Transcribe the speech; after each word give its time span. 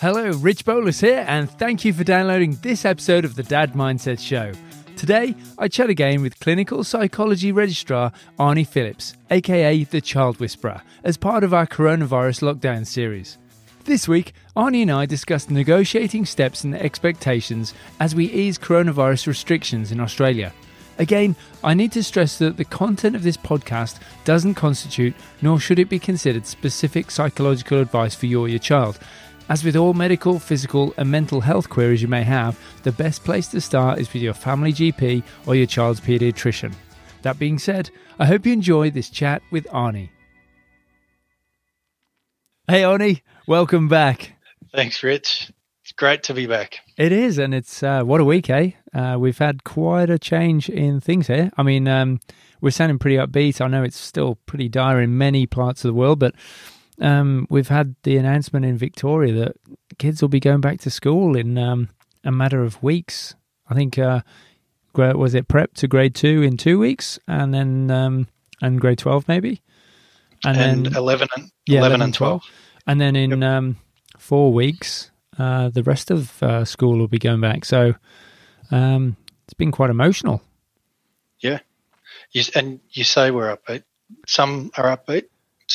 Hello, 0.00 0.30
Rich 0.30 0.64
Bolus 0.64 1.00
here, 1.00 1.24
and 1.26 1.50
thank 1.50 1.84
you 1.84 1.92
for 1.92 2.04
downloading 2.04 2.56
this 2.62 2.84
episode 2.84 3.24
of 3.24 3.34
the 3.34 3.42
Dad 3.42 3.72
Mindset 3.72 4.20
Show. 4.20 4.52
Today, 4.94 5.34
I 5.58 5.66
chat 5.66 5.90
again 5.90 6.22
with 6.22 6.38
clinical 6.38 6.84
psychology 6.84 7.50
registrar 7.50 8.12
Arnie 8.38 8.64
Phillips, 8.64 9.16
aka 9.28 9.82
the 9.82 10.00
Child 10.00 10.38
Whisperer, 10.38 10.82
as 11.02 11.16
part 11.16 11.42
of 11.42 11.52
our 11.52 11.66
coronavirus 11.66 12.42
lockdown 12.42 12.86
series. 12.86 13.38
This 13.86 14.06
week, 14.06 14.34
Arnie 14.56 14.82
and 14.82 14.92
I 14.92 15.04
discussed 15.04 15.50
negotiating 15.50 16.26
steps 16.26 16.62
and 16.62 16.76
expectations 16.76 17.74
as 17.98 18.14
we 18.14 18.26
ease 18.26 18.56
coronavirus 18.56 19.26
restrictions 19.26 19.90
in 19.90 19.98
Australia. 19.98 20.52
Again, 20.98 21.34
I 21.62 21.74
need 21.74 21.90
to 21.92 22.04
stress 22.04 22.38
that 22.38 22.56
the 22.56 22.64
content 22.64 23.16
of 23.16 23.24
this 23.24 23.36
podcast 23.36 23.98
doesn't 24.24 24.54
constitute, 24.54 25.14
nor 25.42 25.58
should 25.58 25.78
it 25.80 25.88
be 25.88 25.98
considered, 25.98 26.46
specific 26.46 27.10
psychological 27.10 27.80
advice 27.80 28.14
for 28.14 28.26
you 28.26 28.40
or 28.40 28.48
your 28.48 28.58
child. 28.60 29.00
As 29.48 29.64
with 29.64 29.76
all 29.76 29.94
medical, 29.94 30.38
physical, 30.38 30.92
and 30.98 31.10
mental 31.10 31.40
health 31.40 31.70
queries 31.70 32.02
you 32.02 32.08
may 32.08 32.22
have, 32.22 32.58
the 32.82 32.92
best 32.92 33.24
place 33.24 33.48
to 33.48 33.62
start 33.62 33.98
is 33.98 34.12
with 34.12 34.22
your 34.22 34.34
family 34.34 34.74
GP 34.74 35.22
or 35.46 35.54
your 35.54 35.66
child's 35.66 36.02
paediatrician. 36.02 36.74
That 37.22 37.38
being 37.38 37.58
said, 37.58 37.88
I 38.18 38.26
hope 38.26 38.44
you 38.44 38.52
enjoy 38.52 38.90
this 38.90 39.08
chat 39.08 39.40
with 39.50 39.64
Arnie. 39.68 40.10
Hey, 42.66 42.82
Arnie, 42.82 43.22
welcome 43.46 43.88
back. 43.88 44.32
Thanks, 44.74 45.02
Rich. 45.02 45.50
It's 45.82 45.92
great 45.92 46.22
to 46.24 46.34
be 46.34 46.46
back. 46.46 46.80
It 46.98 47.10
is, 47.10 47.38
and 47.38 47.54
it's 47.54 47.82
uh, 47.82 48.02
what 48.02 48.20
a 48.20 48.24
week, 48.24 48.50
eh? 48.50 48.72
Uh, 48.92 49.16
we've 49.18 49.38
had 49.38 49.64
quite 49.64 50.10
a 50.10 50.18
change 50.18 50.68
in 50.68 51.00
things 51.00 51.28
here. 51.28 51.50
I 51.56 51.62
mean, 51.62 51.88
um, 51.88 52.20
we're 52.60 52.70
sounding 52.70 52.98
pretty 52.98 53.16
upbeat. 53.16 53.62
I 53.62 53.68
know 53.68 53.82
it's 53.82 53.96
still 53.96 54.34
pretty 54.44 54.68
dire 54.68 55.00
in 55.00 55.16
many 55.16 55.46
parts 55.46 55.86
of 55.86 55.88
the 55.88 55.94
world, 55.94 56.18
but 56.18 56.34
um, 57.00 57.46
we've 57.50 57.68
had 57.68 57.94
the 58.02 58.16
announcement 58.16 58.64
in 58.64 58.76
Victoria 58.76 59.32
that 59.34 59.56
kids 59.98 60.20
will 60.20 60.28
be 60.28 60.40
going 60.40 60.60
back 60.60 60.80
to 60.80 60.90
school 60.90 61.36
in 61.36 61.58
um, 61.58 61.88
a 62.24 62.32
matter 62.32 62.62
of 62.62 62.82
weeks. 62.82 63.34
I 63.68 63.74
think 63.74 63.98
uh, 63.98 64.22
was 64.94 65.34
it 65.34 65.48
prep 65.48 65.74
to 65.74 65.88
grade 65.88 66.14
two 66.14 66.42
in 66.42 66.56
two 66.56 66.78
weeks, 66.78 67.18
and 67.28 67.54
then 67.54 67.90
um, 67.90 68.28
and 68.60 68.80
grade 68.80 68.98
twelve 68.98 69.28
maybe, 69.28 69.62
and, 70.44 70.56
and 70.56 70.86
then 70.86 70.96
eleven 70.96 71.28
and 71.36 71.50
yeah, 71.66 71.80
11, 71.80 72.00
11 72.00 72.02
and 72.02 72.14
12. 72.14 72.42
12. 72.42 72.52
and 72.86 73.00
then 73.00 73.16
in 73.16 73.42
yep. 73.42 73.50
um, 73.50 73.76
four 74.16 74.52
weeks, 74.52 75.10
uh, 75.38 75.68
the 75.68 75.82
rest 75.82 76.10
of 76.10 76.42
uh, 76.42 76.64
school 76.64 76.98
will 76.98 77.08
be 77.08 77.18
going 77.18 77.40
back. 77.40 77.64
So 77.64 77.94
um, 78.70 79.16
it's 79.44 79.54
been 79.54 79.70
quite 79.72 79.90
emotional. 79.90 80.42
Yeah, 81.40 81.60
you, 82.32 82.42
and 82.54 82.80
you 82.90 83.04
say 83.04 83.30
we're 83.30 83.56
upbeat. 83.56 83.84
Some 84.26 84.72
are 84.76 84.96
upbeat, 84.96 85.26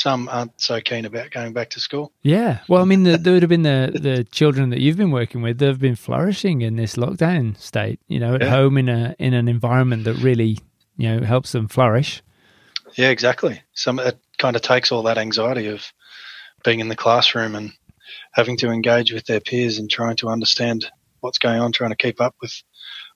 some 0.04 0.28
aren't 0.28 0.60
so 0.60 0.82
keen 0.82 1.06
about 1.06 1.32
going 1.32 1.54
back 1.54 1.70
to 1.70 1.80
school. 1.80 2.12
Yeah, 2.24 2.60
well, 2.68 2.82
I 2.82 2.86
mean, 2.86 3.04
the, 3.04 3.18
there 3.18 3.32
would 3.32 3.42
have 3.42 3.50
been 3.50 3.64
the 3.64 3.98
the 3.98 4.26
children 4.26 4.70
that 4.72 4.82
you've 4.82 4.98
been 4.98 5.12
working 5.12 5.42
with. 5.42 5.60
They've 5.60 5.80
been 5.80 5.96
flourishing 5.96 6.62
in 6.62 6.76
this 6.76 6.98
lockdown 6.98 7.58
state. 7.58 8.02
You 8.10 8.20
know, 8.20 8.36
at 8.36 8.42
yeah. 8.42 8.50
home 8.50 8.78
in 8.78 8.90
a 8.90 9.16
in 9.18 9.34
an 9.34 9.48
environment 9.48 10.04
that 10.04 10.16
really 10.16 10.60
you 10.98 11.10
know 11.10 11.26
helps 11.26 11.54
them 11.54 11.70
flourish. 11.70 12.22
Yeah, 12.96 13.12
exactly. 13.12 13.62
Some 13.76 13.98
it 14.00 14.20
kind 14.38 14.58
of 14.58 14.62
takes 14.62 14.92
all 14.92 15.04
that 15.04 15.18
anxiety 15.18 15.68
of 15.68 15.86
being 16.66 16.82
in 16.82 16.90
the 16.90 16.98
classroom 16.98 17.56
and 17.56 17.72
having 18.34 18.58
to 18.58 18.72
engage 18.72 19.14
with 19.14 19.26
their 19.26 19.40
peers 19.40 19.78
and 19.78 19.90
trying 19.90 20.18
to 20.18 20.28
understand 20.28 20.86
what's 21.22 21.38
going 21.38 21.62
on, 21.62 21.72
trying 21.72 21.92
to 21.92 21.96
keep 21.96 22.20
up 22.20 22.36
with 22.42 22.62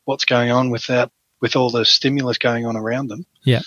what's 0.06 0.24
going 0.24 0.52
on 0.52 0.70
without 0.70 1.12
with 1.42 1.58
all 1.58 1.70
the 1.70 1.84
stimulus 1.84 2.38
going 2.38 2.66
on 2.66 2.78
around 2.78 3.10
them. 3.10 3.26
Yeah 3.44 3.62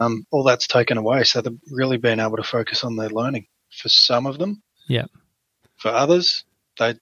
um, 0.00 0.26
all 0.30 0.44
that's 0.44 0.66
taken 0.66 0.98
away. 0.98 1.24
So 1.24 1.40
they've 1.40 1.58
really 1.70 1.96
been 1.96 2.20
able 2.20 2.36
to 2.36 2.42
focus 2.42 2.84
on 2.84 2.96
their 2.96 3.08
learning 3.08 3.46
for 3.70 3.88
some 3.88 4.26
of 4.26 4.38
them. 4.38 4.62
Yeah. 4.88 5.06
For 5.76 5.90
others, 5.90 6.44
they 6.78 6.94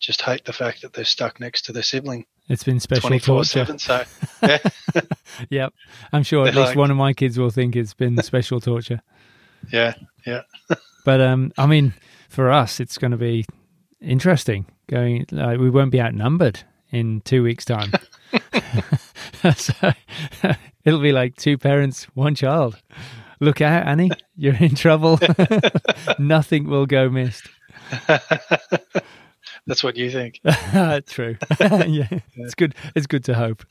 just 0.00 0.22
hate 0.22 0.44
the 0.44 0.52
fact 0.52 0.82
that 0.82 0.92
they're 0.92 1.04
stuck 1.04 1.40
next 1.40 1.62
to 1.66 1.72
their 1.72 1.82
sibling. 1.82 2.26
It's 2.48 2.62
been 2.62 2.80
special 2.80 3.18
torture. 3.18 3.66
So, 3.78 4.04
yeah. 4.42 4.58
yep. 5.50 5.72
I'm 6.12 6.22
sure 6.22 6.46
at 6.46 6.54
they're 6.54 6.62
least 6.62 6.70
like, 6.70 6.78
one 6.78 6.90
of 6.90 6.96
my 6.96 7.12
kids 7.12 7.38
will 7.38 7.50
think 7.50 7.74
it's 7.74 7.94
been 7.94 8.20
special 8.22 8.60
torture. 8.60 9.00
Yeah, 9.72 9.94
yeah. 10.24 10.42
but 11.04 11.20
um, 11.20 11.52
I 11.58 11.66
mean, 11.66 11.92
for 12.28 12.52
us, 12.52 12.78
it's 12.78 12.98
going 12.98 13.10
to 13.10 13.16
be 13.16 13.44
interesting. 14.00 14.66
Going, 14.88 15.26
like, 15.32 15.58
we 15.58 15.70
won't 15.70 15.90
be 15.90 16.00
outnumbered 16.00 16.60
in 16.92 17.20
two 17.22 17.42
weeks' 17.42 17.64
time. 17.64 17.90
so 19.56 19.92
it'll 20.86 21.00
be 21.00 21.12
like 21.12 21.36
two 21.36 21.58
parents, 21.58 22.04
one 22.14 22.34
child. 22.34 22.80
Look 23.40 23.60
out, 23.60 23.86
Annie, 23.86 24.10
you're 24.36 24.56
in 24.56 24.74
trouble. 24.74 25.18
Nothing 26.18 26.68
will 26.68 26.86
go 26.86 27.10
missed. 27.10 27.46
That's 29.66 29.82
what 29.82 29.96
you 29.96 30.10
think. 30.10 30.40
True. 31.06 31.36
yeah, 31.60 32.08
it's 32.36 32.54
good. 32.54 32.74
It's 32.94 33.06
good 33.06 33.24
to 33.24 33.34
hope. 33.34 33.64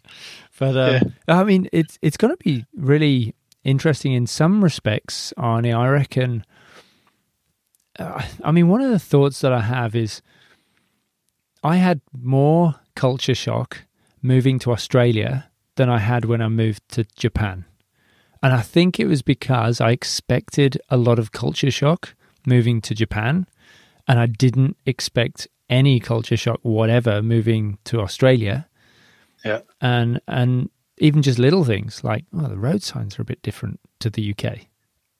But 0.59 0.77
um, 0.77 1.13
yeah. 1.27 1.39
I 1.39 1.43
mean, 1.43 1.67
it's 1.71 1.97
it's 2.01 2.17
going 2.17 2.35
to 2.35 2.43
be 2.43 2.65
really 2.75 3.33
interesting 3.63 4.11
in 4.11 4.27
some 4.27 4.63
respects, 4.63 5.33
Arnie. 5.37 5.75
I 5.75 5.87
reckon. 5.87 6.45
Uh, 7.97 8.21
I 8.43 8.51
mean, 8.51 8.67
one 8.67 8.81
of 8.81 8.91
the 8.91 8.99
thoughts 8.99 9.39
that 9.39 9.53
I 9.53 9.61
have 9.61 9.95
is, 9.95 10.21
I 11.63 11.77
had 11.77 12.01
more 12.11 12.75
culture 12.93 13.35
shock 13.35 13.83
moving 14.21 14.59
to 14.59 14.73
Australia 14.73 15.49
than 15.75 15.90
I 15.90 16.00
had 16.00 16.25
when 16.25 16.41
I 16.41 16.47
moved 16.47 16.88
to 16.90 17.06
Japan. 17.16 17.66
And 18.41 18.53
I 18.53 18.62
think 18.62 19.00
it 19.00 19.08
was 19.08 19.22
because 19.22 19.81
I 19.81 19.91
expected 19.91 20.80
a 20.90 20.97
lot 20.97 21.19
of 21.19 21.31
culture 21.31 21.72
shock 21.72 22.16
moving 22.46 22.81
to 22.81 22.94
Japan, 22.94 23.47
and 24.08 24.19
I 24.19 24.28
didn't 24.28 24.78
expect 24.86 25.47
any 25.69 26.00
culture 26.00 26.38
shock 26.38 26.59
whatever 26.62 27.22
moving 27.22 27.80
to 27.86 28.02
Australia. 28.02 28.68
Yeah. 29.44 29.62
And 29.81 30.22
and 30.28 30.69
even 30.97 31.22
just 31.22 31.40
little 31.40 31.63
things 31.63 32.03
like 32.03 32.25
oh 32.34 32.47
the 32.47 32.57
road 32.57 32.84
signs 32.84 33.19
are 33.19 33.24
a 33.24 33.25
bit 33.25 33.42
different 33.42 33.80
to 34.00 34.09
the 34.09 34.31
UK. 34.31 34.68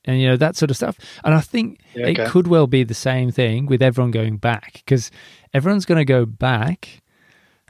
And 0.06 0.22
you 0.22 0.28
know 0.28 0.38
that 0.38 0.56
sort 0.56 0.70
of 0.70 0.78
stuff. 0.78 0.98
And 1.24 1.34
I 1.34 1.42
think 1.42 1.80
yeah, 1.96 2.08
okay. 2.08 2.24
it 2.24 2.30
could 2.30 2.48
well 2.48 2.68
be 2.68 2.84
the 2.84 2.94
same 2.94 3.32
thing 3.32 3.66
with 3.66 3.82
everyone 3.82 4.12
going 4.12 4.38
back 4.38 4.74
because 4.74 5.10
everyone's 5.54 5.86
going 5.86 5.98
to 5.98 6.06
go 6.06 6.26
back 6.26 7.02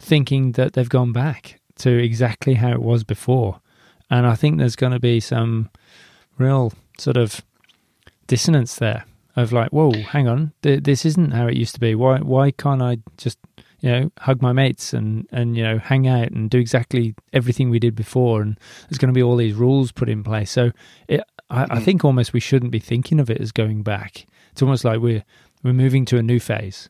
thinking 0.02 0.52
that 0.54 0.74
they've 0.74 0.90
gone 0.90 1.14
back 1.14 1.62
to 1.80 1.90
exactly 1.90 2.56
how 2.56 2.72
it 2.72 2.82
was 2.82 3.04
before. 3.04 3.60
And 4.10 4.26
I 4.26 4.36
think 4.36 4.58
there's 4.58 4.76
going 4.76 4.94
to 4.94 5.00
be 5.00 5.20
some 5.20 5.70
real 6.38 6.74
sort 7.00 7.18
of 7.18 7.42
dissonance 8.28 8.76
there 8.76 9.06
of 9.36 9.52
like, 9.52 9.72
whoa, 9.72 9.92
hang 9.92 10.28
on, 10.28 10.54
th- 10.62 10.84
this 10.84 11.06
isn't 11.06 11.32
how 11.32 11.48
it 11.48 11.56
used 11.56 11.74
to 11.76 11.80
be. 11.80 11.96
Why 11.96 12.20
why 12.20 12.52
can't 12.52 12.82
I 12.82 13.00
just 13.18 13.38
you 13.82 13.92
know 13.92 14.12
hug 14.20 14.42
my 14.42 14.54
mates 14.54 14.94
and 14.94 15.28
and 15.32 15.58
you 15.58 15.64
know 15.64 15.78
hang 15.78 16.08
out 16.08 16.32
and 16.32 16.50
do 16.50 16.58
exactly 16.58 17.16
everything 17.34 17.70
we 17.70 17.80
did 17.80 17.96
before? 17.96 18.42
And 18.42 18.58
there's 18.90 18.98
going 18.98 19.14
to 19.14 19.18
be 19.18 19.24
all 19.24 19.36
these 19.36 19.56
rules 19.56 19.92
put 19.92 20.10
in 20.10 20.24
place. 20.24 20.52
So 20.52 20.72
it, 21.08 21.22
I, 21.50 21.64
I 21.64 21.68
mm. 21.68 21.84
think 21.84 22.06
almost 22.06 22.34
we 22.34 22.40
shouldn't 22.40 22.72
be 22.72 22.80
thinking 22.80 23.20
of 23.20 23.30
it 23.30 23.42
as 23.42 23.52
going 23.52 23.84
back. 23.84 24.26
It's 24.52 24.62
almost 24.62 24.86
like 24.86 25.00
we're 25.00 25.24
we're 25.64 25.74
moving 25.74 26.06
to 26.06 26.18
a 26.18 26.24
new 26.24 26.40
phase. 26.40 26.90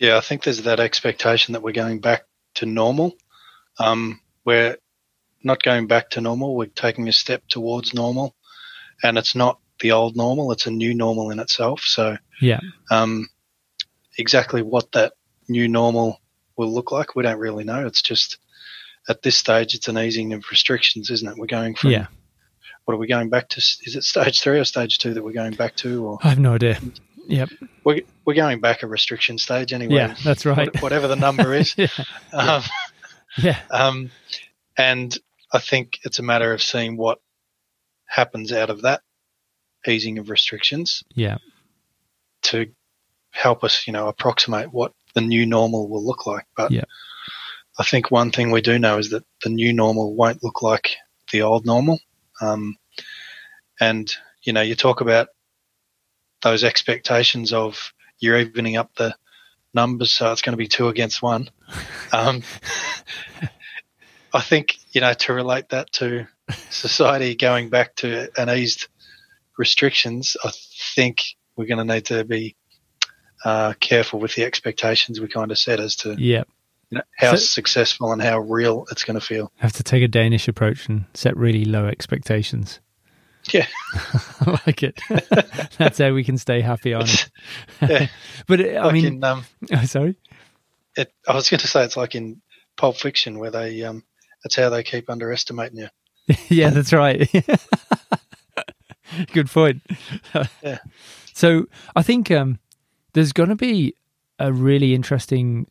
Yeah, 0.00 0.16
I 0.16 0.20
think 0.20 0.42
there's 0.42 0.62
that 0.62 0.80
expectation 0.80 1.52
that 1.52 1.62
we're 1.62 1.72
going 1.72 2.00
back 2.00 2.24
to 2.54 2.66
normal. 2.66 3.14
Um, 3.78 4.20
we're 4.44 4.76
not 5.42 5.62
going 5.62 5.86
back 5.86 6.10
to 6.10 6.20
normal. 6.20 6.56
We're 6.56 6.66
taking 6.66 7.08
a 7.08 7.12
step 7.12 7.42
towards 7.48 7.94
normal, 7.94 8.34
and 9.02 9.18
it's 9.18 9.34
not 9.34 9.58
the 9.80 9.92
old 9.92 10.16
normal. 10.16 10.52
It's 10.52 10.66
a 10.66 10.70
new 10.70 10.94
normal 10.94 11.30
in 11.30 11.38
itself. 11.38 11.80
So, 11.80 12.16
yeah, 12.40 12.60
um, 12.90 13.28
exactly 14.18 14.62
what 14.62 14.92
that 14.92 15.14
new 15.48 15.68
normal 15.68 16.20
will 16.56 16.72
look 16.72 16.92
like, 16.92 17.14
we 17.14 17.22
don't 17.22 17.38
really 17.38 17.64
know. 17.64 17.86
It's 17.86 18.02
just 18.02 18.38
at 19.08 19.22
this 19.22 19.36
stage, 19.36 19.74
it's 19.74 19.88
an 19.88 19.98
easing 19.98 20.32
of 20.32 20.44
restrictions, 20.50 21.10
isn't 21.10 21.28
it? 21.28 21.36
We're 21.36 21.46
going 21.46 21.74
from 21.74 21.90
yeah. 21.90 22.06
What 22.84 22.94
are 22.94 22.98
we 22.98 23.06
going 23.06 23.30
back 23.30 23.48
to? 23.50 23.60
Is 23.60 23.96
it 23.96 24.04
stage 24.04 24.40
three 24.40 24.58
or 24.58 24.64
stage 24.64 24.98
two 24.98 25.14
that 25.14 25.24
we're 25.24 25.32
going 25.32 25.54
back 25.54 25.74
to? 25.76 26.06
Or 26.06 26.18
I 26.22 26.28
have 26.28 26.38
no 26.38 26.54
idea. 26.54 26.78
Yep. 27.26 27.48
We're, 27.82 28.02
we're 28.26 28.34
going 28.34 28.60
back 28.60 28.82
a 28.82 28.86
restriction 28.86 29.38
stage 29.38 29.72
anyway. 29.72 29.94
Yeah, 29.94 30.14
that's 30.22 30.44
right. 30.44 30.68
Whatever 30.82 31.08
the 31.08 31.16
number 31.16 31.54
is. 31.54 31.74
yeah. 31.78 31.88
Um, 32.34 32.62
yeah. 33.36 33.60
Um, 33.70 34.10
and 34.76 35.16
I 35.52 35.58
think 35.58 36.00
it's 36.04 36.18
a 36.18 36.22
matter 36.22 36.52
of 36.52 36.62
seeing 36.62 36.96
what 36.96 37.20
happens 38.06 38.52
out 38.52 38.70
of 38.70 38.82
that 38.82 39.02
easing 39.86 40.18
of 40.18 40.30
restrictions. 40.30 41.04
Yeah. 41.14 41.38
To 42.42 42.66
help 43.30 43.64
us, 43.64 43.86
you 43.86 43.92
know, 43.92 44.08
approximate 44.08 44.72
what 44.72 44.92
the 45.14 45.20
new 45.20 45.46
normal 45.46 45.88
will 45.88 46.04
look 46.04 46.26
like. 46.26 46.46
But 46.56 46.70
yeah. 46.70 46.84
I 47.78 47.84
think 47.84 48.10
one 48.10 48.30
thing 48.30 48.50
we 48.50 48.60
do 48.60 48.78
know 48.78 48.98
is 48.98 49.10
that 49.10 49.24
the 49.42 49.50
new 49.50 49.72
normal 49.72 50.14
won't 50.14 50.42
look 50.42 50.62
like 50.62 50.96
the 51.32 51.42
old 51.42 51.66
normal. 51.66 51.98
Um, 52.40 52.76
and, 53.80 54.14
you 54.42 54.52
know, 54.52 54.60
you 54.60 54.74
talk 54.74 55.00
about 55.00 55.28
those 56.42 56.62
expectations 56.62 57.52
of 57.52 57.92
you're 58.18 58.38
evening 58.38 58.76
up 58.76 58.94
the 58.94 59.16
numbers, 59.74 60.12
so 60.12 60.30
it's 60.32 60.42
going 60.42 60.52
to 60.52 60.56
be 60.56 60.68
two 60.68 60.88
against 60.88 61.22
one. 61.22 61.50
Um, 62.12 62.42
I 64.32 64.40
think 64.40 64.76
you 64.92 65.00
know 65.00 65.14
to 65.14 65.32
relate 65.32 65.70
that 65.70 65.90
to 65.94 66.26
society 66.70 67.34
going 67.34 67.70
back 67.70 67.94
to 67.96 68.28
an 68.40 68.50
eased 68.56 68.86
restrictions, 69.58 70.36
I 70.44 70.50
think 70.94 71.22
we're 71.56 71.66
going 71.66 71.84
to 71.86 71.94
need 71.94 72.04
to 72.06 72.24
be 72.24 72.56
uh, 73.44 73.74
careful 73.80 74.20
with 74.20 74.34
the 74.34 74.44
expectations 74.44 75.20
we 75.20 75.28
kind 75.28 75.50
of 75.50 75.58
set 75.58 75.78
as 75.80 75.96
to 75.96 76.14
Yeah. 76.18 76.44
you 76.90 76.98
know, 76.98 77.04
how 77.16 77.32
So- 77.32 77.36
successful 77.36 78.12
and 78.12 78.20
how 78.22 78.38
real 78.38 78.86
it's 78.90 79.04
going 79.04 79.18
to 79.18 79.24
feel. 79.24 79.52
Have 79.56 79.72
to 79.74 79.82
take 79.82 80.02
a 80.02 80.08
Danish 80.08 80.48
approach 80.48 80.88
and 80.88 81.04
set 81.14 81.36
really 81.36 81.64
low 81.64 81.86
expectations. 81.86 82.80
Yeah. 83.52 83.66
I 84.40 84.60
like 84.66 84.82
it. 84.82 85.00
That's 85.78 85.98
how 85.98 86.12
we 86.12 86.24
can 86.24 86.38
stay 86.38 86.60
happy 86.60 86.94
on 86.94 87.02
it. 87.02 87.30
Yeah. 87.80 88.06
but 88.46 88.60
it, 88.60 88.76
I 88.76 88.84
like 88.84 88.92
mean, 88.94 89.06
in, 89.06 89.24
um, 89.24 89.44
oh, 89.72 89.84
sorry. 89.84 90.16
it, 90.96 91.12
I 91.28 91.34
was 91.34 91.48
going 91.50 91.60
to 91.60 91.68
say 91.68 91.84
it's 91.84 91.96
like 91.96 92.14
in 92.14 92.40
Pulp 92.76 92.96
Fiction 92.96 93.38
where 93.38 93.50
they 93.50 93.82
um, 93.82 94.04
that's 94.42 94.56
how 94.56 94.70
they 94.70 94.82
keep 94.82 95.10
underestimating 95.10 95.78
you. 95.78 95.88
yeah, 96.48 96.70
that's 96.70 96.92
right. 96.92 97.30
Good 99.32 99.50
point. 99.50 99.82
Yeah. 100.62 100.78
So 101.34 101.66
I 101.94 102.02
think 102.02 102.30
um, 102.30 102.58
there's 103.12 103.32
going 103.32 103.50
to 103.50 103.56
be 103.56 103.94
a 104.38 104.52
really 104.52 104.94
interesting, 104.94 105.66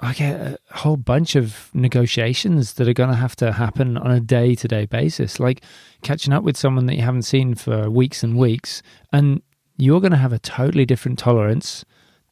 I 0.00 0.12
get 0.12 0.40
a 0.40 0.58
whole 0.70 0.96
bunch 0.96 1.34
of 1.34 1.70
negotiations 1.74 2.74
that 2.74 2.86
are 2.88 2.92
going 2.92 3.10
to 3.10 3.16
have 3.16 3.34
to 3.36 3.52
happen 3.52 3.96
on 3.96 4.10
a 4.10 4.20
day 4.20 4.54
to 4.54 4.68
day 4.68 4.86
basis, 4.86 5.40
like 5.40 5.62
catching 6.02 6.32
up 6.32 6.44
with 6.44 6.56
someone 6.56 6.86
that 6.86 6.94
you 6.94 7.02
haven't 7.02 7.22
seen 7.22 7.54
for 7.54 7.90
weeks 7.90 8.22
and 8.22 8.36
weeks, 8.36 8.82
and 9.12 9.42
you're 9.76 10.00
going 10.00 10.12
to 10.12 10.18
have 10.18 10.32
a 10.32 10.38
totally 10.38 10.84
different 10.84 11.18
tolerance 11.18 11.84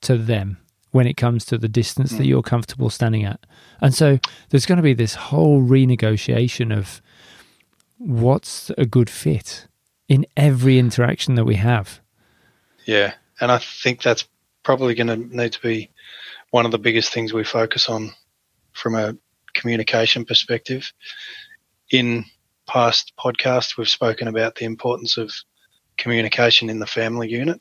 to 0.03 0.17
them 0.17 0.59
when 0.93 1.07
it 1.07 1.17
comes 1.17 1.45
to 1.45 1.59
the 1.59 1.69
distance 1.69 2.11
that 2.13 2.19
hmm. 2.19 2.25
you're 2.25 2.43
comfortable 2.43 2.89
standing 2.89 3.25
at. 3.25 3.41
And 3.81 3.95
so 3.95 4.19
there's 4.51 4.67
going 4.67 4.77
to 4.77 4.83
be 4.83 4.95
this 4.95 5.15
whole 5.15 5.61
renegotiation 5.61 6.77
of 6.77 7.03
what's 7.99 8.71
a 8.79 8.87
good 8.87 9.11
fit 9.11 9.67
in 10.09 10.25
every 10.37 10.79
interaction 10.79 11.35
that 11.35 11.45
we 11.45 11.57
have. 11.57 12.01
Yeah, 12.85 13.15
and 13.41 13.51
I 13.51 13.59
think 13.59 14.03
that's 14.03 14.27
probably 14.63 14.95
going 14.95 15.09
to 15.09 15.37
need 15.37 15.53
to 15.53 15.61
be 15.61 15.91
one 16.57 16.65
of 16.65 16.73
the 16.73 16.79
biggest 16.79 17.13
things 17.13 17.35
we 17.35 17.45
focus 17.45 17.87
on 17.87 18.11
from 18.73 18.95
a 18.95 19.15
communication 19.53 20.25
perspective. 20.25 20.91
In 21.91 22.25
past 22.67 23.13
podcasts, 23.21 23.77
we've 23.77 23.91
spoken 23.91 24.27
about 24.27 24.55
the 24.55 24.65
importance 24.65 25.19
of 25.19 25.31
communication 25.99 26.71
in 26.71 26.79
the 26.79 26.87
family 26.87 27.29
unit, 27.29 27.61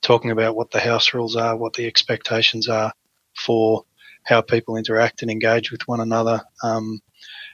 talking 0.00 0.30
about 0.30 0.54
what 0.54 0.70
the 0.70 0.78
house 0.78 1.12
rules 1.12 1.34
are, 1.34 1.56
what 1.56 1.72
the 1.72 1.88
expectations 1.88 2.68
are 2.68 2.92
for 3.36 3.84
how 4.22 4.40
people 4.40 4.76
interact 4.76 5.22
and 5.22 5.30
engage 5.32 5.72
with 5.72 5.88
one 5.88 5.98
another, 5.98 6.40
um, 6.62 7.00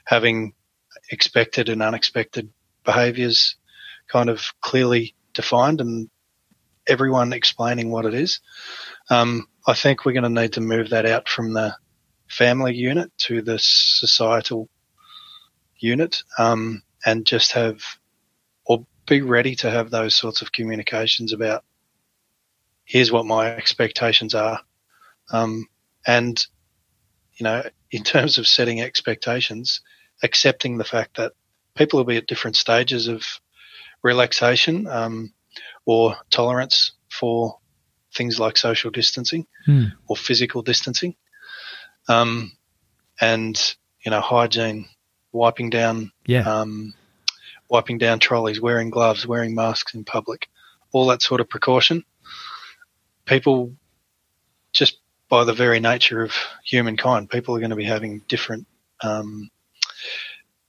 having 0.05 0.53
expected 1.09 1.69
and 1.69 1.81
unexpected 1.81 2.51
behaviours 2.83 3.55
kind 4.07 4.29
of 4.29 4.53
clearly 4.61 5.15
defined 5.33 5.81
and 5.81 6.07
everyone 6.87 7.33
explaining 7.33 7.91
what 7.91 8.05
it 8.05 8.13
is. 8.13 8.39
Um, 9.09 9.47
I 9.67 9.73
think 9.73 10.05
we're 10.05 10.13
going 10.13 10.23
to 10.23 10.41
need 10.41 10.53
to 10.53 10.61
move 10.61 10.89
that 10.89 11.05
out 11.05 11.27
from 11.27 11.53
the 11.53 11.75
family 12.29 12.75
unit 12.75 13.11
to 13.17 13.41
the 13.41 13.57
societal 13.59 14.69
unit 15.77 16.23
um, 16.37 16.83
and 17.05 17.25
just 17.25 17.53
have 17.53 17.81
or 18.65 18.85
be 19.05 19.21
ready 19.21 19.55
to 19.55 19.69
have 19.69 19.89
those 19.89 20.15
sorts 20.15 20.41
of 20.41 20.51
communications 20.51 21.33
about 21.33 21.63
here's 22.85 23.11
what 23.11 23.25
my 23.25 23.47
expectations 23.47 24.33
are. 24.33 24.61
Um, 25.31 25.67
and, 26.05 26.45
you 27.35 27.43
know, 27.43 27.63
in 27.91 28.03
terms 28.03 28.37
of 28.37 28.47
setting 28.47 28.81
expectations, 28.81 29.81
accepting 30.23 30.77
the 30.77 30.85
fact 30.85 31.17
that 31.17 31.33
people 31.75 31.97
will 31.97 32.05
be 32.05 32.17
at 32.17 32.27
different 32.27 32.55
stages 32.55 33.07
of 33.07 33.25
relaxation 34.03 34.87
um, 34.87 35.33
or 35.87 36.15
tolerance 36.29 36.91
for 37.09 37.57
things 38.13 38.39
like 38.39 38.57
social 38.57 38.91
distancing 38.91 39.47
Hmm. 39.65 39.85
or 40.07 40.15
physical 40.15 40.61
distancing. 40.61 41.15
Um, 42.09 42.51
and, 43.19 43.75
you 44.05 44.11
know, 44.11 44.21
hygiene, 44.21 44.87
wiping 45.31 45.69
down 45.71 46.11
Yeah. 46.27 46.41
um, 46.49 46.93
wiping 47.69 47.97
down 47.97 48.19
trolleys, 48.19 48.61
wearing 48.61 48.89
gloves, 48.89 49.25
wearing 49.27 49.53
masks 49.55 49.93
in 49.93 50.03
public, 50.05 50.49
all 50.93 51.07
that 51.07 51.21
sort 51.21 51.41
of 51.41 51.49
precaution. 51.49 52.03
People, 53.25 53.73
just 54.71 54.99
by 55.29 55.43
the 55.43 55.53
very 55.53 55.79
nature 55.79 56.23
of 56.23 56.33
humankind, 56.63 57.29
people 57.29 57.55
are 57.55 57.59
going 57.59 57.71
to 57.71 57.75
be 57.75 57.83
having 57.83 58.19
different 58.29 58.65
um, 59.01 59.49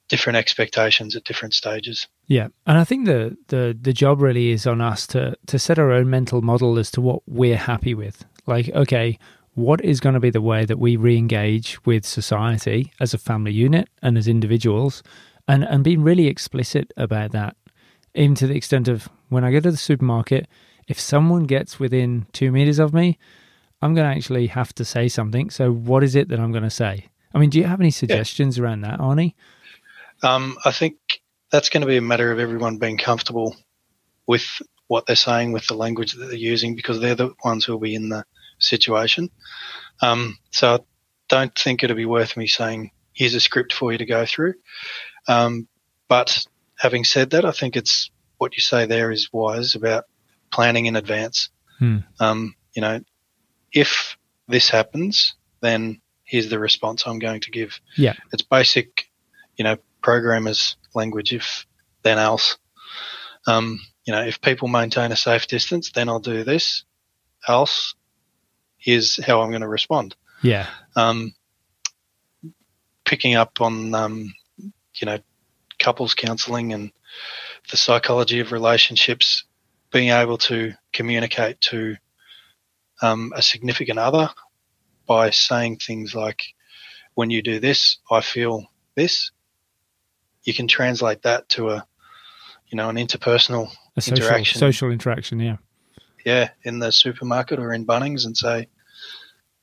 different 0.09 0.37
expectations 0.37 1.15
at 1.15 1.25
different 1.25 1.55
stages. 1.55 2.09
Yeah, 2.27 2.49
and 2.67 2.79
I 2.79 2.85
think 2.85 3.07
the 3.07 3.37
the 3.49 3.77
the 3.81 3.93
job 3.93 4.21
really 4.21 4.51
is 4.51 4.67
on 4.67 4.81
us 4.81 5.07
to 5.09 5.37
to 5.47 5.59
set 5.59 5.79
our 5.79 5.93
own 5.93 6.11
mental 6.11 6.43
model 6.43 6.79
as 6.79 6.91
to 6.93 7.01
what 7.01 7.23
we're 7.27 7.57
happy 7.57 7.95
with. 7.95 8.25
Like, 8.47 8.71
okay, 8.71 9.19
what 9.55 9.85
is 9.85 10.01
going 10.01 10.15
to 10.15 10.21
be 10.21 10.31
the 10.31 10.41
way 10.41 10.65
that 10.65 10.79
we 10.79 10.97
re-engage 10.97 11.85
with 11.85 12.07
society 12.07 12.93
as 13.01 13.13
a 13.13 13.19
family 13.19 13.53
unit 13.53 13.89
and 14.03 14.17
as 14.17 14.29
individuals, 14.29 15.03
and 15.47 15.65
and 15.65 15.85
being 15.85 16.03
really 16.03 16.27
explicit 16.27 16.93
about 16.97 17.33
that, 17.33 17.57
even 18.15 18.35
to 18.37 18.47
the 18.47 18.57
extent 18.57 18.89
of 18.89 19.09
when 19.29 19.45
I 19.45 19.53
go 19.53 19.61
to 19.61 19.71
the 19.71 19.77
supermarket, 19.77 20.49
if 20.87 20.99
someone 20.99 21.45
gets 21.45 21.79
within 21.79 22.27
two 22.33 22.51
meters 22.51 22.79
of 22.79 22.95
me, 22.95 23.19
I'm 23.83 23.95
going 23.95 24.11
to 24.11 24.17
actually 24.17 24.49
have 24.49 24.75
to 24.75 24.85
say 24.85 25.09
something. 25.09 25.51
So, 25.51 25.71
what 25.71 26.03
is 26.03 26.17
it 26.17 26.29
that 26.29 26.41
I'm 26.41 26.51
going 26.51 26.65
to 26.65 26.71
say? 26.71 27.09
I 27.35 27.39
mean, 27.39 27.51
do 27.51 27.59
you 27.59 27.65
have 27.65 27.81
any 27.81 27.91
suggestions 27.91 28.59
around 28.59 28.81
that, 28.81 28.99
Arnie? 28.99 29.35
Um, 30.23 30.57
I 30.65 30.73
think 30.73 30.97
that's 31.51 31.69
going 31.69 31.81
to 31.83 31.87
be 31.87 31.97
a 31.97 32.03
matter 32.03 32.33
of 32.33 32.39
everyone 32.39 32.79
being 32.79 32.99
comfortable 32.99 33.57
with 34.27 34.47
what 34.87 35.07
they're 35.07 35.17
saying, 35.17 35.53
with 35.53 35.67
the 35.67 35.75
language 35.75 36.13
that 36.13 36.27
they're 36.27 36.35
using, 36.35 36.75
because 36.75 37.01
they're 37.01 37.15
the 37.15 37.35
ones 37.45 37.65
who 37.65 37.73
will 37.73 37.81
be 37.81 37.95
in 37.95 38.09
the 38.09 38.25
situation. 38.59 39.31
Um, 40.03 40.39
so 40.51 40.75
I 40.75 40.79
don't 41.29 41.55
think 41.55 41.83
it'll 41.83 41.97
be 41.97 42.07
worth 42.07 42.37
me 42.37 42.47
saying, 42.47 42.91
here's 43.13 43.35
a 43.35 43.41
script 43.41 43.73
for 43.73 43.93
you 43.93 43.99
to 43.99 44.07
go 44.07 44.27
through. 44.27 44.55
Um, 45.27 45.69
but 46.09 46.47
having 46.79 47.05
said 47.05 47.31
that, 47.31 47.45
I 47.45 47.53
think 47.53 47.77
it's 47.77 48.11
what 48.39 48.57
you 48.57 48.63
say 48.63 48.87
there 48.87 49.11
is 49.11 49.33
wise 49.33 49.75
about 49.75 50.05
planning 50.51 50.87
in 50.87 50.97
advance. 50.97 51.51
Hmm. 51.79 51.99
Um, 52.19 52.55
you 52.75 52.83
know, 52.83 53.01
if 53.73 54.17
this 54.47 54.71
happens, 54.71 55.35
then 55.61 56.01
here's 56.25 56.49
the 56.49 56.59
response 56.59 57.07
I'm 57.07 57.19
going 57.19 57.41
to 57.43 57.51
give. 57.51 57.81
Yeah. 57.97 58.15
It's 58.33 58.43
basic, 58.43 59.09
you 59.57 59.65
know, 59.65 59.77
programmers 60.09 60.79
language, 60.95 61.35
if 61.35 61.67
then 62.03 62.19
else. 62.19 62.57
Um, 63.47 63.79
you 64.07 64.15
know, 64.15 64.23
if 64.23 64.41
people 64.41 64.67
maintain 64.67 65.13
a 65.13 65.17
safe 65.17 65.47
distance, 65.47 65.93
then 65.93 66.09
I'll 66.09 66.19
do 66.19 66.45
this. 66.45 66.85
Else, 67.47 67.95
here's 68.79 69.23
how 69.23 69.43
I'm 69.43 69.51
going 69.51 69.61
to 69.61 69.69
respond. 69.69 70.17
Yeah, 70.43 70.67
Um, 70.97 71.35
picking 73.05 73.35
up 73.35 73.61
on, 73.61 73.95
um, 73.95 74.33
you 74.57 75.05
know, 75.05 75.19
couples 75.79 76.15
counselling 76.15 76.73
and 76.73 76.91
the 77.71 77.77
psychology 77.77 78.41
of 78.41 78.51
relationships, 78.51 79.45
being 79.93 80.09
able 80.09 80.39
to 80.39 80.73
communicate 80.95 81.61
to 81.73 81.97
um, 83.03 83.35
a 83.37 83.43
significant 83.43 83.99
other 83.99 84.31
by 85.07 85.29
saying 85.29 85.77
things 85.77 86.15
like, 86.15 86.41
when 87.15 87.29
you 87.29 87.43
do 87.43 87.61
this, 87.61 87.99
I 88.11 88.23
feel 88.23 88.65
this. 88.95 89.33
You 90.49 90.55
can 90.55 90.67
translate 90.67 91.21
that 91.25 91.47
to 91.51 91.69
a, 91.69 91.87
you 92.69 92.77
know, 92.77 92.89
an 92.89 92.97
interpersonal 92.97 93.71
a 93.99 94.01
social 94.01 94.25
Interaction. 94.25 94.59
social 94.59 94.91
interaction. 94.91 95.41
Yeah. 95.41 95.57
yeah, 96.25 96.49
in 96.63 96.79
the 96.79 96.91
supermarket 96.91 97.59
or 97.59 97.75
in 97.75 97.85
Bunnings 97.85 98.25
and 98.25 98.35
say, 98.35 98.69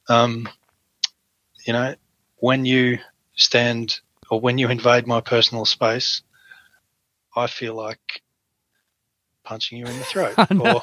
um, 0.10 0.48
you 1.66 1.74
know, 1.74 1.96
when 2.36 2.66
you 2.66 3.00
stand 3.34 4.00
or 4.30 4.40
when 4.40 4.60
you 4.60 4.70
invade 4.70 5.08
my 5.08 5.22
personal 5.22 5.66
space, 5.66 6.22
I 7.36 7.48
feel 7.48 7.74
like 7.74 8.22
punching 9.46 9.78
you 9.78 9.86
in 9.86 9.98
the 9.98 10.04
throat 10.04 10.34
or 10.60 10.82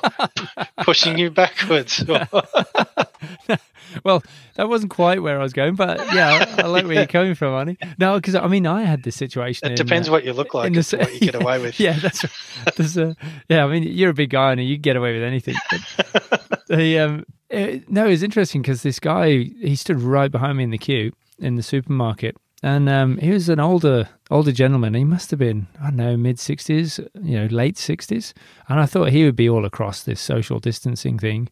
pushing 0.84 1.18
you 1.18 1.30
backwards. 1.30 2.02
Or, 2.08 2.26
well, 4.04 4.22
that 4.54 4.68
wasn't 4.68 4.90
quite 4.90 5.22
where 5.22 5.38
I 5.38 5.42
was 5.42 5.52
going, 5.52 5.74
but 5.74 5.98
yeah, 6.14 6.46
I, 6.58 6.62
I 6.62 6.66
like 6.66 6.84
where 6.84 6.94
you're 6.94 7.06
coming 7.06 7.34
from, 7.34 7.52
Arnie. 7.52 7.76
No, 7.98 8.16
because 8.16 8.34
I 8.34 8.46
mean, 8.46 8.66
I 8.66 8.82
had 8.82 9.02
this 9.02 9.16
situation. 9.16 9.68
it 9.68 9.72
in, 9.72 9.76
depends 9.86 10.08
uh, 10.08 10.12
what 10.12 10.24
you 10.24 10.32
look 10.32 10.54
like 10.54 10.68
in 10.68 10.72
the 10.72 10.78
as 10.80 10.88
to 10.90 11.00
s- 11.00 11.06
what 11.08 11.14
you 11.20 11.30
get 11.32 11.42
away 11.42 11.58
with. 11.60 11.78
Yeah, 11.78 11.98
that's 11.98 12.24
right. 12.24 13.16
Yeah. 13.48 13.64
I 13.64 13.68
mean, 13.68 13.82
you're 13.82 14.10
a 14.10 14.14
big 14.14 14.30
guy, 14.30 14.52
and 14.52 14.64
you 14.64 14.78
get 14.78 14.96
away 14.96 15.12
with 15.14 15.22
anything. 15.22 15.56
But 15.70 16.66
the 16.68 16.98
um, 16.98 17.24
it, 17.50 17.90
no, 17.90 18.06
it's 18.06 18.22
interesting 18.22 18.62
because 18.62 18.82
this 18.82 18.98
guy 18.98 19.28
he 19.30 19.76
stood 19.76 20.00
right 20.00 20.30
behind 20.30 20.58
me 20.58 20.64
in 20.64 20.70
the 20.70 20.78
queue 20.78 21.12
in 21.38 21.56
the 21.56 21.62
supermarket, 21.62 22.36
and 22.62 22.88
um, 22.88 23.16
he 23.18 23.30
was 23.30 23.48
an 23.48 23.60
older 23.60 24.08
older 24.30 24.52
gentleman. 24.52 24.94
He 24.94 25.04
must 25.04 25.30
have 25.30 25.38
been 25.38 25.66
I 25.80 25.86
don't 25.86 25.96
know 25.96 26.16
mid 26.16 26.38
sixties, 26.38 27.00
you 27.20 27.38
know, 27.38 27.46
late 27.46 27.76
sixties, 27.76 28.34
and 28.68 28.80
I 28.80 28.86
thought 28.86 29.10
he 29.10 29.24
would 29.24 29.36
be 29.36 29.48
all 29.48 29.64
across 29.64 30.02
this 30.02 30.20
social 30.20 30.58
distancing 30.58 31.18
thing. 31.18 31.48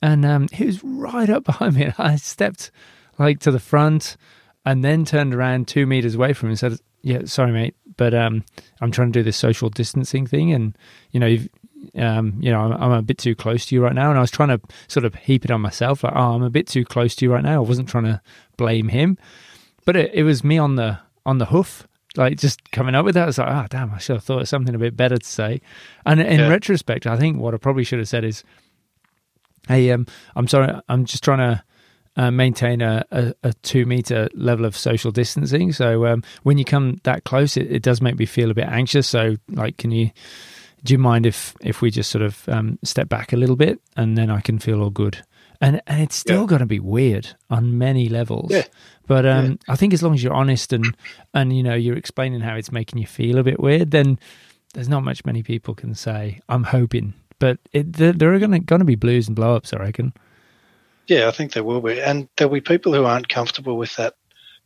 And 0.00 0.24
um, 0.24 0.48
he 0.52 0.66
was 0.66 0.82
right 0.84 1.30
up 1.30 1.44
behind 1.44 1.76
me. 1.76 1.92
I 1.98 2.16
stepped 2.16 2.70
like 3.18 3.40
to 3.40 3.50
the 3.50 3.60
front, 3.60 4.16
and 4.64 4.84
then 4.84 5.04
turned 5.04 5.34
around 5.34 5.68
two 5.68 5.86
meters 5.86 6.14
away 6.14 6.32
from 6.32 6.48
him 6.48 6.50
and 6.50 6.58
said, 6.58 6.78
"Yeah, 7.02 7.22
sorry, 7.24 7.52
mate, 7.52 7.76
but 7.98 8.14
um, 8.14 8.44
I'm 8.80 8.90
trying 8.90 9.12
to 9.12 9.18
do 9.18 9.22
this 9.22 9.36
social 9.36 9.68
distancing 9.68 10.26
thing, 10.26 10.52
and 10.52 10.76
you 11.10 11.20
know, 11.20 11.26
you've, 11.26 11.48
um, 11.96 12.38
you 12.40 12.50
know, 12.50 12.60
I'm, 12.60 12.72
I'm, 12.72 12.92
a 12.92 13.02
bit 13.02 13.18
too 13.18 13.34
close 13.34 13.66
to 13.66 13.74
you 13.74 13.82
right 13.82 13.94
now. 13.94 14.08
And 14.08 14.18
I 14.18 14.22
was 14.22 14.30
trying 14.30 14.48
to 14.48 14.60
sort 14.86 15.04
of 15.04 15.14
heap 15.16 15.44
it 15.44 15.50
on 15.50 15.60
myself, 15.60 16.02
like, 16.04 16.14
oh, 16.16 16.34
I'm 16.34 16.42
a 16.42 16.50
bit 16.50 16.66
too 16.66 16.84
close 16.84 17.14
to 17.16 17.24
you 17.24 17.32
right 17.32 17.42
now. 17.42 17.56
I 17.56 17.66
wasn't 17.66 17.88
trying 17.88 18.04
to 18.04 18.22
blame 18.56 18.88
him, 18.88 19.18
but 19.88 19.96
it, 19.96 20.12
it 20.12 20.22
was 20.22 20.44
me 20.44 20.58
on 20.58 20.76
the 20.76 20.98
on 21.24 21.38
the 21.38 21.46
hoof, 21.46 21.88
like 22.14 22.36
just 22.36 22.72
coming 22.72 22.94
up 22.94 23.06
with 23.06 23.14
that. 23.14 23.22
I 23.22 23.26
was 23.28 23.38
like, 23.38 23.48
oh, 23.48 23.66
damn, 23.70 23.90
I 23.90 23.96
should 23.96 24.16
have 24.16 24.22
thought 24.22 24.42
of 24.42 24.46
something 24.48 24.74
a 24.74 24.78
bit 24.78 24.94
better 24.94 25.16
to 25.16 25.26
say. 25.26 25.62
And 26.04 26.20
in 26.20 26.40
yeah. 26.40 26.48
retrospect, 26.48 27.06
I 27.06 27.16
think 27.16 27.38
what 27.38 27.54
I 27.54 27.56
probably 27.56 27.84
should 27.84 27.98
have 27.98 28.06
said 28.06 28.22
is, 28.22 28.44
hey, 29.66 29.90
um, 29.92 30.06
I'm 30.36 30.46
sorry, 30.46 30.78
I'm 30.90 31.06
just 31.06 31.24
trying 31.24 31.38
to 31.38 31.64
uh, 32.22 32.30
maintain 32.30 32.82
a, 32.82 33.02
a, 33.10 33.32
a, 33.42 33.54
two 33.62 33.86
meter 33.86 34.28
level 34.34 34.66
of 34.66 34.76
social 34.76 35.10
distancing. 35.10 35.72
So 35.72 36.04
um, 36.04 36.22
when 36.42 36.58
you 36.58 36.66
come 36.66 37.00
that 37.04 37.24
close, 37.24 37.56
it, 37.56 37.72
it, 37.72 37.82
does 37.82 38.02
make 38.02 38.18
me 38.18 38.26
feel 38.26 38.50
a 38.50 38.54
bit 38.54 38.68
anxious. 38.68 39.08
So 39.08 39.36
like, 39.48 39.78
can 39.78 39.90
you? 39.90 40.10
Do 40.84 40.92
you 40.92 40.98
mind 40.98 41.24
if 41.24 41.54
if 41.62 41.80
we 41.80 41.90
just 41.90 42.10
sort 42.10 42.20
of 42.20 42.46
um, 42.50 42.78
step 42.84 43.08
back 43.08 43.32
a 43.32 43.38
little 43.38 43.56
bit 43.56 43.80
and 43.96 44.18
then 44.18 44.28
I 44.28 44.42
can 44.42 44.58
feel 44.58 44.82
all 44.82 44.90
good? 44.90 45.24
And 45.60 45.82
and 45.86 46.00
it's 46.00 46.14
still 46.14 46.42
yeah. 46.42 46.46
going 46.46 46.60
to 46.60 46.66
be 46.66 46.78
weird 46.78 47.34
on 47.50 47.78
many 47.78 48.08
levels. 48.08 48.50
Yeah. 48.50 48.64
But 49.06 49.26
um, 49.26 49.46
yeah. 49.46 49.56
I 49.68 49.76
think 49.76 49.92
as 49.92 50.02
long 50.02 50.14
as 50.14 50.22
you're 50.22 50.34
honest 50.34 50.72
and 50.72 50.96
and 51.34 51.56
you 51.56 51.62
know 51.62 51.74
you're 51.74 51.96
explaining 51.96 52.40
how 52.40 52.54
it's 52.54 52.70
making 52.70 53.00
you 53.00 53.06
feel 53.06 53.38
a 53.38 53.42
bit 53.42 53.58
weird, 53.58 53.90
then 53.90 54.18
there's 54.74 54.88
not 54.88 55.02
much 55.02 55.24
many 55.24 55.42
people 55.42 55.74
can 55.74 55.94
say. 55.94 56.40
I'm 56.48 56.64
hoping, 56.64 57.14
but 57.38 57.58
it, 57.72 57.94
there, 57.94 58.12
there 58.12 58.34
are 58.34 58.38
going 58.38 58.52
to 58.52 58.60
going 58.60 58.80
to 58.80 58.84
be 58.84 58.94
blues 58.94 59.26
and 59.26 59.34
blow 59.34 59.56
ups. 59.56 59.72
I 59.72 59.78
reckon. 59.78 60.12
Yeah, 61.08 61.26
I 61.26 61.30
think 61.30 61.54
there 61.54 61.64
will 61.64 61.80
be, 61.80 62.00
and 62.00 62.28
there'll 62.36 62.52
be 62.52 62.60
people 62.60 62.92
who 62.92 63.04
aren't 63.04 63.30
comfortable 63.30 63.78
with 63.78 63.96
that 63.96 64.14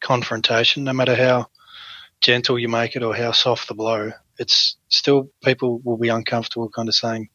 confrontation, 0.01 0.83
no 0.83 0.93
matter 0.93 1.15
how 1.15 1.47
gentle 2.21 2.59
you 2.59 2.69
make 2.69 2.97
it 2.97 3.05
or 3.05 3.15
how 3.15 3.31
soft 3.31 3.69
the 3.69 3.75
blow. 3.75 4.11
It's 4.39 4.77
still 4.89 5.31
people 5.45 5.81
will 5.85 5.99
be 5.99 6.09
uncomfortable, 6.09 6.69
kind 6.69 6.89
of 6.89 6.95
saying, 6.95 7.29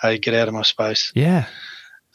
"Hey, 0.00 0.18
get 0.18 0.34
out 0.34 0.48
of 0.48 0.54
my 0.54 0.62
space." 0.62 1.10
Yeah. 1.14 1.46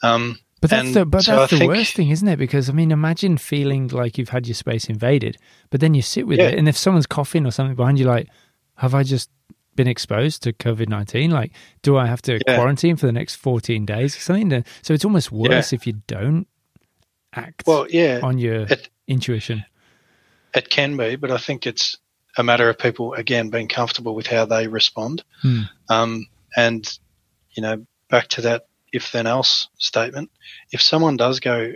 Um, 0.02 0.38
but 0.64 0.70
that's 0.70 0.94
the 0.94 1.04
but 1.04 1.22
so 1.24 1.36
that's 1.36 1.52
I 1.52 1.56
the 1.56 1.60
think, 1.60 1.72
worst 1.72 1.94
thing, 1.94 2.08
isn't 2.08 2.26
it? 2.26 2.38
Because 2.38 2.70
I 2.70 2.72
mean, 2.72 2.90
imagine 2.90 3.36
feeling 3.36 3.88
like 3.88 4.16
you've 4.16 4.30
had 4.30 4.46
your 4.46 4.54
space 4.54 4.86
invaded, 4.86 5.36
but 5.68 5.80
then 5.80 5.92
you 5.92 6.00
sit 6.00 6.26
with 6.26 6.38
yeah. 6.38 6.48
it, 6.48 6.58
and 6.58 6.66
if 6.66 6.74
someone's 6.74 7.06
coughing 7.06 7.44
or 7.44 7.50
something 7.50 7.76
behind 7.76 7.98
you, 7.98 8.06
like, 8.06 8.28
have 8.76 8.94
I 8.94 9.02
just 9.02 9.28
been 9.76 9.86
exposed 9.86 10.42
to 10.44 10.54
COVID 10.54 10.88
nineteen? 10.88 11.30
Like, 11.30 11.52
do 11.82 11.98
I 11.98 12.06
have 12.06 12.22
to 12.22 12.40
yeah. 12.46 12.56
quarantine 12.56 12.96
for 12.96 13.04
the 13.04 13.12
next 13.12 13.34
fourteen 13.34 13.84
days 13.84 14.16
or 14.16 14.20
something? 14.20 14.64
So 14.80 14.94
it's 14.94 15.04
almost 15.04 15.30
worse 15.30 15.70
yeah. 15.70 15.76
if 15.76 15.86
you 15.86 16.00
don't 16.06 16.46
act. 17.34 17.64
Well, 17.66 17.86
yeah, 17.90 18.20
on 18.22 18.38
your 18.38 18.62
it, 18.62 18.88
intuition. 19.06 19.66
It 20.54 20.70
can 20.70 20.96
be, 20.96 21.16
but 21.16 21.30
I 21.30 21.36
think 21.36 21.66
it's 21.66 21.98
a 22.38 22.42
matter 22.42 22.70
of 22.70 22.78
people 22.78 23.12
again 23.12 23.50
being 23.50 23.68
comfortable 23.68 24.14
with 24.14 24.28
how 24.28 24.46
they 24.46 24.66
respond. 24.66 25.24
Hmm. 25.42 25.62
Um, 25.90 26.26
and 26.56 26.98
you 27.50 27.62
know, 27.62 27.86
back 28.08 28.28
to 28.28 28.40
that 28.40 28.66
if 28.94 29.10
then 29.10 29.26
else 29.26 29.68
statement. 29.76 30.30
If 30.70 30.80
someone 30.80 31.16
does 31.16 31.40
go 31.40 31.72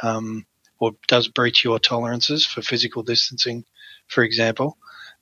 um, 0.00 0.46
or 0.78 0.92
does 1.06 1.28
breach 1.28 1.62
your 1.62 1.78
tolerances 1.78 2.46
for 2.46 2.62
physical 2.62 3.02
distancing, 3.02 3.66
for 4.08 4.24
example, 4.24 4.78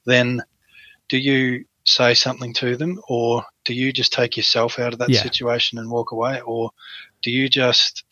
then 0.06 0.40
do 1.08 1.18
you 1.18 1.64
say 1.84 2.14
something 2.14 2.54
to 2.54 2.76
them 2.76 3.00
or 3.08 3.44
do 3.64 3.74
you 3.74 3.92
just 3.92 4.12
take 4.12 4.36
yourself 4.36 4.78
out 4.78 4.92
of 4.92 5.00
that 5.00 5.10
yeah. 5.10 5.20
situation 5.20 5.78
and 5.78 5.90
walk 5.90 6.12
away 6.12 6.40
or 6.40 6.70
do 7.22 7.30
you 7.30 7.48
just 7.48 8.04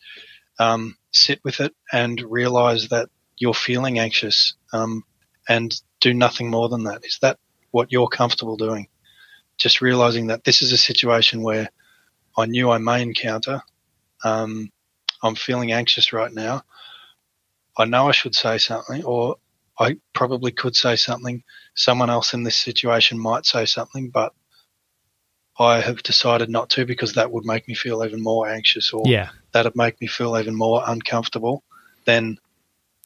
um, 0.59 0.97
sit 1.11 1.39
with 1.43 1.61
it 1.61 1.73
and 1.91 2.21
realize 2.21 2.89
that 2.89 3.09
you're 3.37 3.53
feeling 3.53 3.97
anxious 3.97 4.55
um, 4.73 5.03
and 5.47 5.81
do 6.01 6.13
nothing 6.13 6.51
more 6.51 6.67
than 6.67 6.83
that 6.83 7.03
is 7.03 7.17
that 7.21 7.39
what 7.71 7.91
you're 7.91 8.09
comfortable 8.09 8.57
doing 8.57 8.87
just 9.57 9.81
realizing 9.81 10.27
that 10.27 10.43
this 10.43 10.61
is 10.61 10.71
a 10.71 10.77
situation 10.77 11.41
where 11.41 11.69
i 12.37 12.45
knew 12.45 12.69
i 12.69 12.77
may 12.77 13.01
encounter 13.01 13.61
um, 14.23 14.71
i'm 15.21 15.35
feeling 15.35 15.71
anxious 15.71 16.13
right 16.13 16.33
now 16.33 16.61
i 17.77 17.85
know 17.85 18.07
i 18.07 18.11
should 18.11 18.35
say 18.35 18.57
something 18.57 19.03
or 19.03 19.37
I 19.79 19.97
probably 20.13 20.51
could 20.51 20.75
say 20.75 20.95
something. 20.95 21.43
Someone 21.75 22.09
else 22.09 22.33
in 22.33 22.43
this 22.43 22.59
situation 22.59 23.17
might 23.17 23.45
say 23.45 23.65
something, 23.65 24.09
but 24.09 24.33
I 25.57 25.81
have 25.81 26.03
decided 26.03 26.49
not 26.49 26.69
to 26.71 26.85
because 26.85 27.13
that 27.13 27.31
would 27.31 27.45
make 27.45 27.67
me 27.67 27.75
feel 27.75 28.03
even 28.03 28.21
more 28.21 28.47
anxious 28.47 28.91
or 28.91 29.03
yeah. 29.05 29.29
that'd 29.51 29.75
make 29.75 29.99
me 30.01 30.07
feel 30.07 30.37
even 30.37 30.55
more 30.55 30.83
uncomfortable 30.85 31.63
than 32.05 32.39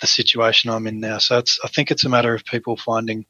the 0.02 0.08
situation 0.08 0.70
I'm 0.70 0.88
in 0.88 1.00
now. 1.00 1.18
So 1.18 1.38
it's, 1.40 1.60
I 1.64 1.68
think 1.68 1.92
it's 1.92 2.06
a 2.06 2.10
matter 2.10 2.34
of 2.34 2.46
people 2.46 2.78
finding 2.78 3.26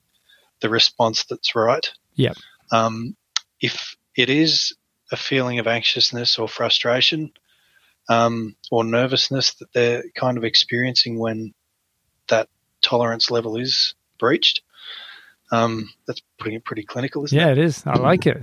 the 0.61 0.69
response 0.69 1.25
that's 1.25 1.55
right. 1.55 1.87
Yeah. 2.15 2.33
Um, 2.71 3.15
if 3.59 3.95
it 4.15 4.29
is 4.29 4.75
a 5.11 5.17
feeling 5.17 5.59
of 5.59 5.67
anxiousness 5.67 6.37
or 6.37 6.47
frustration 6.47 7.31
um, 8.09 8.55
or 8.71 8.83
nervousness 8.83 9.53
that 9.55 9.71
they're 9.73 10.03
kind 10.15 10.37
of 10.37 10.43
experiencing 10.43 11.19
when 11.19 11.53
that 12.29 12.49
tolerance 12.81 13.31
level 13.31 13.57
is 13.57 13.95
breached. 14.19 14.61
Um, 15.51 15.89
that's 16.05 16.21
putting 16.39 16.55
it 16.55 16.65
pretty 16.65 16.83
clinical, 16.83 17.23
isn't 17.23 17.37
yeah, 17.37 17.45
it? 17.47 17.57
Yeah, 17.57 17.63
it 17.63 17.65
is. 17.65 17.83
I 17.85 17.97
like 17.97 18.27
it. 18.27 18.41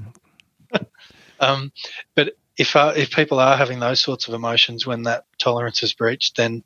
um, 1.40 1.70
but 2.14 2.34
if 2.56 2.76
uh, 2.76 2.94
if 2.96 3.10
people 3.10 3.40
are 3.40 3.56
having 3.56 3.80
those 3.80 4.00
sorts 4.00 4.26
of 4.26 4.34
emotions 4.34 4.86
when 4.86 5.02
that 5.02 5.24
tolerance 5.38 5.82
is 5.82 5.92
breached, 5.92 6.36
then 6.36 6.62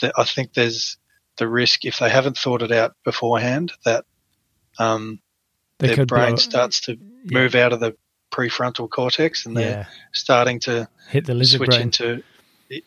the, 0.00 0.12
I 0.16 0.24
think 0.24 0.54
there's 0.54 0.96
the 1.38 1.48
risk 1.48 1.84
if 1.84 1.98
they 1.98 2.10
haven't 2.10 2.36
thought 2.36 2.62
it 2.62 2.70
out 2.70 2.94
beforehand 3.04 3.72
that 3.84 4.04
um, 4.78 5.20
their 5.78 6.06
brain 6.06 6.30
blow. 6.30 6.36
starts 6.36 6.82
to 6.82 6.92
yeah. 6.92 7.38
move 7.38 7.54
out 7.54 7.72
of 7.72 7.80
the 7.80 7.96
prefrontal 8.30 8.88
cortex 8.88 9.46
and 9.46 9.56
they're 9.56 9.70
yeah. 9.70 9.86
starting 10.12 10.60
to 10.60 10.88
hit 11.08 11.26
the 11.26 11.34
lizard 11.34 11.58
switch 11.58 11.70
brain. 11.70 11.82
into 11.82 12.22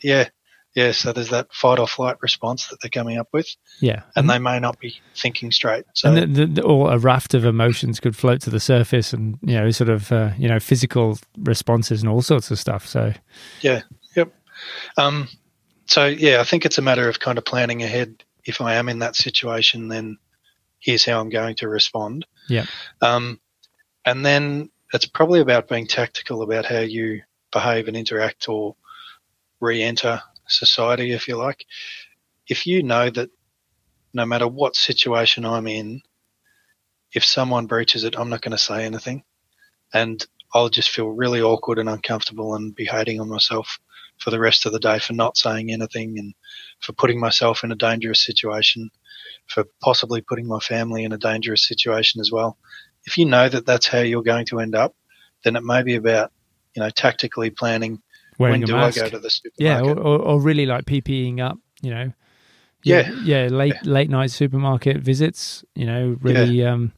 yeah 0.02 0.30
yeah, 0.76 0.92
so 0.92 1.14
there's 1.14 1.30
that 1.30 1.54
fight 1.54 1.78
or 1.78 1.88
flight 1.88 2.18
response 2.22 2.68
that 2.68 2.82
they're 2.82 2.90
coming 2.90 3.20
up 3.20 3.28
with. 3.32 3.48
Yeah. 3.80 4.04
And 4.16 4.28
they 4.28 4.40
may 4.40 4.60
not 4.60 4.80
be 4.80 5.00
thinking 5.16 5.52
straight. 5.52 5.86
So. 5.94 6.12
And 6.12 6.36
the, 6.36 6.46
the, 6.48 6.64
or 6.64 6.92
a 6.92 6.98
raft 6.98 7.36
of 7.36 7.46
emotions 7.46 8.00
could 8.00 8.16
float 8.16 8.42
to 8.42 8.50
the 8.50 8.60
surface 8.60 9.14
and, 9.14 9.38
you 9.44 9.54
know, 9.54 9.70
sort 9.70 9.90
of, 9.90 10.12
uh, 10.12 10.32
you 10.38 10.48
know, 10.48 10.60
physical 10.60 11.20
responses 11.38 12.02
and 12.02 12.10
all 12.10 12.24
sorts 12.24 12.50
of 12.50 12.58
stuff. 12.58 12.88
So, 12.88 13.14
yeah, 13.62 13.82
yep. 14.16 14.34
Um, 14.98 15.28
so, 15.86 16.08
yeah, 16.08 16.42
I 16.42 16.44
think 16.44 16.66
it's 16.66 16.80
a 16.80 16.82
matter 16.82 17.08
of 17.08 17.20
kind 17.20 17.38
of 17.38 17.46
planning 17.46 17.84
ahead. 17.84 18.24
If 18.44 18.60
I 18.60 18.74
am 18.76 18.90
in 18.90 19.00
that 19.00 19.16
situation, 19.16 19.90
then 19.90 20.18
here's 20.80 21.06
how 21.06 21.20
I'm 21.20 21.30
going 21.30 21.56
to 21.58 21.70
respond. 21.70 22.26
Yeah. 22.50 22.66
Um, 23.00 23.40
and 24.06 24.26
then 24.26 24.72
it's 24.94 25.06
probably 25.06 25.40
about 25.40 25.68
being 25.68 25.88
tactical 25.88 26.42
about 26.44 26.66
how 26.66 26.80
you 26.80 27.22
behave 27.52 27.88
and 27.88 27.98
interact 27.98 28.48
or 28.48 28.76
re 29.60 29.82
enter 29.82 30.22
society, 30.48 31.12
if 31.12 31.28
you 31.28 31.38
like, 31.38 31.66
if 32.48 32.68
you 32.68 32.84
know 32.84 33.10
that 33.10 33.30
no 34.14 34.26
matter 34.26 34.48
what 34.48 34.76
situation 34.76 35.46
I'm 35.46 35.68
in, 35.68 36.02
if 37.14 37.26
someone 37.26 37.68
breaches 37.68 38.04
it, 38.04 38.18
I'm 38.18 38.30
not 38.30 38.42
going 38.42 38.52
to 38.52 38.58
say 38.58 38.86
anything. 38.86 39.24
And 39.94 40.26
I'll 40.54 40.70
just 40.70 40.90
feel 40.90 41.10
really 41.10 41.42
awkward 41.42 41.80
and 41.80 41.90
uncomfortable 41.90 42.56
and 42.56 42.76
be 42.76 42.86
hating 42.86 43.20
on 43.20 43.30
myself 43.30 43.80
for 44.20 44.30
the 44.30 44.40
rest 44.40 44.66
of 44.66 44.72
the 44.72 44.80
day 44.80 45.00
for 45.00 45.14
not 45.14 45.38
saying 45.38 45.72
anything 45.72 46.20
and 46.20 46.34
for 46.80 46.94
putting 46.94 47.20
myself 47.20 47.64
in 47.64 47.72
a 47.72 47.76
dangerous 47.76 48.24
situation, 48.24 48.90
for 49.48 49.66
possibly 49.82 50.22
putting 50.22 50.48
my 50.48 50.60
family 50.60 51.04
in 51.04 51.12
a 51.12 51.18
dangerous 51.18 51.68
situation 51.68 52.22
as 52.22 52.32
well. 52.32 52.58
If 53.06 53.18
you 53.18 53.26
know 53.26 53.50
that 53.50 53.66
that's 53.66 53.88
how 53.88 54.00
you're 54.00 54.24
going 54.24 54.46
to 54.48 54.60
end 54.60 54.76
up, 54.76 54.96
then 55.44 55.56
it 55.56 55.64
may 55.64 55.84
be 55.84 55.96
about, 55.96 56.32
you 56.76 56.82
know, 56.82 56.90
tactically 56.90 57.50
planning 57.50 58.02
Wearing 58.38 58.62
when 58.62 58.68
do 58.68 58.74
mask. 58.74 58.98
I 58.98 59.02
go 59.02 59.10
to 59.10 59.20
the 59.20 59.30
supermarket? 59.30 59.60
Yeah, 59.60 59.82
or, 59.82 60.00
or, 60.00 60.20
or 60.20 60.42
really 60.42 60.66
like 60.66 60.86
PPEing 60.86 61.40
up, 61.40 61.58
you 61.82 61.92
know. 61.92 62.14
Yeah, 62.84 63.10
yeah, 63.24 63.48
late 63.48 63.76
yeah. 63.76 63.90
late 63.90 64.10
night 64.10 64.32
supermarket 64.32 64.98
visits. 64.98 65.64
You 65.74 65.86
know, 65.86 66.18
really, 66.22 66.62
yeah. 66.62 66.74
um, 66.74 66.92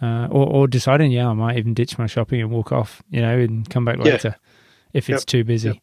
uh, 0.00 0.28
or 0.30 0.46
or 0.46 0.66
deciding, 0.66 1.10
yeah, 1.10 1.28
I 1.28 1.34
might 1.34 1.58
even 1.58 1.74
ditch 1.74 1.98
my 1.98 2.06
shopping 2.06 2.40
and 2.40 2.50
walk 2.50 2.72
off, 2.72 3.02
you 3.10 3.20
know, 3.20 3.38
and 3.38 3.68
come 3.68 3.84
back 3.84 3.98
later 3.98 4.28
yeah. 4.28 4.50
if 4.94 5.10
it's 5.10 5.22
yep. 5.22 5.26
too 5.26 5.44
busy. 5.44 5.68
Yep. 5.68 5.76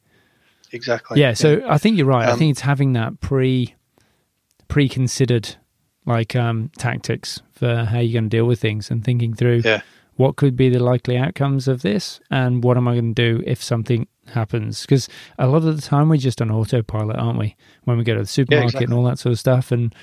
Exactly. 0.72 1.22
Yeah, 1.22 1.34
so 1.34 1.62
I 1.68 1.78
think 1.78 1.98
you're 1.98 2.08
right. 2.08 2.28
Um, 2.28 2.34
I 2.34 2.38
think 2.38 2.52
it's 2.52 2.62
having 2.62 2.94
that 2.94 3.20
pre 3.20 3.76
pre 4.68 4.90
considered 4.90 5.56
like 6.06 6.36
um, 6.36 6.70
tactics 6.78 7.42
for 7.52 7.86
how 7.86 8.00
you're 8.00 8.14
going 8.14 8.30
to 8.30 8.38
deal 8.38 8.46
with 8.46 8.60
things 8.60 8.92
and 8.92 9.04
thinking 9.04 9.34
through 9.34 9.62
yeah. 9.66 9.82
what 10.16 10.36
could 10.36 10.56
be 10.56 10.70
the 10.70 10.80
likely 10.80 11.18
outcomes 11.18 11.68
of 11.68 11.82
this 11.82 12.20
and 12.30 12.64
what 12.64 12.78
am 12.78 12.88
I 12.88 12.94
going 12.94 13.16
to 13.16 13.38
do 13.38 13.44
if 13.46 13.64
something 13.64 14.08
happens 14.34 14.82
because 14.82 15.08
a 15.38 15.48
lot 15.48 15.64
of 15.64 15.76
the 15.76 15.82
time 15.82 16.10
we're 16.10 16.18
just 16.18 16.42
on 16.42 16.52
autopilot, 16.52 17.18
aren't 17.18 17.40
we? 17.40 17.56
When 17.84 17.98
we 17.98 18.04
go 18.04 18.16
to 18.16 18.22
the 18.22 18.28
supermarket 18.28 18.62
yeah, 18.62 18.66
exactly. 18.66 18.86
and 18.86 18.94
all 18.94 19.04
that 19.06 19.20
sort 19.20 19.34
of 19.34 19.40
stuff, 19.40 19.72
and, 19.72 19.94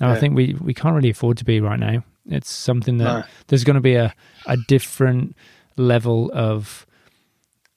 and 0.00 0.08
yeah. 0.08 0.12
I 0.12 0.18
think 0.18 0.36
we 0.36 0.56
we 0.60 0.74
can't 0.74 0.94
really 0.94 1.10
afford 1.10 1.38
to 1.38 1.44
be 1.44 1.60
right 1.60 1.78
now. 1.78 2.04
It's 2.26 2.50
something 2.50 2.98
that 2.98 3.04
no. 3.04 3.24
there's 3.48 3.64
going 3.64 3.74
to 3.74 3.80
be 3.80 3.94
a 3.94 4.14
a 4.46 4.56
different 4.68 5.36
level 5.76 6.30
of 6.34 6.86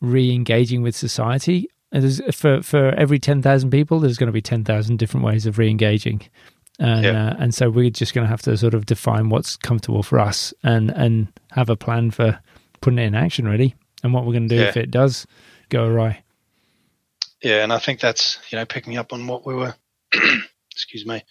re-engaging 0.01 0.81
with 0.81 0.95
society. 0.95 1.69
There's, 1.91 2.21
for 2.35 2.61
for 2.61 2.89
every 2.95 3.19
ten 3.19 3.41
thousand 3.41 3.69
people, 3.71 3.99
there's 3.99 4.17
going 4.17 4.27
to 4.27 4.33
be 4.33 4.41
ten 4.41 4.63
thousand 4.63 4.99
different 4.99 5.25
ways 5.25 5.45
of 5.45 5.57
re-engaging, 5.57 6.21
and 6.79 7.05
uh, 7.05 7.35
and 7.39 7.53
so 7.55 7.69
we're 7.69 7.89
just 7.89 8.13
going 8.13 8.25
to 8.25 8.29
have 8.29 8.41
to 8.43 8.57
sort 8.57 8.73
of 8.73 8.85
define 8.85 9.29
what's 9.29 9.55
comfortable 9.57 10.03
for 10.03 10.19
us 10.19 10.53
and 10.63 10.89
and 10.91 11.27
have 11.51 11.69
a 11.69 11.75
plan 11.75 12.11
for 12.11 12.39
putting 12.81 12.99
it 12.99 13.03
in 13.03 13.15
action. 13.15 13.47
Really. 13.47 13.75
and 14.03 14.13
what 14.13 14.25
we're 14.25 14.33
going 14.33 14.47
to 14.49 14.55
do 14.55 14.61
Yeah. 14.61 14.69
if 14.69 14.77
it 14.77 14.91
does 14.91 15.25
go 15.69 15.85
awry. 15.85 16.21
Yeah, 17.41 17.63
and 17.63 17.71
I 17.73 17.79
think 17.79 17.99
that's 17.99 18.39
you 18.49 18.57
know 18.57 18.65
picking 18.65 18.97
up 18.97 19.13
on 19.13 19.27
what 19.27 19.45
we 19.45 19.53
were, 19.55 19.75
excuse 20.71 21.05
me, 21.05 21.23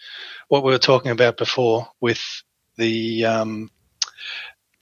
what 0.48 0.64
we 0.64 0.72
were 0.72 0.78
talking 0.78 1.10
about 1.10 1.36
before 1.36 1.88
with 2.00 2.22
the 2.76 3.24
um, 3.26 3.70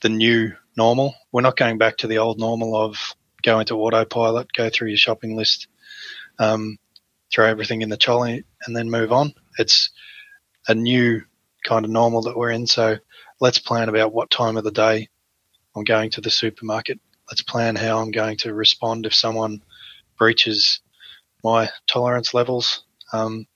the 0.01 0.09
new 0.09 0.53
normal. 0.75 1.15
We're 1.31 1.41
not 1.41 1.57
going 1.57 1.77
back 1.77 1.97
to 1.97 2.07
the 2.07 2.17
old 2.19 2.39
normal 2.39 2.75
of 2.75 2.97
go 3.43 3.59
into 3.59 3.75
autopilot, 3.75 4.51
go 4.53 4.69
through 4.69 4.89
your 4.89 4.97
shopping 4.97 5.35
list, 5.35 5.67
um, 6.39 6.77
throw 7.31 7.47
everything 7.47 7.81
in 7.81 7.89
the 7.89 7.97
trolley, 7.97 8.43
and 8.65 8.75
then 8.75 8.89
move 8.89 9.11
on. 9.11 9.33
It's 9.57 9.91
a 10.67 10.75
new 10.75 11.21
kind 11.63 11.85
of 11.85 11.91
normal 11.91 12.23
that 12.23 12.37
we're 12.37 12.51
in. 12.51 12.67
So 12.67 12.97
let's 13.39 13.59
plan 13.59 13.89
about 13.89 14.13
what 14.13 14.29
time 14.29 14.57
of 14.57 14.63
the 14.63 14.71
day 14.71 15.09
I'm 15.75 15.83
going 15.83 16.11
to 16.11 16.21
the 16.21 16.29
supermarket. 16.29 16.99
Let's 17.29 17.41
plan 17.41 17.75
how 17.75 17.99
I'm 17.99 18.11
going 18.11 18.37
to 18.37 18.53
respond 18.53 19.05
if 19.05 19.15
someone 19.15 19.63
breaches 20.17 20.81
my 21.43 21.69
tolerance 21.87 22.33
levels. 22.33 22.83
Um, 23.11 23.47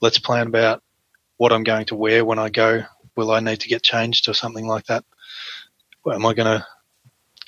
let's 0.00 0.18
plan 0.18 0.46
about 0.46 0.82
what 1.36 1.52
I'm 1.52 1.64
going 1.64 1.86
to 1.86 1.96
wear 1.96 2.24
when 2.24 2.38
I 2.38 2.48
go. 2.48 2.84
Will 3.16 3.30
I 3.30 3.40
need 3.40 3.60
to 3.60 3.68
get 3.68 3.82
changed 3.82 4.28
or 4.28 4.34
something 4.34 4.66
like 4.66 4.86
that? 4.86 5.04
Well, 6.04 6.16
am 6.16 6.26
I 6.26 6.34
going 6.34 6.58
to 6.60 6.66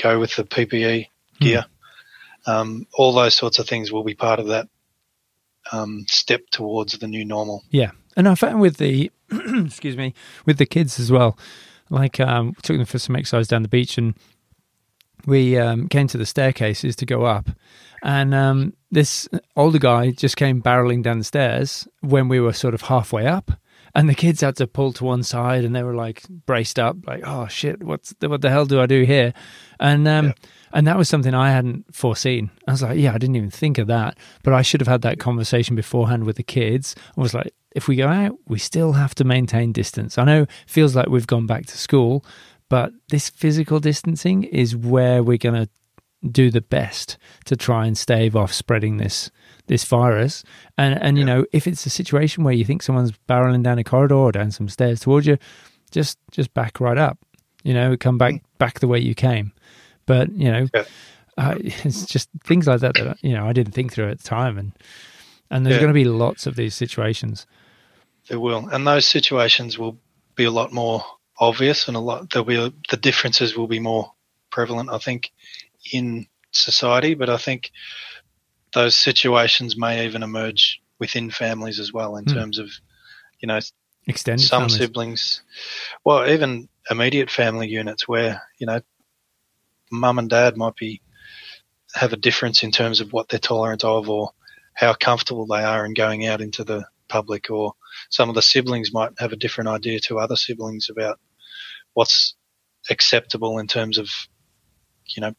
go 0.03 0.19
with 0.19 0.37
the 0.37 0.45
PPE 0.45 1.09
gear? 1.41 1.67
Um, 2.47 2.87
all 2.93 3.13
those 3.13 3.35
sorts 3.37 3.59
of 3.59 3.67
things 3.67 3.91
will 3.91 4.05
be 4.05 4.15
part 4.15 4.39
of 4.39 4.49
that 4.49 4.69
um, 5.73 6.05
step 6.09 6.43
towards 6.51 6.99
the 6.99 7.07
new 7.07 7.25
normal. 7.25 7.65
Yeah, 7.71 7.93
and 8.17 8.29
I 8.29 8.35
found 8.35 8.61
with 8.61 8.77
the 8.79 9.11
excuse 9.31 9.97
me 9.97 10.15
with 10.47 10.59
the 10.59 10.67
kids 10.67 10.99
as 11.01 11.11
well. 11.11 11.39
Like 11.91 12.19
um, 12.21 12.55
took 12.63 12.77
them 12.77 12.87
for 12.87 12.99
some 12.99 13.15
exercise 13.17 13.47
down 13.49 13.63
the 13.63 13.69
beach, 13.69 13.99
and 13.99 14.15
we 15.27 15.59
um, 15.59 15.89
came 15.89 16.07
to 16.09 16.19
the 16.19 16.27
staircases 16.27 16.97
to 16.97 17.07
go 17.07 17.25
up, 17.25 17.49
and 18.03 18.35
um, 18.35 18.75
this 18.91 19.29
older 19.57 19.79
guy 19.79 20.11
just 20.11 20.37
came 20.37 20.63
barreling 20.63 21.03
down 21.03 21.19
the 21.19 21.25
stairs 21.25 21.89
when 22.01 22.29
we 22.29 22.41
were 22.41 22.53
sort 22.53 22.75
of 22.75 22.83
halfway 22.83 23.27
up. 23.27 23.51
And 23.97 24.09
the 24.09 24.15
kids 24.15 24.41
had 24.41 24.57
to 24.57 24.67
pull 24.67 24.93
to 24.95 25.05
one 25.05 25.23
side, 25.23 25.65
and 25.65 25.75
they 25.77 25.85
were 25.85 25.95
like 25.95 26.25
braced 26.29 26.81
up, 26.81 26.97
like, 27.07 27.23
"Oh 27.25 27.47
shit, 27.47 27.81
what's 27.85 28.13
the, 28.19 28.29
what 28.29 28.41
the 28.43 28.51
hell 28.51 28.67
do 28.67 28.81
I 28.81 28.87
do 28.87 29.03
here?" 29.05 29.33
And 29.79 30.09
um, 30.09 30.27
Yeah. 30.27 30.33
and 30.73 30.87
that 30.89 30.99
was 30.99 31.09
something 31.09 31.33
I 31.33 31.51
hadn't 31.53 31.95
foreseen. 31.95 32.51
I 32.67 32.73
was 32.73 32.83
like, 32.83 32.99
"Yeah, 32.99 33.11
I 33.15 33.19
didn't 33.19 33.37
even 33.37 33.51
think 33.53 33.79
of 33.79 33.87
that," 33.87 34.19
but 34.43 34.53
I 34.53 34.63
should 34.63 34.81
have 34.81 34.89
had 34.89 35.03
that 35.03 35.21
conversation 35.21 35.77
beforehand 35.77 36.25
with 36.25 36.37
the 36.37 36.43
kids. 36.43 36.97
I 37.17 37.21
was 37.21 37.35
like, 37.35 37.55
"If 37.75 37.89
we 37.89 37.97
go 37.97 38.09
out, 38.09 38.37
we 38.49 38.59
still 38.59 38.93
have 38.93 39.15
to 39.17 39.25
maintain 39.25 39.73
distance." 39.73 40.17
I 40.19 40.25
know 40.25 40.43
it 40.43 40.51
feels 40.67 40.95
like 40.97 41.09
we've 41.09 41.27
gone 41.27 41.47
back 41.47 41.67
to 41.67 41.79
school, 41.79 42.25
but 42.69 42.93
this 43.11 43.29
physical 43.31 43.81
distancing 43.81 44.45
is 44.45 44.75
where 44.77 45.23
we're 45.23 45.39
going 45.39 45.65
to 45.65 45.69
do 46.31 46.51
the 46.51 46.63
best 46.63 47.19
to 47.45 47.55
try 47.55 47.85
and 47.87 47.99
stave 47.99 48.35
off 48.35 48.53
spreading 48.53 48.97
this 48.97 49.31
this 49.67 49.85
virus. 49.85 50.43
And 50.79 51.01
and 51.03 51.19
you 51.19 51.25
Yeah. 51.27 51.35
know, 51.35 51.45
if 51.53 51.67
it's 51.67 51.85
a 51.87 51.91
situation 51.91 52.45
where 52.45 52.55
you 52.55 52.65
think 52.65 52.83
someone's 52.83 53.13
barreling 53.29 53.63
down 53.63 53.79
a 53.79 53.85
corridor 53.85 54.15
or 54.15 54.33
down 54.33 54.51
some 54.51 54.69
stairs 54.69 55.01
towards 55.01 55.27
you, 55.27 55.37
just 55.91 56.19
just 56.31 56.53
back 56.55 56.81
right 56.81 56.99
up. 56.99 57.19
You 57.63 57.75
know, 57.75 57.97
come 57.97 58.19
back 58.19 58.43
back 58.59 58.81
the 58.81 58.89
way 58.89 58.99
you 59.01 59.15
came. 59.15 59.53
But 60.07 60.31
you 60.33 60.51
know, 60.53 60.67
Yeah. 60.75 60.85
uh, 61.39 61.55
it's 61.61 62.07
just 62.07 62.29
things 62.45 62.67
like 62.67 62.81
that 62.81 62.95
that 62.95 63.19
you 63.23 63.33
know 63.35 63.47
I 63.47 63.53
didn't 63.53 63.73
think 63.75 63.93
through 63.93 64.09
at 64.11 64.19
the 64.19 64.29
time, 64.29 64.57
and 64.59 64.73
and 65.51 65.65
there's 65.67 65.77
Yeah. 65.77 65.81
going 65.83 65.95
to 65.95 65.95
be 65.95 66.05
lots 66.05 66.47
of 66.47 66.57
these 66.57 66.75
situations. 66.75 67.47
There 68.29 68.41
will, 68.41 68.69
and 68.69 68.87
those 68.87 69.07
situations 69.07 69.79
will 69.79 69.99
be 70.35 70.45
a 70.45 70.51
lot 70.51 70.73
more 70.73 71.05
obvious, 71.39 71.89
and 71.89 71.97
a 71.97 72.01
lot 72.01 72.31
there'll 72.31 72.47
be 72.47 72.73
the 72.91 72.97
differences 72.97 73.57
will 73.57 73.67
be 73.67 73.81
more 73.81 74.13
prevalent. 74.51 74.91
I 74.91 74.99
think 74.99 75.31
in 75.93 76.27
society, 76.53 77.15
but 77.15 77.29
I 77.29 77.37
think 77.37 77.71
those 78.73 78.97
situations 78.97 79.77
may 79.77 80.05
even 80.07 80.23
emerge 80.23 80.81
within 80.99 81.31
families 81.31 81.79
as 81.81 81.93
well 81.93 82.17
in 82.17 82.25
Hmm. 82.25 82.33
terms 82.35 82.59
of 82.59 82.71
you 83.41 83.47
know 83.49 83.61
Extended 84.07 84.47
some 84.47 84.63
families. 84.63 84.77
siblings, 84.77 85.43
well, 86.05 86.29
even 86.29 86.69
immediate 86.91 87.31
family 87.31 87.69
units 87.69 88.07
where 88.07 88.43
you 88.59 88.67
know 88.67 88.81
mum 89.91 90.19
and 90.19 90.29
dad 90.31 90.57
might 90.57 90.77
be 90.77 91.01
have 91.95 92.13
a 92.13 92.17
difference 92.17 92.63
in 92.63 92.71
terms 92.71 93.01
of 93.01 93.13
what 93.13 93.29
they're 93.29 93.39
tolerant 93.39 93.85
of 93.85 94.09
or 94.11 94.31
how 94.75 94.93
comfortable 94.95 95.47
they 95.47 95.63
are 95.63 95.87
in 95.87 95.95
going 95.95 96.27
out 96.27 96.41
into 96.41 96.65
the 96.65 96.85
public, 97.17 97.51
or 97.51 97.75
some 98.11 98.29
of 98.29 98.35
the 98.35 98.43
siblings 98.53 98.93
might 98.93 99.13
have 99.19 99.33
a 99.33 99.43
different 99.45 99.69
idea 99.79 99.99
to 100.01 100.19
other 100.19 100.37
siblings 100.37 100.89
about 100.91 101.17
what's 101.95 102.35
acceptable 102.91 103.59
in 103.61 103.67
terms 103.67 103.99
of 103.99 104.09
you 105.15 105.21
know 105.23 105.33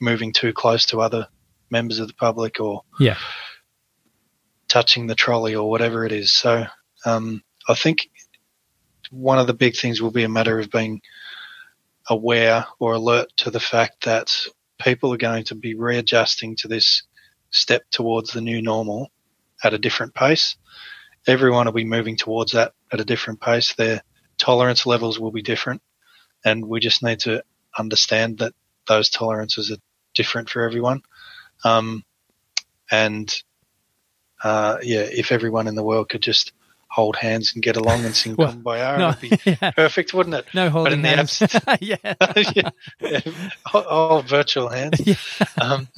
moving 0.00 0.32
too 0.32 0.52
close 0.52 0.84
to 0.86 1.00
other 1.00 1.26
members 1.70 1.98
of 2.00 2.08
the 2.08 2.14
public 2.26 2.60
or 2.60 2.82
Yeah. 3.00 3.16
touching 4.68 5.06
the 5.06 5.14
trolley 5.14 5.54
or 5.54 5.70
whatever 5.70 6.04
it 6.04 6.12
is. 6.12 6.32
So 6.42 6.66
um, 7.06 7.42
I 7.68 7.74
think 7.74 7.98
one 9.10 9.38
of 9.38 9.46
the 9.46 9.54
big 9.64 9.76
things 9.76 10.00
will 10.02 10.10
be 10.10 10.24
a 10.24 10.28
matter 10.38 10.58
of 10.58 10.70
being 10.70 11.00
aware 12.08 12.66
or 12.78 12.94
alert 12.94 13.28
to 13.36 13.50
the 13.50 13.60
fact 13.60 14.04
that 14.04 14.28
people 14.80 15.12
are 15.14 15.28
going 15.28 15.44
to 15.44 15.54
be 15.54 15.74
readjusting 15.74 16.56
to 16.56 16.68
this 16.68 17.02
step 17.50 17.82
towards 17.90 18.32
the 18.32 18.40
new 18.40 18.60
normal 18.60 19.10
at 19.62 19.74
a 19.74 19.78
different 19.78 20.14
pace. 20.14 20.56
Everyone 21.26 21.66
will 21.66 21.72
be 21.72 21.84
moving 21.84 22.16
towards 22.16 22.52
that 22.52 22.72
at 22.92 23.00
a 23.00 23.04
different 23.04 23.40
pace. 23.40 23.74
Their 23.74 24.02
tolerance 24.38 24.86
levels 24.86 25.18
will 25.20 25.30
be 25.30 25.42
different, 25.42 25.82
and 26.44 26.66
we 26.66 26.80
just 26.80 27.02
need 27.02 27.20
to 27.20 27.44
understand 27.78 28.38
that 28.38 28.54
those 28.88 29.08
tolerances 29.10 29.70
are 29.70 29.76
different 30.14 30.50
for 30.50 30.62
everyone. 30.62 31.02
Um, 31.64 32.04
and 32.90 33.32
uh, 34.42 34.78
yeah, 34.82 35.00
if 35.10 35.30
everyone 35.32 35.68
in 35.68 35.74
the 35.76 35.84
world 35.84 36.08
could 36.08 36.22
just 36.22 36.52
hold 36.88 37.16
hands 37.16 37.52
and 37.54 37.62
get 37.62 37.76
along 37.76 38.04
and 38.04 38.14
sing 38.14 38.34
Well, 38.38 38.52
Kumbaya, 38.52 38.98
No, 38.98 39.08
it'd 39.10 39.20
be 39.20 39.38
yeah. 39.62 39.70
perfect, 39.70 40.12
wouldn't 40.12 40.34
it? 40.34 40.46
no 40.52 40.68
holding 40.68 40.94
in 40.94 41.02
the 41.02 41.08
hands. 41.08 41.40
yeah. 41.80 41.96
yeah, 42.02 42.70
yeah. 43.00 43.20
Oh, 43.72 43.84
oh, 43.88 44.20
virtual 44.26 44.68
hands. 44.68 45.00
Yeah. 45.06 45.14
Um, 45.60 45.88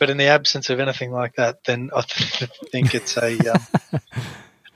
but 0.00 0.10
in 0.10 0.16
the 0.16 0.24
absence 0.26 0.68
of 0.70 0.80
anything 0.80 1.12
like 1.12 1.36
that, 1.36 1.62
then 1.64 1.90
I 1.94 2.00
th- 2.00 2.50
think 2.72 2.94
it's 2.94 3.16
a, 3.16 3.38
um, 3.54 3.66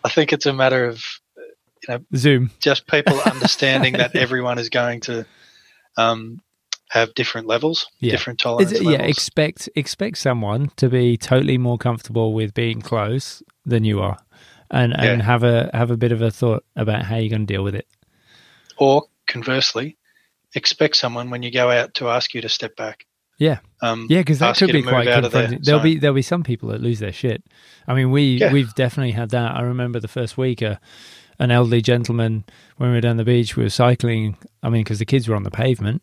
I 0.04 0.08
think 0.10 0.32
it's 0.32 0.46
a 0.46 0.52
matter 0.52 0.84
of 0.84 1.02
you 1.36 1.88
know, 1.94 2.04
Zoom. 2.14 2.50
just 2.60 2.86
people 2.86 3.20
understanding 3.26 3.94
that 3.94 4.14
everyone 4.14 4.58
is 4.58 4.68
going 4.68 5.00
to 5.02 5.26
um, 5.96 6.40
have 6.90 7.14
different 7.14 7.46
levels, 7.48 7.86
Yeah. 7.98 8.12
different 8.12 8.38
tolerance 8.38 8.72
levels. 8.72 8.92
yeah, 8.92 9.02
expect 9.02 9.68
expect 9.74 10.18
someone 10.18 10.70
to 10.76 10.88
be 10.88 11.16
totally 11.16 11.58
more 11.58 11.78
comfortable 11.78 12.32
with 12.34 12.54
being 12.54 12.80
close 12.82 13.42
than 13.66 13.82
you 13.84 14.00
are, 14.00 14.18
and 14.70 14.92
and 14.94 15.20
Yeah. 15.20 15.24
have 15.24 15.42
a 15.42 15.70
have 15.72 15.90
a 15.90 15.96
bit 15.96 16.12
of 16.12 16.20
a 16.22 16.30
thought 16.30 16.64
about 16.76 17.02
how 17.04 17.16
you're 17.16 17.30
going 17.30 17.46
to 17.46 17.52
deal 17.52 17.64
with 17.64 17.74
it. 17.74 17.86
or 18.76 19.04
conversely, 19.26 19.96
expect 20.54 20.96
someone 20.96 21.30
when 21.30 21.42
you 21.42 21.50
go 21.50 21.70
out 21.70 21.94
to 21.94 22.08
ask 22.08 22.34
you 22.34 22.42
to 22.42 22.48
step 22.48 22.76
back. 22.76 23.06
Yeah. 23.38 23.58
Um, 23.82 24.06
Yeah, 24.08 24.20
because 24.20 24.38
that 24.38 24.56
could 24.56 24.72
be 24.72 24.82
quite 24.82 25.06
confronting. 25.06 25.60
There'll 25.62 25.80
be 25.80 25.98
there'll 25.98 26.14
be 26.14 26.22
some 26.22 26.42
people 26.42 26.68
that 26.70 26.80
lose 26.80 26.98
their 27.00 27.12
shit. 27.12 27.42
I 27.88 27.94
mean, 27.94 28.10
we 28.10 28.38
Yeah. 28.38 28.52
we've 28.52 28.74
definitely 28.74 29.12
had 29.12 29.30
that. 29.30 29.54
I 29.56 29.62
remember 29.62 30.00
the 30.00 30.08
first 30.08 30.38
week, 30.38 30.62
uh, 30.62 30.76
an 31.38 31.50
elderly 31.50 31.82
gentleman 31.82 32.44
when 32.76 32.90
we 32.90 32.94
were 32.96 33.00
down 33.00 33.16
the 33.16 33.24
beach, 33.24 33.56
we 33.56 33.64
were 33.64 33.70
cycling. 33.70 34.36
I 34.62 34.68
mean, 34.70 34.84
because 34.84 35.00
the 35.00 35.04
kids 35.04 35.28
were 35.28 35.34
on 35.36 35.42
the 35.42 35.50
pavement, 35.50 36.02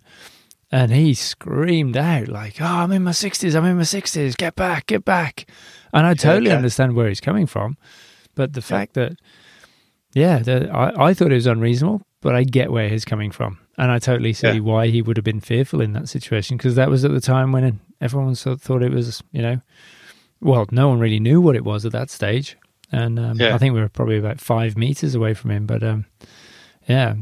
and 0.72 0.92
he 0.92 1.14
screamed 1.14 1.96
out 1.96 2.28
like, 2.28 2.60
"Oh, 2.62 2.66
I'm 2.66 2.92
in 2.92 3.04
my 3.04 3.12
sixties! 3.14 3.56
I'm 3.56 3.66
in 3.66 3.78
my 3.78 3.84
sixties! 3.84 4.36
Get 4.36 4.56
back! 4.56 4.88
Get 4.88 5.06
back!" 5.06 5.46
And 5.94 6.06
I 6.06 6.14
totally 6.14 6.50
okay. 6.50 6.58
understand 6.58 6.96
where 6.96 7.08
he's 7.08 7.22
coming 7.22 7.48
from, 7.48 7.78
but 8.36 8.54
the 8.54 8.62
fact 8.62 8.94
that, 8.96 9.14
yeah, 10.14 10.40
that 10.40 10.70
I 10.74 10.92
I 11.10 11.14
thought 11.14 11.32
it 11.32 11.36
was 11.36 11.48
unreasonable, 11.48 12.02
but 12.22 12.36
I 12.36 12.44
get 12.44 12.72
where 12.72 12.90
he's 12.90 13.06
coming 13.06 13.32
from, 13.32 13.58
and 13.78 13.92
I 13.92 14.00
totally 14.00 14.34
see 14.34 14.48
Yeah. 14.48 14.60
why 14.60 14.88
he 14.88 15.02
would 15.02 15.18
have 15.18 15.24
been 15.24 15.40
fearful 15.42 15.82
in 15.82 15.94
that 15.94 16.10
situation 16.10 16.58
because 16.58 16.76
that 16.76 16.90
was 16.90 17.04
at 17.06 17.12
the 17.12 17.22
time 17.22 17.52
when 17.52 17.80
everyone 18.00 18.36
sort 18.36 18.54
of 18.54 18.62
thought 18.62 18.84
it 18.84 18.92
was, 18.92 19.24
you 19.32 19.42
know, 19.42 19.62
well, 20.42 20.66
no 20.72 20.88
one 20.90 21.00
really 21.00 21.20
knew 21.20 21.40
what 21.42 21.56
it 21.56 21.64
was 21.64 21.86
at 21.86 21.92
that 21.92 22.10
stage, 22.10 22.58
and 22.92 23.20
um, 23.20 23.40
Yeah. 23.40 23.54
I 23.56 23.58
think 23.58 23.74
we 23.74 23.80
were 23.82 23.90
probably 23.90 24.18
about 24.18 24.40
five 24.42 24.76
meters 24.78 25.16
away 25.16 25.34
from 25.34 25.52
him, 25.52 25.66
but 25.66 25.84
um, 25.84 26.06
yeah, 26.88 27.16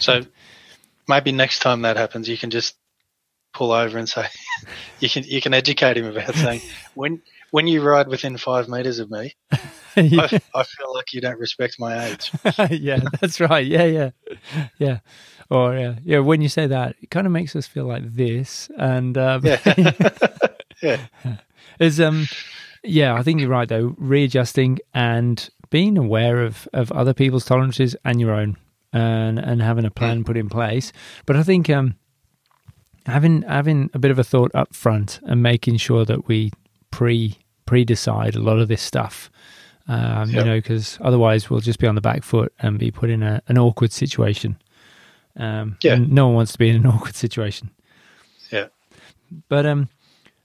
So 0.00 0.22
maybe 1.08 1.32
next 1.32 1.60
time 1.60 1.82
that 1.82 1.96
happens, 1.96 2.28
you 2.28 2.36
can 2.38 2.50
just 2.50 2.76
pull 3.54 3.70
over 3.72 3.98
and 3.98 4.08
say 4.08 4.26
you 5.00 5.08
can 5.10 5.24
you 5.24 5.40
can 5.42 5.52
educate 5.52 5.96
him 5.98 6.06
about 6.06 6.34
saying 6.34 6.62
when 6.94 7.20
when 7.50 7.66
you 7.66 7.82
ride 7.82 8.08
within 8.08 8.38
five 8.38 8.66
meters 8.68 8.98
of 8.98 9.10
me, 9.10 9.34
yeah. 9.96 10.28
I, 10.54 10.60
I 10.60 10.62
feel 10.64 10.94
like 10.94 11.12
you 11.12 11.20
don't 11.20 11.38
respect 11.38 11.78
my 11.78 12.06
age. 12.06 12.32
yeah, 12.70 13.00
that's 13.20 13.40
right. 13.40 13.66
Yeah, 13.66 13.84
yeah, 13.84 14.10
yeah. 14.78 14.98
Or 15.50 15.74
yeah, 15.76 15.96
yeah. 16.04 16.18
When 16.20 16.40
you 16.40 16.48
say 16.48 16.66
that, 16.66 16.96
it 17.02 17.10
kind 17.10 17.26
of 17.26 17.32
makes 17.32 17.54
us 17.54 17.66
feel 17.66 17.84
like 17.84 18.02
this, 18.14 18.70
and 18.78 19.18
um, 19.18 19.44
Yeah, 19.44 19.92
yeah, 20.82 21.06
is 21.78 22.00
um, 22.00 22.26
yeah. 22.82 23.14
I 23.14 23.22
think 23.22 23.40
you're 23.40 23.50
right 23.50 23.68
though. 23.68 23.94
Readjusting 23.98 24.78
and 24.94 25.48
being 25.70 25.98
aware 25.98 26.42
of 26.42 26.68
of 26.72 26.90
other 26.92 27.12
people's 27.12 27.44
tolerances 27.44 27.94
and 28.04 28.20
your 28.20 28.32
own, 28.32 28.56
and 28.92 29.38
and 29.38 29.60
having 29.60 29.84
a 29.84 29.90
plan 29.90 30.24
put 30.24 30.36
in 30.36 30.48
place. 30.48 30.92
But 31.26 31.36
I 31.36 31.42
think 31.42 31.68
um, 31.68 31.96
having 33.06 33.42
having 33.42 33.90
a 33.92 33.98
bit 33.98 34.10
of 34.10 34.18
a 34.18 34.24
thought 34.24 34.52
up 34.54 34.74
front 34.74 35.20
and 35.24 35.42
making 35.42 35.76
sure 35.76 36.04
that 36.04 36.28
we 36.28 36.50
pre 36.90 37.36
pre 37.66 37.84
decide 37.84 38.36
a 38.36 38.40
lot 38.40 38.58
of 38.58 38.68
this 38.68 38.82
stuff. 38.82 39.30
Um, 39.88 40.30
Yep. 40.30 40.38
You 40.38 40.44
know, 40.50 40.56
because 40.58 40.98
otherwise 41.00 41.50
we'll 41.50 41.60
just 41.60 41.78
be 41.80 41.86
on 41.86 41.94
the 41.96 42.00
back 42.00 42.22
foot 42.22 42.52
and 42.60 42.78
be 42.78 42.90
put 42.90 43.10
in 43.10 43.22
a, 43.22 43.42
an 43.48 43.58
awkward 43.58 43.92
situation. 43.92 44.56
Um, 45.36 45.76
Yeah. 45.82 45.94
and 45.94 46.12
no 46.12 46.26
one 46.26 46.36
wants 46.36 46.52
to 46.52 46.58
be 46.58 46.68
in 46.68 46.76
an 46.76 46.86
awkward 46.92 47.14
situation. 47.16 47.70
Yeah. 48.50 48.68
But 49.48 49.66
um, 49.66 49.88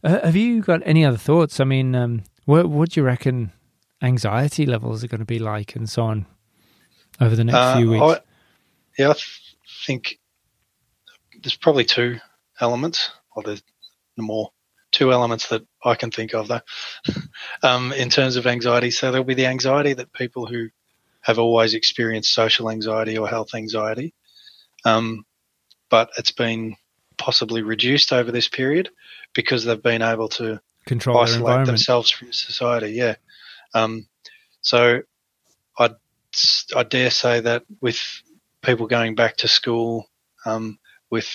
have 0.04 0.36
you 0.36 0.62
got 0.62 0.82
any 0.86 1.06
other 1.06 1.18
thoughts? 1.18 1.60
I 1.60 1.66
mean, 1.66 1.94
um, 1.94 2.24
what 2.46 2.68
what 2.70 2.90
do 2.92 3.00
you 3.00 3.06
reckon 3.06 3.52
anxiety 4.02 4.66
levels 4.66 5.04
are 5.04 5.08
going 5.08 5.20
to 5.20 5.26
be 5.26 5.40
like, 5.40 5.76
and 5.76 5.90
so 5.90 6.04
on, 6.04 6.26
over 7.20 7.36
the 7.36 7.44
next 7.44 7.58
Uh, 7.58 7.78
few 7.78 7.90
weeks? 7.92 8.04
I, 8.04 8.20
yeah, 8.98 9.10
I 9.12 9.16
think 9.86 10.20
there's 11.44 11.58
probably 11.58 11.84
two 11.84 12.20
elements, 12.62 13.12
or 13.36 13.44
there's 13.44 13.62
more, 14.18 14.52
two 14.98 15.14
elements 15.14 15.50
that 15.50 15.62
I 15.86 15.94
can 15.94 16.10
think 16.10 16.34
of 16.34 16.48
though, 16.48 16.62
um, 17.64 17.94
in 17.94 18.10
terms 18.10 18.36
of 18.36 18.48
anxiety. 18.48 18.90
So 18.90 19.12
there'll 19.12 19.24
be 19.26 19.36
the 19.36 19.46
anxiety 19.46 19.94
that 19.94 20.12
people 20.12 20.48
who 20.48 20.70
have 21.22 21.38
always 21.38 21.76
experienced 21.76 22.34
social 22.34 22.72
anxiety 22.72 23.16
or 23.16 23.28
health 23.28 23.54
anxiety, 23.54 24.16
um, 24.86 25.24
but 25.92 26.10
it's 26.18 26.32
been 26.32 26.76
possibly 27.18 27.62
reduced 27.62 28.12
over 28.12 28.32
this 28.32 28.48
period 28.48 28.90
because 29.34 29.66
they've 29.66 29.82
been 29.82 30.02
able 30.02 30.30
to 30.30 30.60
Control 30.88 31.20
isolate 31.20 31.68
themselves 31.68 32.10
from 32.10 32.34
society. 32.34 32.92
Yeah. 32.92 33.16
Um, 33.76 34.08
so 34.62 35.02
I 35.78 35.92
I 36.76 36.84
dare 36.84 37.12
say 37.12 37.42
that 37.42 37.64
with 37.82 38.00
people 38.64 38.88
going 38.88 39.14
back 39.14 39.38
to 39.38 39.48
school, 39.48 40.10
um, 40.46 40.80
with 41.12 41.30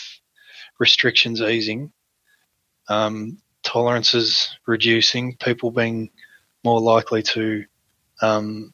restrictions 0.81 1.41
easing, 1.41 1.93
um, 2.89 3.39
tolerances 3.73 4.55
reducing, 4.67 5.37
people 5.37 5.71
being 5.71 6.11
more 6.63 6.81
likely 6.81 7.23
to, 7.23 7.65
um, 8.21 8.73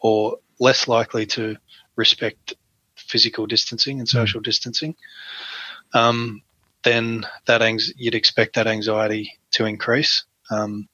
or 0.00 0.38
less 0.58 0.88
likely 0.88 1.24
to 1.24 1.56
respect 1.94 2.54
physical 2.96 3.46
distancing 3.46 4.00
and 4.00 4.08
social 4.08 4.40
distancing, 4.40 4.96
um, 5.94 6.42
then 6.82 7.24
that 7.46 7.62
anx- 7.62 7.92
you'd 7.96 8.16
expect 8.16 8.56
that 8.56 8.66
anxiety 8.66 9.38
to 9.52 9.66
increase, 9.66 10.24
um, 10.50 10.88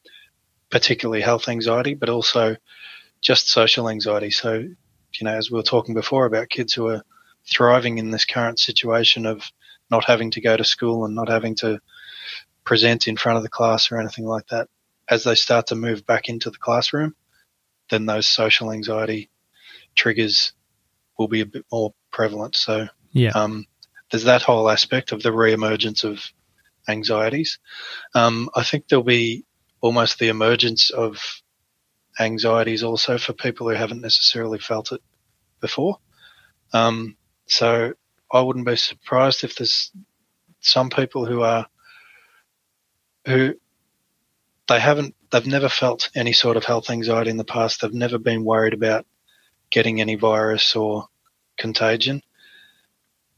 particularly 0.70 1.22
health 1.22 1.48
anxiety, 1.48 1.94
but 1.94 2.10
also 2.10 2.56
just 3.22 3.48
social 3.48 3.88
anxiety. 3.88 4.30
So, 4.30 4.52
you 4.54 5.24
know, 5.24 5.34
as 5.34 5.50
we 5.50 5.56
were 5.56 5.62
talking 5.62 5.94
before 5.94 6.26
about 6.26 6.50
kids 6.50 6.74
who 6.74 6.88
are 6.88 7.02
thriving 7.46 7.96
in 7.96 8.10
this 8.10 8.26
current 8.26 8.58
situation 8.58 9.24
of 9.24 9.42
not 9.90 10.04
having 10.04 10.30
to 10.32 10.42
go 10.42 10.56
to 10.56 10.64
school 10.64 11.06
and 11.06 11.14
not 11.14 11.30
having 11.30 11.54
to 11.56 11.80
present 12.68 13.08
in 13.08 13.16
front 13.16 13.38
of 13.38 13.42
the 13.42 13.48
class 13.48 13.90
or 13.90 13.98
anything 13.98 14.26
like 14.26 14.46
that, 14.48 14.68
as 15.08 15.24
they 15.24 15.34
start 15.34 15.68
to 15.68 15.74
move 15.74 16.04
back 16.04 16.28
into 16.28 16.50
the 16.50 16.58
classroom, 16.58 17.16
then 17.88 18.04
those 18.04 18.28
social 18.28 18.70
anxiety 18.70 19.30
triggers 19.94 20.52
will 21.18 21.28
be 21.28 21.40
a 21.40 21.46
bit 21.46 21.64
more 21.72 21.94
prevalent. 22.10 22.54
So, 22.56 22.88
yeah. 23.12 23.30
um, 23.30 23.64
there's 24.10 24.24
that 24.24 24.42
whole 24.42 24.68
aspect 24.68 25.12
of 25.12 25.22
the 25.22 25.32
re-emergence 25.32 26.04
of 26.04 26.20
anxieties. 26.86 27.58
Um, 28.14 28.50
I 28.54 28.64
think 28.64 28.86
there'll 28.86 29.02
be 29.02 29.46
almost 29.80 30.18
the 30.18 30.28
emergence 30.28 30.90
of 30.90 31.16
anxieties 32.20 32.82
also 32.82 33.16
for 33.16 33.32
people 33.32 33.66
who 33.66 33.76
haven't 33.76 34.02
necessarily 34.02 34.58
felt 34.58 34.92
it 34.92 35.00
before. 35.62 35.96
Um, 36.74 37.16
so 37.46 37.94
I 38.30 38.42
wouldn't 38.42 38.66
be 38.66 38.76
surprised 38.76 39.42
if 39.42 39.56
there's 39.56 39.90
some 40.60 40.90
people 40.90 41.24
who 41.24 41.40
are 41.40 41.66
who 43.28 43.54
they 44.68 44.80
haven't 44.80 45.14
they've 45.30 45.46
never 45.46 45.68
felt 45.68 46.10
any 46.14 46.32
sort 46.32 46.56
of 46.56 46.64
health 46.64 46.90
anxiety 46.90 47.30
in 47.30 47.36
the 47.36 47.44
past. 47.44 47.80
They've 47.80 47.92
never 47.92 48.18
been 48.18 48.44
worried 48.44 48.74
about 48.74 49.06
getting 49.70 50.00
any 50.00 50.14
virus 50.14 50.74
or 50.74 51.06
contagion 51.58 52.22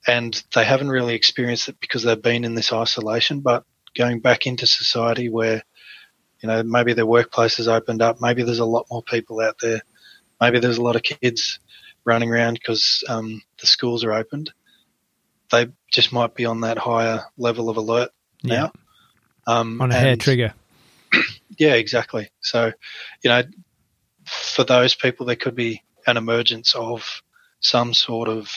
and 0.07 0.43
they 0.55 0.65
haven't 0.65 0.89
really 0.89 1.15
experienced 1.15 1.69
it 1.69 1.81
because 1.81 2.03
they've 2.03 2.21
been 2.21 2.45
in 2.45 2.55
this 2.55 2.73
isolation. 2.73 3.41
But 3.41 3.65
going 3.97 4.21
back 4.21 4.47
into 4.47 4.67
society 4.67 5.29
where, 5.29 5.63
you 6.41 6.49
know, 6.49 6.63
maybe 6.63 6.93
their 6.95 7.07
workplace 7.07 7.59
has 7.59 7.69
opened 7.69 8.03
up, 8.03 8.21
maybe 8.21 8.43
there's 8.43 8.61
a 8.61 8.65
lot 8.65 8.87
more 8.91 9.03
people 9.03 9.41
out 9.41 9.57
there, 9.61 9.83
maybe 10.41 10.59
there's 10.59 10.79
a 10.79 10.83
lot 10.83 10.97
of 10.97 11.03
kids 11.03 11.61
running 12.05 12.31
around 12.31 12.55
because 12.55 13.05
um, 13.09 13.43
the 13.61 13.67
schools 13.67 14.05
are 14.05 14.13
opened. 14.13 14.53
They 15.51 15.69
just 15.91 16.13
might 16.13 16.35
be 16.35 16.47
on 16.47 16.63
that 16.63 16.79
higher 16.79 17.25
level 17.37 17.69
of 17.69 17.77
alert 17.77 18.11
yeah. 18.43 18.55
now. 18.55 18.73
Um, 19.51 19.81
On 19.81 19.91
a 19.91 19.95
hair 19.95 20.17
trigger. 20.17 20.55
yeah, 21.59 21.75
exactly. 21.75 22.31
So, 22.41 22.73
you 23.23 23.31
know, 23.31 23.43
for 24.25 24.63
those 24.65 24.95
people, 24.95 25.27
there 25.27 25.37
could 25.37 25.57
be 25.57 25.83
an 26.07 26.17
emergence 26.17 26.75
of 26.75 27.23
some 27.59 27.93
sort 27.93 28.29
of, 28.29 28.53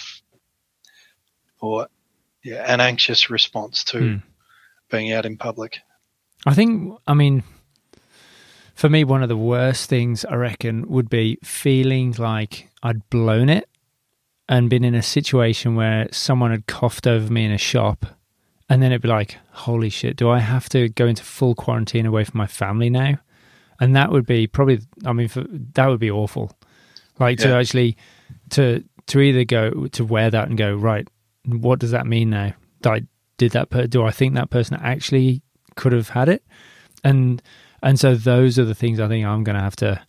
or 1.60 1.88
yeah, 2.44 2.64
an 2.72 2.80
anxious 2.80 3.30
response 3.30 3.84
to 3.86 4.00
Hmm. 4.00 4.16
being 4.92 5.12
out 5.14 5.26
in 5.26 5.38
public. 5.38 5.80
I 6.46 6.54
think, 6.54 6.94
I 7.08 7.14
mean, 7.14 7.44
for 8.76 8.90
me, 8.90 9.04
one 9.04 9.24
of 9.24 9.30
the 9.30 9.38
worst 9.38 9.90
things 9.90 10.26
I 10.26 10.36
reckon 10.36 10.88
would 10.90 11.10
be 11.10 11.40
feeling 11.44 12.14
like 12.18 12.70
I'd 12.84 13.10
blown 13.10 13.50
it 13.50 13.68
and 14.48 14.70
been 14.70 14.84
in 14.84 14.94
a 14.94 15.02
situation 15.02 15.76
where 15.76 16.08
someone 16.12 16.52
had 16.52 16.68
coughed 16.68 17.08
over 17.08 17.32
me 17.32 17.46
in 17.46 17.52
a 17.52 17.58
shop. 17.58 18.06
And 18.70 18.82
then 18.82 18.92
it'd 18.92 19.02
be 19.02 19.10
like, 19.10 19.38
holy 19.52 19.90
shit, 19.90 20.16
do 20.16 20.30
I 20.30 20.40
have 20.40 20.70
to 20.70 20.90
go 20.90 21.06
into 21.06 21.24
full 21.24 21.54
quarantine 21.54 22.06
away 22.06 22.24
from 22.24 22.38
my 22.38 22.48
family 22.48 22.90
now? 22.90 23.18
And 23.80 23.96
that 23.96 24.12
would 24.12 24.26
be 24.26 24.48
probably, 24.48 24.80
I 25.06 25.14
mean, 25.14 25.28
for, 25.28 25.44
that 25.74 25.88
would 25.88 26.00
be 26.00 26.12
awful. 26.12 26.52
Like 27.20 27.40
to 27.40 27.54
actually, 27.54 27.98
to, 28.52 28.84
to 29.08 29.20
either 29.20 29.44
go, 29.44 29.88
to 29.88 30.06
wear 30.06 30.30
that 30.30 30.48
and 30.48 30.58
go, 30.58 30.76
right, 30.76 31.08
what 31.46 31.80
does 31.80 31.92
that 31.92 32.08
mean 32.08 32.30
now? 32.30 32.54
Like, 32.84 33.04
did 33.38 33.52
that, 33.52 33.70
per- 33.70 33.88
do 33.88 34.04
I 34.04 34.12
think 34.12 34.34
that 34.34 34.50
person 34.50 34.78
actually 34.82 35.42
could 35.76 35.92
have 35.92 36.10
had 36.10 36.30
it? 36.30 36.44
And, 37.04 37.42
and 37.82 38.00
so 38.00 38.16
those 38.16 38.58
are 38.58 38.66
the 38.66 38.76
things 38.76 39.00
I 39.00 39.08
think 39.08 39.26
I'm 39.26 39.44
going 39.44 39.58
to 39.58 39.62
have 39.62 39.76
to 39.78 40.02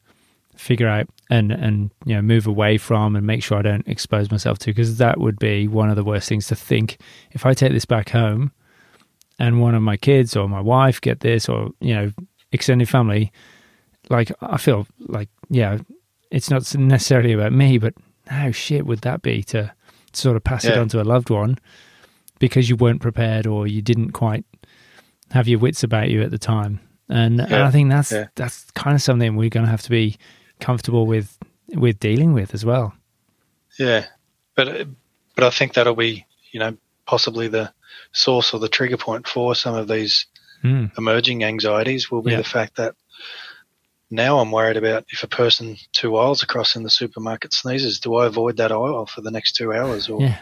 figure 0.56 0.88
out 0.88 1.06
and 1.30 1.50
and 1.52 1.90
you 2.04 2.14
know 2.14 2.22
move 2.22 2.46
away 2.46 2.78
from 2.78 3.16
and 3.16 3.26
make 3.26 3.42
sure 3.42 3.58
I 3.58 3.62
don't 3.62 3.86
expose 3.88 4.30
myself 4.30 4.58
to 4.60 4.66
because 4.66 4.98
that 4.98 5.18
would 5.18 5.38
be 5.38 5.66
one 5.68 5.90
of 5.90 5.96
the 5.96 6.04
worst 6.04 6.28
things 6.28 6.46
to 6.48 6.56
think. 6.56 6.98
If 7.32 7.44
I 7.46 7.54
take 7.54 7.72
this 7.72 7.84
back 7.84 8.10
home 8.10 8.52
and 9.38 9.60
one 9.60 9.74
of 9.74 9.82
my 9.82 9.96
kids 9.96 10.36
or 10.36 10.48
my 10.48 10.60
wife 10.60 11.00
get 11.00 11.20
this 11.20 11.48
or 11.48 11.70
you 11.80 11.94
know 11.94 12.12
extended 12.52 12.88
family 12.88 13.32
like 14.10 14.30
I 14.40 14.58
feel 14.58 14.86
like 15.00 15.28
yeah 15.50 15.78
it's 16.30 16.50
not 16.50 16.72
necessarily 16.76 17.32
about 17.32 17.52
me 17.52 17.78
but 17.78 17.94
how 18.28 18.50
shit 18.52 18.86
would 18.86 19.00
that 19.00 19.22
be 19.22 19.42
to 19.44 19.72
sort 20.12 20.36
of 20.36 20.44
pass 20.44 20.64
it 20.64 20.78
on 20.78 20.88
to 20.90 21.00
a 21.00 21.04
loved 21.04 21.30
one 21.30 21.58
because 22.38 22.68
you 22.68 22.76
weren't 22.76 23.00
prepared 23.02 23.46
or 23.46 23.66
you 23.66 23.82
didn't 23.82 24.12
quite 24.12 24.44
have 25.32 25.48
your 25.48 25.58
wits 25.58 25.82
about 25.82 26.10
you 26.10 26.22
at 26.22 26.30
the 26.30 26.38
time. 26.38 26.78
And, 27.08 27.40
and 27.40 27.54
I 27.54 27.70
think 27.70 27.90
that's 27.90 28.12
Yeah. 28.12 28.28
that's 28.34 28.70
kind 28.72 28.94
of 28.94 29.02
something 29.02 29.34
we're 29.36 29.50
going 29.50 29.66
to 29.66 29.70
have 29.70 29.82
to 29.82 29.90
be 29.90 30.16
comfortable 30.60 31.06
with 31.06 31.38
with 31.74 31.98
dealing 31.98 32.32
with 32.32 32.54
as 32.54 32.64
well. 32.64 32.94
Yeah, 33.78 34.06
but 34.54 34.86
but 35.34 35.44
I 35.44 35.50
think 35.50 35.74
that'll 35.74 35.94
be 35.96 36.26
you 36.52 36.60
know 36.60 36.76
possibly 37.06 37.48
the 37.48 37.72
source 38.12 38.54
or 38.54 38.60
the 38.60 38.68
trigger 38.68 38.96
point 38.96 39.26
for 39.26 39.54
some 39.54 39.74
of 39.74 39.88
these 39.88 40.26
Mm. 40.62 40.96
emerging 40.96 41.44
anxieties 41.44 42.10
will 42.10 42.22
be 42.22 42.30
Yeah. 42.30 42.38
the 42.38 42.44
fact 42.44 42.76
that 42.76 42.94
now 44.10 44.38
I'm 44.38 44.50
worried 44.50 44.78
about 44.78 45.04
if 45.10 45.22
a 45.22 45.28
person 45.28 45.76
two 45.92 46.16
aisles 46.16 46.42
across 46.42 46.74
in 46.74 46.84
the 46.84 46.90
supermarket 46.90 47.52
sneezes, 47.52 48.00
do 48.00 48.14
I 48.14 48.26
avoid 48.26 48.56
that 48.56 48.72
aisle 48.72 49.04
for 49.04 49.20
the 49.20 49.30
next 49.30 49.56
two 49.56 49.74
hours 49.74 50.08
or 50.08 50.22
Yeah, 50.22 50.38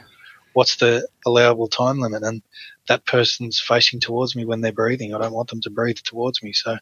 what's 0.52 0.76
the 0.76 1.08
allowable 1.26 1.66
time 1.66 1.98
limit? 1.98 2.22
And 2.22 2.40
that 2.86 3.04
person's 3.04 3.58
facing 3.60 3.98
towards 3.98 4.36
me 4.36 4.44
when 4.44 4.60
they're 4.60 4.70
breathing. 4.72 5.12
I 5.12 5.18
don't 5.18 5.32
want 5.32 5.48
them 5.48 5.60
to 5.62 5.70
breathe 5.70 5.98
towards 6.04 6.40
me. 6.40 6.52
So, 6.52 6.72
you 6.72 6.78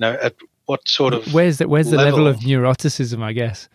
know, 0.00 0.12
at 0.12 0.36
what 0.66 0.86
sort 0.88 1.14
of 1.14 1.32
where's 1.34 1.58
the 1.58 1.68
where's 1.68 1.90
the 1.90 1.96
level, 1.96 2.22
level- 2.22 2.26
of 2.28 2.36
neuroticism? 2.40 3.22
I 3.22 3.32
guess. 3.32 3.68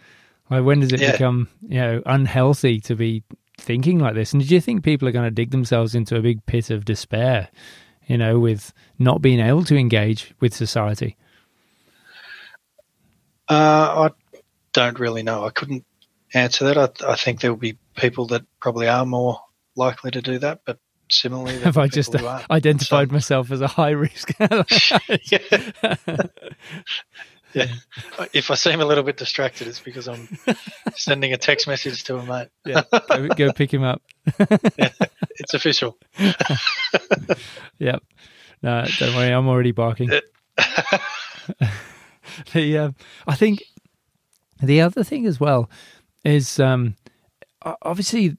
Like 0.50 0.63
when 0.63 0.80
does 0.80 0.93
it 0.93 1.02
Yeah. 1.02 1.12
become 1.13 1.50
you 1.62 1.80
know 1.80 2.02
unhealthy 2.06 2.80
to 2.82 2.95
be 2.95 3.23
thinking 3.60 4.00
like 4.00 4.15
this? 4.15 4.34
And 4.34 4.45
do 4.47 4.54
you 4.54 4.62
think 4.62 4.84
people 4.84 5.08
are 5.08 5.12
going 5.12 5.26
to 5.26 5.32
dig 5.32 5.52
themselves 5.52 5.93
into 5.95 6.15
a 6.15 6.21
big 6.21 6.45
pit 6.45 6.69
of 6.69 6.86
despair? 6.86 7.50
You 8.08 8.17
know, 8.17 8.39
with 8.39 8.71
not 8.97 9.21
being 9.21 9.41
able 9.41 9.65
to 9.65 9.76
engage 9.76 10.34
with 10.39 10.54
society. 10.54 11.17
Uh, 13.50 14.10
I 14.10 14.41
don't 14.73 15.00
really 15.00 15.23
know. 15.23 15.45
I 15.45 15.50
couldn't 15.50 15.86
answer 16.34 16.65
that. 16.73 16.78
I, 17.04 17.12
I 17.13 17.15
think 17.15 17.41
there 17.41 17.52
will 17.52 17.60
be 17.60 17.78
people 17.95 18.28
that 18.28 18.43
probably 18.60 18.88
are 18.88 19.06
more 19.06 19.39
likely 19.76 20.12
to 20.12 20.21
do 20.21 20.39
that, 20.39 20.62
but 20.65 20.80
similarly? 21.10 21.60
Have 21.63 21.78
I 21.78 21.88
just 21.88 22.12
people 22.12 22.28
who 22.28 22.34
aren't? 22.34 22.52
identified 22.52 23.12
myself 23.12 23.52
as 23.52 23.62
a 23.62 23.67
high 23.67 23.91
risk? 23.91 24.32
So- 24.38 24.48
myself 24.50 24.72
as 24.72 24.89
a 24.89 25.00
high 25.00 25.93
risk? 25.93 26.32
yeah. 27.54 27.67
If 28.34 28.52
I 28.52 28.56
seem 28.56 28.82
a 28.82 28.86
little 28.86 29.04
bit 29.04 29.17
distracted, 29.17 29.67
it's 29.67 29.80
because 29.80 30.08
I'm 30.08 30.28
sending 30.96 31.34
a 31.34 31.38
text 31.38 31.67
message 31.67 32.04
to 32.06 32.17
a 32.17 32.24
mate. 32.24 32.50
yeah, 32.65 32.84
go, 33.10 33.28
go 33.30 33.54
pick 33.54 33.74
him 33.74 33.84
up. 33.84 34.02
It's 35.39 35.54
official. 35.54 35.98
Yep. 37.80 38.04
No, 38.62 38.86
don't 39.00 39.15
worry, 39.15 39.32
I'm 39.32 39.48
already 39.48 39.72
barking. 39.72 40.10
the 42.54 42.78
um, 42.78 42.96
I 43.28 43.36
think 43.36 43.63
the 44.62 44.82
other 44.82 45.04
thing 45.04 45.26
as 45.26 45.39
well 45.39 45.70
is 46.24 46.60
um, 46.60 46.96
obviously 47.82 48.38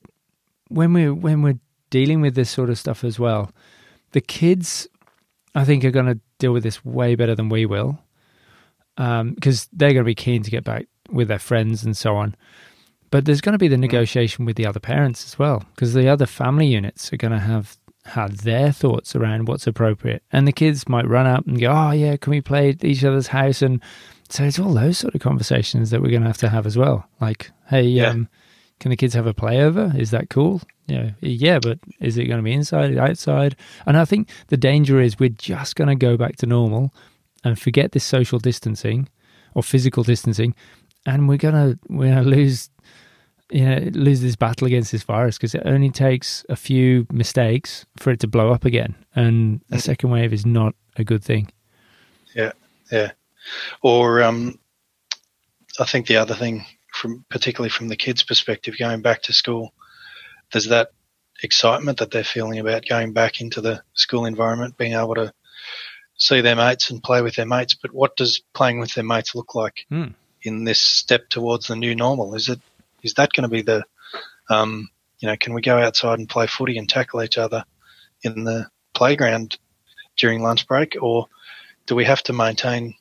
when 0.69 0.93
we 0.93 1.11
when 1.11 1.43
we're 1.43 1.59
dealing 1.91 2.21
with 2.21 2.35
this 2.35 2.51
sort 2.51 2.71
of 2.71 2.79
stuff 2.79 3.05
as 3.05 3.19
well, 3.19 3.51
the 4.13 4.21
kids 4.21 4.87
I 5.55 5.65
think 5.65 5.85
are 5.85 5.91
going 5.91 6.07
to 6.07 6.21
deal 6.39 6.53
with 6.53 6.63
this 6.63 6.85
way 6.85 7.15
better 7.15 7.35
than 7.35 7.49
we 7.49 7.67
will 7.67 7.99
because 8.97 9.69
they're 9.73 9.91
going 9.93 10.03
to 10.03 10.05
be 10.05 10.15
keen 10.15 10.43
to 10.43 10.51
get 10.51 10.65
back 10.65 10.87
with 11.11 11.29
their 11.29 11.39
friends 11.39 11.85
and 11.85 11.97
so 11.97 12.17
on. 12.17 12.35
But 13.11 13.25
there's 13.25 13.41
going 13.41 13.53
to 13.55 13.59
be 13.59 13.69
the 13.69 13.77
negotiation 13.79 14.45
with 14.45 14.57
the 14.57 14.67
other 14.67 14.81
parents 14.81 15.25
as 15.25 15.39
well 15.39 15.65
because 15.75 15.95
the 15.95 16.09
other 16.09 16.27
family 16.27 16.67
units 16.67 17.13
are 17.13 17.17
going 17.17 17.33
to 17.33 17.39
have 17.39 17.79
had 18.05 18.39
their 18.39 18.73
thoughts 18.73 19.15
around 19.17 19.49
what's 19.49 19.67
appropriate. 19.67 20.23
And 20.33 20.47
the 20.47 20.53
kids 20.53 20.89
might 20.89 21.09
run 21.09 21.27
up 21.27 21.47
and 21.47 21.61
go, 21.61 21.71
Oh, 21.71 21.91
yeah, 21.93 22.17
can 22.17 22.31
we 22.33 22.41
play 22.41 22.71
at 22.71 22.85
each 22.85 23.05
other's 23.05 23.29
house? 23.29 23.63
And 23.63 23.81
so 24.29 24.45
it's 24.45 24.59
all 24.59 24.75
those 24.75 24.99
sort 24.99 25.15
of 25.15 25.21
conversations 25.21 25.91
that 25.91 26.03
we're 26.03 26.11
going 26.11 26.23
to 26.23 26.29
have 26.29 26.39
to 26.39 26.49
have 26.51 26.67
as 26.67 26.77
well. 26.77 27.07
Like, 27.21 27.51
hey, 27.69 27.83
Yeah. 27.83 28.11
um, 28.11 28.29
can 28.81 28.91
the 28.91 28.97
kids 28.97 29.15
have 29.15 29.27
a 29.27 29.35
playover? 29.35 29.97
Is 29.99 30.11
that 30.13 30.31
cool? 30.31 30.61
Yeah, 30.87 31.11
yeah, 31.21 31.59
but 31.59 31.79
is 32.01 32.17
it 32.17 32.25
going 32.27 32.39
to 32.39 32.43
be 32.45 32.53
inside, 32.53 32.97
outside? 32.97 33.57
And 33.87 33.97
I 33.97 34.05
think 34.05 34.31
the 34.49 34.57
danger 34.57 35.01
is 35.01 35.19
we're 35.19 35.29
just 35.31 35.77
going 35.77 35.89
to 35.89 35.95
go 35.95 36.17
back 36.17 36.37
to 36.37 36.47
normal 36.47 36.95
and 37.45 37.59
forget 37.59 37.93
this 37.93 38.05
social 38.05 38.39
distancing 38.39 39.09
or 39.55 39.63
physical 39.63 40.03
distancing, 40.03 40.55
and 41.07 41.29
we're 41.29 41.39
gonna 41.39 41.79
we're 41.89 42.09
gonna 42.15 42.23
lose 42.29 42.71
you 43.51 43.65
know 43.65 43.79
lose 43.93 44.21
this 44.21 44.37
battle 44.37 44.67
against 44.67 44.93
this 44.93 45.03
virus 45.03 45.37
because 45.39 45.55
it 45.55 45.63
only 45.65 45.91
takes 45.91 46.45
a 46.49 46.57
few 46.57 47.07
mistakes 47.13 47.87
for 47.97 48.11
it 48.11 48.21
to 48.21 48.27
blow 48.27 48.53
up 48.53 48.65
again, 48.65 48.95
and 49.15 49.61
a 49.71 49.77
Mhm. 49.77 49.81
second 49.83 50.11
wave 50.11 50.33
is 50.33 50.45
not 50.47 50.75
a 50.97 51.05
good 51.05 51.23
thing. 51.25 51.51
Yeah, 52.35 52.53
yeah. 52.93 53.13
Or 53.83 54.23
um, 54.23 54.59
I 55.81 55.85
think 55.85 56.07
the 56.09 56.17
other 56.17 56.35
thing, 56.35 56.65
from 56.99 57.25
particularly 57.31 57.71
from 57.71 57.89
the 57.89 57.97
kids' 57.97 58.23
perspective, 58.25 58.75
going 58.79 59.03
back 59.03 59.23
to 59.23 59.33
school, 59.33 59.73
there's 60.53 60.69
that 60.69 60.91
excitement 61.43 61.99
that 61.99 62.11
they're 62.11 62.25
feeling 62.25 62.59
about 62.59 62.89
going 62.89 63.13
back 63.13 63.41
into 63.41 63.61
the 63.61 63.83
school 63.95 64.27
environment, 64.27 64.77
being 64.77 64.95
able 64.95 65.15
to 65.15 65.33
see 66.17 66.41
their 66.41 66.57
mates 66.57 66.91
and 66.91 67.03
play 67.03 67.23
with 67.23 67.37
their 67.37 67.47
mates. 67.47 67.75
But 67.75 67.93
what 67.93 68.17
does 68.17 68.43
playing 68.55 68.81
with 68.81 68.93
their 68.95 69.05
mates 69.05 69.35
look 69.35 69.55
like 69.55 69.87
Hmm. 69.89 70.09
in 70.43 70.65
this 70.65 70.81
step 70.81 71.29
towards 71.29 71.69
the 71.69 71.77
new 71.77 71.95
normal? 71.95 72.35
Is 72.35 72.49
it 72.49 72.61
is 73.03 73.15
that 73.15 73.33
going 73.33 73.49
to 73.49 73.49
be 73.49 73.63
the 73.63 73.85
um, 74.51 74.89
you 75.21 75.29
know, 75.29 75.37
can 75.37 75.53
we 75.55 75.61
go 75.61 75.79
outside 75.79 76.19
and 76.19 76.29
play 76.29 76.47
footy 76.47 76.79
and 76.79 76.89
tackle 76.89 77.23
each 77.23 77.39
other 77.39 77.65
in 78.23 78.45
the 78.45 78.69
playground 78.95 79.59
during 80.17 80.43
lunch 80.43 80.67
break, 80.67 80.97
or 81.01 81.27
do 81.87 81.95
we 81.95 82.05
have 82.05 82.23
to 82.25 82.33
maintain 82.33 82.95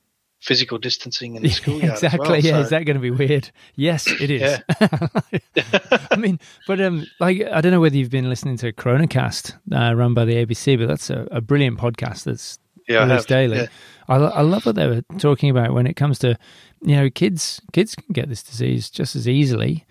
physical 0.47 0.77
distancing 0.77 1.35
in 1.35 1.43
the 1.43 1.49
schoolyard? 1.49 1.91
as 1.93 2.03
exactly. 2.03 2.29
well? 2.29 2.39
Yeah, 2.39 2.51
So- 2.53 2.59
is 2.61 2.69
that 2.69 2.85
going 2.85 2.95
to 2.95 3.01
be 3.01 3.11
weird? 3.11 3.51
Yes, 3.75 4.07
it 4.07 4.31
is. 4.31 4.59
I 6.11 6.15
mean, 6.15 6.39
but 6.65 6.79
um, 6.81 7.05
like 7.19 7.41
I 7.41 7.61
don't 7.61 7.71
know 7.71 7.81
whether 7.81 7.95
you've 7.97 8.09
been 8.09 8.29
listening 8.29 8.57
to 8.57 8.71
Coronacast, 8.71 9.53
uh, 9.73 9.93
run 9.95 10.13
by 10.13 10.25
the 10.25 10.45
ABC, 10.45 10.77
but 10.79 10.87
that's 10.87 11.09
a, 11.09 11.27
a 11.31 11.41
brilliant 11.41 11.77
podcast. 11.77 12.23
That's 12.23 12.59
yeah, 12.87 12.99
I 12.99 13.05
released 13.07 13.27
daily. 13.27 13.57
Yeah. 13.57 13.67
I, 14.07 14.15
I 14.15 14.41
love 14.41 14.65
what 14.65 14.75
they 14.75 14.87
were 14.87 15.03
talking 15.17 15.49
about 15.49 15.73
when 15.73 15.85
it 15.87 15.95
comes 15.95 16.19
to, 16.19 16.37
you 16.81 16.95
know, 16.95 17.09
kids. 17.09 17.61
Kids 17.73 17.95
can 17.95 18.13
get 18.13 18.29
this 18.29 18.41
disease 18.43 18.89
just 18.89 19.15
as 19.15 19.27
easily, 19.27 19.85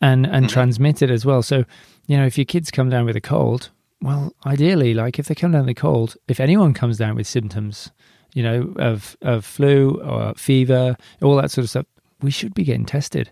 and 0.00 0.26
and 0.26 0.46
Mhm. 0.46 0.50
transmit 0.50 1.02
it 1.02 1.10
as 1.10 1.24
well. 1.24 1.42
So, 1.42 1.64
you 2.06 2.16
know, 2.16 2.26
if 2.26 2.36
your 2.36 2.44
kids 2.44 2.70
come 2.70 2.90
down 2.90 3.06
with 3.06 3.16
a 3.16 3.20
cold, 3.20 3.70
well, 4.02 4.34
ideally, 4.44 4.92
like 4.94 5.18
if 5.18 5.26
they 5.26 5.34
come 5.34 5.52
down 5.52 5.62
with 5.62 5.70
a 5.76 5.80
cold, 5.80 6.16
if 6.28 6.38
anyone 6.40 6.74
comes 6.74 6.98
down 6.98 7.14
with 7.16 7.26
symptoms, 7.26 7.90
you 8.34 8.42
know, 8.42 8.72
of 8.76 9.16
of 9.22 9.44
flu 9.44 10.00
or 10.02 10.34
fever, 10.34 10.96
all 11.22 11.36
that 11.36 11.50
sort 11.50 11.64
of 11.64 11.70
stuff, 11.70 11.86
we 12.20 12.30
should 12.30 12.54
be 12.54 12.64
getting 12.64 12.86
tested. 12.86 13.30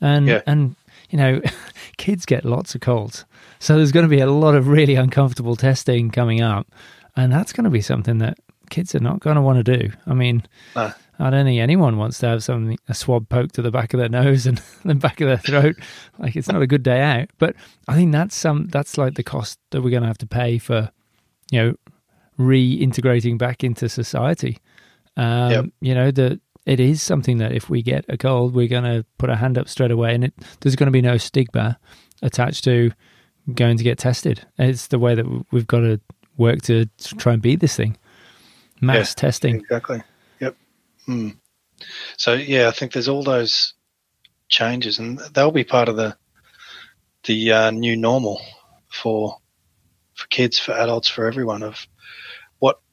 And 0.00 0.26
Yeah. 0.26 0.42
and 0.46 0.76
you 1.10 1.18
know, 1.18 1.40
kids 1.96 2.26
get 2.26 2.44
lots 2.44 2.74
of 2.74 2.80
colds, 2.80 3.24
so 3.58 3.76
there's 3.76 3.92
going 3.92 4.04
to 4.04 4.10
be 4.16 4.20
a 4.20 4.30
lot 4.30 4.54
of 4.54 4.68
really 4.68 4.94
uncomfortable 4.96 5.56
testing 5.56 6.10
coming 6.10 6.40
up, 6.40 6.66
and 7.16 7.32
that's 7.32 7.52
going 7.52 7.64
to 7.64 7.70
be 7.70 7.80
something 7.80 8.18
that 8.18 8.38
kids 8.70 8.94
are 8.94 9.00
not 9.00 9.20
going 9.20 9.36
to 9.36 9.42
want 9.42 9.64
to 9.64 9.78
do. 9.78 9.90
I 10.06 10.14
mean, 10.14 10.42
No. 10.74 10.92
I 11.20 11.30
don't 11.30 11.44
think 11.44 11.60
anyone 11.60 11.96
wants 11.96 12.18
to 12.20 12.26
have 12.26 12.42
something 12.42 12.76
a 12.88 12.94
swab 12.94 13.28
poked 13.28 13.54
to 13.54 13.62
the 13.62 13.70
back 13.70 13.94
of 13.94 14.00
their 14.00 14.08
nose 14.24 14.46
and 14.46 14.60
the 14.84 14.94
back 14.96 15.20
of 15.20 15.28
their 15.28 15.36
throat. 15.38 15.76
like 16.18 16.34
it's 16.34 16.48
not 16.48 16.60
a 16.62 16.66
good 16.66 16.82
day 16.82 17.00
out. 17.02 17.28
But 17.38 17.54
I 17.86 17.94
think 17.94 18.10
that's 18.10 18.34
some 18.34 18.66
that's 18.68 18.98
like 18.98 19.14
the 19.14 19.22
cost 19.22 19.60
that 19.70 19.82
we're 19.82 19.90
going 19.90 20.02
to 20.02 20.08
have 20.08 20.18
to 20.18 20.26
pay 20.26 20.58
for, 20.58 20.90
you 21.52 21.62
know, 21.62 21.74
reintegrating 22.38 23.38
back 23.38 23.62
into 23.64 23.88
society. 23.88 24.58
Um, 25.16 25.50
Yep. 25.50 25.64
You 25.80 25.94
know 25.94 26.10
that 26.10 26.40
it 26.66 26.80
is 26.80 27.02
something 27.02 27.38
that 27.38 27.52
if 27.52 27.68
we 27.68 27.82
get 27.82 28.04
a 28.08 28.16
cold, 28.16 28.54
we're 28.54 28.68
going 28.68 28.84
to 28.84 29.04
put 29.18 29.30
a 29.30 29.36
hand 29.36 29.58
up 29.58 29.68
straight 29.68 29.90
away, 29.90 30.14
and 30.14 30.24
it, 30.24 30.34
there's 30.60 30.76
going 30.76 30.86
to 30.86 30.90
be 30.92 31.02
no 31.02 31.16
stigma 31.18 31.78
attached 32.22 32.64
to 32.64 32.90
going 33.54 33.76
to 33.76 33.84
get 33.84 33.98
tested. 33.98 34.46
It's 34.58 34.86
the 34.86 34.98
way 34.98 35.14
that 35.14 35.26
we've 35.52 35.66
got 35.66 35.80
to 35.80 36.00
work 36.38 36.62
to 36.62 36.86
try 37.18 37.34
and 37.34 37.42
beat 37.42 37.60
this 37.60 37.76
thing. 37.76 37.96
Mass 38.80 39.10
Yeah. 39.10 39.20
testing. 39.20 39.56
Exactly. 39.56 40.02
Yep. 40.40 40.56
Hmm. 41.06 41.28
So 42.16 42.32
yeah, 42.34 42.68
I 42.68 42.70
think 42.70 42.92
there's 42.92 43.08
all 43.08 43.22
those 43.22 43.74
changes, 44.48 44.98
and 44.98 45.18
they'll 45.34 45.50
be 45.50 45.64
part 45.64 45.88
of 45.88 45.96
the 45.96 46.16
the 47.24 47.52
uh, 47.52 47.70
new 47.70 47.96
normal 47.96 48.40
for 48.88 49.38
for 50.14 50.26
kids, 50.28 50.58
for 50.58 50.72
adults, 50.72 51.08
for 51.08 51.26
everyone. 51.26 51.62
Of 51.62 51.86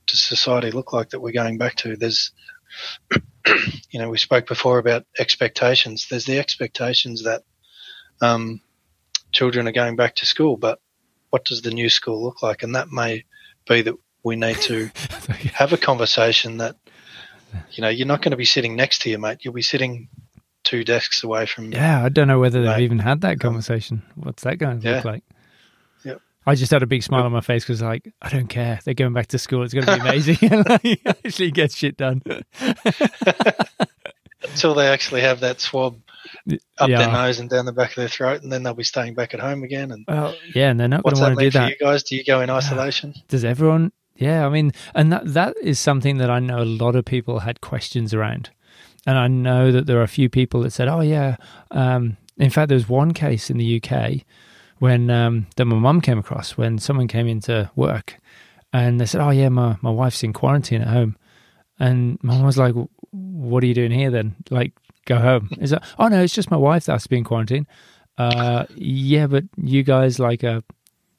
does 0.08 0.22
society 0.24 0.72
look 0.72 0.94
like 0.94 1.10
that 1.10 1.20
we're 1.20 1.32
going 1.32 1.58
back 1.58 1.76
to? 1.78 1.96
There's, 1.96 2.32
you 3.90 4.00
know, 4.00 4.10
we 4.10 4.18
spoke 4.18 4.48
before 4.48 4.80
about 4.80 5.06
expectations. 5.20 6.08
There's 6.10 6.26
the 6.26 6.40
expectations 6.40 7.24
that 7.24 7.44
um, 8.22 8.62
children 9.32 9.68
are 9.68 9.72
going 9.74 9.96
back 9.96 10.16
to 10.16 10.26
school, 10.26 10.58
but 10.58 10.80
what 11.30 11.46
does 11.46 11.62
the 11.62 11.72
new 11.72 11.90
school 11.90 12.24
look 12.24 12.44
like? 12.44 12.64
And 12.64 12.76
that 12.76 12.92
may 12.92 13.26
be 13.68 13.82
that 13.84 13.96
we 14.24 14.36
need 14.36 14.58
to 14.62 14.90
have 15.54 15.74
a 15.74 15.78
conversation 15.78 16.58
that 16.58 16.76
you 17.72 17.82
know 17.82 17.90
you're 17.90 18.08
not 18.08 18.22
going 18.22 18.32
to 18.32 18.38
be 18.38 18.46
sitting 18.46 18.76
next 18.76 19.02
to 19.02 19.10
your 19.10 19.20
mate 19.20 19.40
you'll 19.42 19.54
be 19.54 19.62
sitting 19.62 20.08
two 20.64 20.84
desks 20.84 21.24
away 21.24 21.46
from 21.46 21.72
Yeah, 21.72 22.04
I 22.04 22.10
don't 22.10 22.28
know 22.28 22.40
whether 22.40 22.62
they've 22.62 22.70
Right. 22.70 22.82
even 22.82 23.00
had 23.00 23.22
that 23.22 23.40
conversation. 23.40 24.04
What's 24.16 24.44
that 24.44 24.58
going 24.58 24.80
to 24.82 24.92
look 24.96 25.06
like? 25.06 25.24
I 26.46 26.56
just 26.56 26.72
had 26.72 26.82
a 26.82 26.88
big 26.88 27.04
smile 27.04 27.24
on 27.24 27.32
my 27.32 27.42
face 27.42 27.64
because, 27.64 27.82
like, 27.82 28.12
I 28.22 28.30
don't 28.30 28.48
care. 28.48 28.80
They're 28.84 28.94
going 28.94 29.14
back 29.14 29.28
to 29.28 29.38
school. 29.38 29.64
It's 29.64 29.74
going 29.74 29.86
to 29.86 29.96
be 29.96 30.02
amazing. 30.02 30.38
and 30.52 30.68
like, 30.68 31.02
actually 31.06 31.52
get 31.52 31.72
shit 31.72 31.98
done. 31.98 32.22
until 34.44 34.74
they 34.74 34.88
actually 34.88 35.22
have 35.22 35.40
that 35.42 35.62
swab 35.62 36.00
up 36.80 36.90
yeah. 36.90 36.98
their 36.98 37.12
nose 37.12 37.40
and 37.40 37.50
down 37.50 37.66
the 37.66 37.72
back 37.72 37.90
of 37.92 37.96
their 37.96 38.08
throat 38.08 38.42
and 38.42 38.52
then 38.52 38.64
they'll 38.64 38.74
be 38.74 38.84
staying 38.84 39.14
back 39.14 39.34
at 39.34 39.40
home 39.40 39.64
again 39.64 39.92
and 39.92 40.04
Well, 40.08 40.36
yeah, 40.56 40.72
and 40.72 40.80
they're 40.80 40.88
not 40.88 41.04
going 41.04 41.16
to 41.16 41.22
want 41.22 41.38
to 41.38 41.46
do 41.46 41.52
for 41.52 41.60
that. 41.60 41.70
you 41.70 41.78
guys 41.78 42.02
do 42.04 42.16
you 42.16 42.24
go 42.24 42.42
in 42.42 42.50
isolation 42.50 43.14
Does 43.28 43.46
everyone? 43.46 43.92
Yeah, 44.16 44.46
I 44.46 44.50
mean, 44.50 44.72
and 44.94 45.12
that 45.12 45.34
that 45.34 45.56
is 45.62 45.80
something 45.80 46.18
that 46.18 46.30
I 46.30 46.40
know 46.40 46.60
a 46.60 46.66
lot 46.66 46.96
of 46.96 47.06
people 47.06 47.40
had 47.40 47.60
questions 47.60 48.14
around, 48.14 48.52
and 49.08 49.18
I 49.18 49.28
know 49.28 49.72
that 49.72 49.88
there 49.88 49.98
are 49.98 50.04
a 50.04 50.08
few 50.08 50.30
people 50.30 50.62
that 50.62 50.70
said, 50.72 50.88
"Oh 50.88 51.02
yeah." 51.02 51.38
Um, 51.72 52.18
in 52.38 52.52
fact, 52.52 52.70
there 52.70 52.76
was 52.76 52.88
one 52.88 53.14
case 53.14 53.50
in 53.50 53.58
the 53.58 53.82
UK 53.82 54.24
when 54.82 55.12
um, 55.12 55.46
that 55.58 55.66
my 55.66 55.76
mum 55.76 56.02
came 56.02 56.18
across 56.18 56.58
when 56.58 56.80
someone 56.80 57.08
came 57.08 57.28
into 57.28 57.70
work, 57.76 58.18
and 58.74 59.00
they 59.00 59.06
said, 59.06 59.22
"Oh 59.22 59.30
yeah, 59.30 59.50
my 59.50 59.78
my 59.82 59.92
wife's 59.92 60.24
in 60.24 60.34
quarantine 60.34 60.82
at 60.82 60.88
home," 60.88 61.16
and 61.80 62.18
my 62.24 62.34
mum 62.34 62.48
was 62.48 62.58
like, 62.58 62.74
"What 63.12 63.64
are 63.64 63.68
you 63.68 63.76
doing 63.76 63.92
here 63.92 64.10
then? 64.10 64.36
Like, 64.50 64.74
go 65.06 65.20
home." 65.20 65.50
Is 65.60 65.70
that? 65.70 65.84
Oh 66.00 66.08
no, 66.08 66.24
it's 66.24 66.34
just 66.34 66.50
my 66.50 66.58
wife 66.58 66.86
that's 66.86 67.06
been 67.06 67.24
quarantined. 67.24 67.68
Uh, 68.18 68.66
yeah, 68.74 69.28
but 69.28 69.44
you 69.56 69.84
guys 69.84 70.18
like 70.18 70.44
uh, 70.44 70.62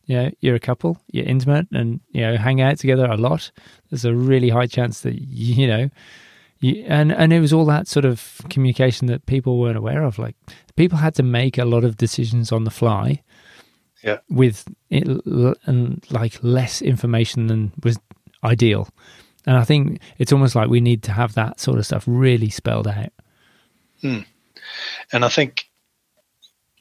you 0.07 0.17
know, 0.17 0.31
you're 0.41 0.57
a 0.57 0.61
couple, 0.61 0.99
you're 1.13 1.25
intimate, 1.25 1.69
and 1.71 2.01
you 2.11 2.23
know, 2.23 2.37
hang 2.37 2.61
out 2.61 2.79
together 2.79 3.05
a 3.05 3.17
lot. 3.17 3.53
There's 3.91 4.05
a 4.05 4.13
really 4.13 4.49
high 4.49 4.67
chance 4.67 5.03
that 5.03 5.15
you 5.29 5.69
know, 5.69 5.89
you, 6.59 6.85
and 6.89 7.13
and 7.13 7.33
it 7.33 7.39
was 7.39 7.53
all 7.53 7.67
that 7.67 7.87
sort 7.87 8.07
of 8.07 8.41
communication 8.51 9.07
that 9.07 9.27
people 9.27 9.61
weren't 9.61 9.79
aware 9.79 10.03
of. 10.03 10.19
Like 10.19 10.35
people 10.75 10.99
had 10.99 11.15
to 11.15 11.23
make 11.23 11.59
a 11.59 11.65
lot 11.65 11.85
of 11.85 11.97
decisions 11.97 12.51
on 12.51 12.65
the 12.65 12.73
fly, 12.73 13.23
Yeah. 14.03 14.19
with 14.29 14.65
it, 14.91 15.07
and 15.65 16.05
like 16.11 16.43
less 16.43 16.83
information 16.83 17.47
than 17.47 17.73
was 17.83 17.99
ideal. 18.43 18.89
And 19.47 19.57
I 19.57 19.65
think 19.65 20.01
it's 20.19 20.33
almost 20.33 20.55
like 20.55 20.69
we 20.69 20.81
need 20.81 21.03
to 21.05 21.13
have 21.13 21.35
that 21.35 21.61
sort 21.61 21.79
of 21.79 21.87
stuff 21.87 22.05
really 22.07 22.51
spelled 22.51 22.89
out. 22.89 23.13
and 25.13 25.25
i 25.25 25.29
think 25.29 25.67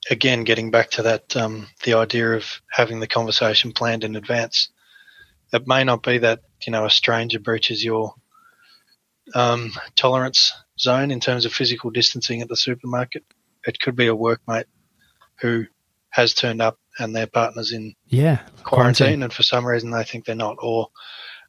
again, 0.09 0.43
getting 0.43 0.71
back 0.71 0.91
to 0.91 1.03
that, 1.03 1.35
um, 1.35 1.67
the 1.83 1.93
idea 1.93 2.31
of 2.31 2.61
having 2.69 2.99
the 2.99 3.07
conversation 3.07 3.71
planned 3.71 4.03
in 4.03 4.15
advance. 4.15 4.69
It 5.53 5.67
may 5.67 5.83
not 5.83 6.01
be 6.01 6.17
that 6.19 6.41
you 6.65 6.71
know 6.71 6.85
a 6.85 6.89
stranger 6.89 7.39
breaches 7.39 7.83
your 7.83 8.15
um, 9.35 9.71
tolerance 9.95 10.53
zone 10.79 11.11
in 11.11 11.19
terms 11.19 11.45
of 11.45 11.53
physical 11.53 11.91
distancing 11.91 12.41
at 12.41 12.47
the 12.47 12.55
supermarket. 12.55 13.23
It 13.67 13.79
could 13.79 13.95
be 13.95 14.07
a 14.07 14.15
workmate 14.15 14.65
who 15.39 15.67
has 16.11 16.33
turned 16.33 16.61
up 16.61 16.77
and 16.99 17.15
their 17.15 17.27
partner's 17.27 17.71
in 17.71 17.95
yeah 18.07 18.37
quarantine, 18.63 18.63
quarantine. 18.63 19.23
and 19.23 19.33
for 19.33 19.43
some 19.43 19.65
reason 19.65 19.91
they 19.91 20.03
think 20.03 20.25
they're 20.25 20.35
not, 20.35 20.57
or 20.59 20.89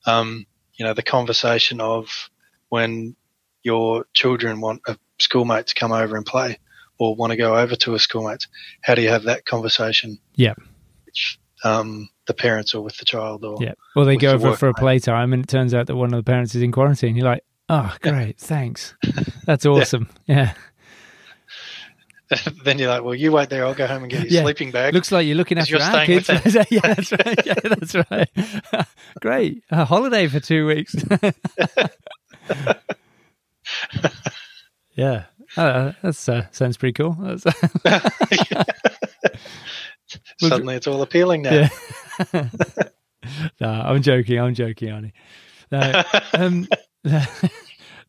um, 0.07 0.47
you 0.75 0.85
know 0.85 0.95
the 0.95 1.03
conversation 1.03 1.81
of 1.81 2.31
when 2.69 3.15
your 3.63 4.07
children 4.15 4.61
want 4.61 4.83
a 4.87 4.97
schoolmate 5.19 5.69
to 5.69 5.75
come 5.75 5.93
over 5.93 6.17
and 6.17 6.27
play 6.27 6.59
or 6.99 7.15
want 7.15 7.31
to 7.31 7.37
go 7.37 7.57
over 7.57 7.77
to 7.77 7.95
a 7.95 7.99
schoolmate. 7.99 8.47
How 8.83 8.95
do 8.95 9.03
you 9.03 9.09
have 9.09 9.25
that 9.25 9.45
conversation? 9.45 10.19
Yeah. 10.35 10.55
Um, 11.65 12.09
the 12.27 12.35
parents 12.35 12.75
or 12.75 12.83
with 12.83 12.97
the 12.97 13.05
child 13.05 13.45
or 13.45 13.57
yeah. 13.61 13.75
Well, 13.95 14.05
they 14.05 14.17
go 14.17 14.33
over 14.33 14.57
for 14.57 14.69
a 14.69 14.75
playtime 14.75 15.33
and 15.33 15.43
it 15.45 15.49
turns 15.49 15.75
out 15.75 15.87
that 15.87 15.97
one 15.97 16.13
of 16.13 16.19
the 16.19 16.29
parents 16.29 16.55
is 16.55 16.63
in 16.63 16.73
quarantine. 16.73 17.17
You're 17.17 17.27
like, 17.27 17.45
oh, 17.69 17.95
great, 18.01 18.39
thanks. 18.39 18.95
That's 19.47 19.67
awesome. 19.67 20.09
yeah. 20.27 20.55
then 22.65 22.79
you're 22.79 22.89
like, 22.89 23.03
well, 23.03 23.15
you 23.15 23.33
wait 23.33 23.51
there. 23.51 23.65
I'll 23.65 23.75
go 23.75 23.87
home 23.87 24.03
and 24.03 24.11
get 24.11 24.23
your 24.23 24.31
yeah. 24.31 24.43
sleeping 24.43 24.71
bag. 24.71 24.95
Looks 24.95 25.13
like 25.13 25.27
you're 25.27 25.37
looking 25.37 25.59
after 25.59 25.73
you're 25.73 25.83
our 25.83 26.07
kids. 26.07 26.29
yeah, 26.71 26.81
that's 26.81 27.13
right. 27.13 27.47
Yeah, 27.47 27.55
that's 27.65 27.95
right. 28.11 28.29
Great. 29.21 29.63
A 29.71 29.85
holiday 29.85 30.29
for 30.29 30.41
two 30.41 30.67
weeks. 30.67 30.95
yeah. 34.95 35.25
Uh, 35.57 35.93
that 36.03 36.29
uh, 36.29 36.43
sounds 36.51 36.77
pretty 36.79 36.95
cool. 36.95 37.17
Suddenly 40.39 40.77
it's 40.77 40.87
all 40.87 41.03
appealing 41.03 41.43
now. 41.43 41.69
Yeah. 42.33 42.49
no, 43.61 43.69
I'm 43.69 44.03
joking. 44.03 44.39
I'm 44.41 44.55
joking, 44.55 44.89
Arnie. 44.89 45.13
No, 45.71 46.03
um, 46.35 46.69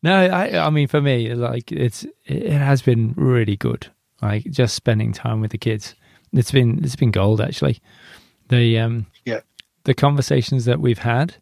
no, 0.02 0.14
I, 0.14 0.66
I 0.66 0.70
mean, 0.70 0.88
for 0.88 1.00
me, 1.00 1.34
like 1.34 1.70
it's, 1.72 2.06
it 2.24 2.52
has 2.52 2.82
been 2.82 3.14
really 3.16 3.56
good. 3.56 3.88
Like 4.24 4.44
just 4.50 4.74
spending 4.74 5.12
time 5.12 5.40
with 5.40 5.50
the 5.50 5.58
kids. 5.58 5.94
It's 6.32 6.50
been, 6.50 6.82
it's 6.82 6.96
been 6.96 7.10
gold 7.10 7.40
actually. 7.40 7.80
The, 8.48 8.78
um, 8.78 9.06
yeah, 9.24 9.40
the 9.84 9.94
conversations 9.94 10.64
that 10.64 10.80
we've 10.80 10.98
had 10.98 11.36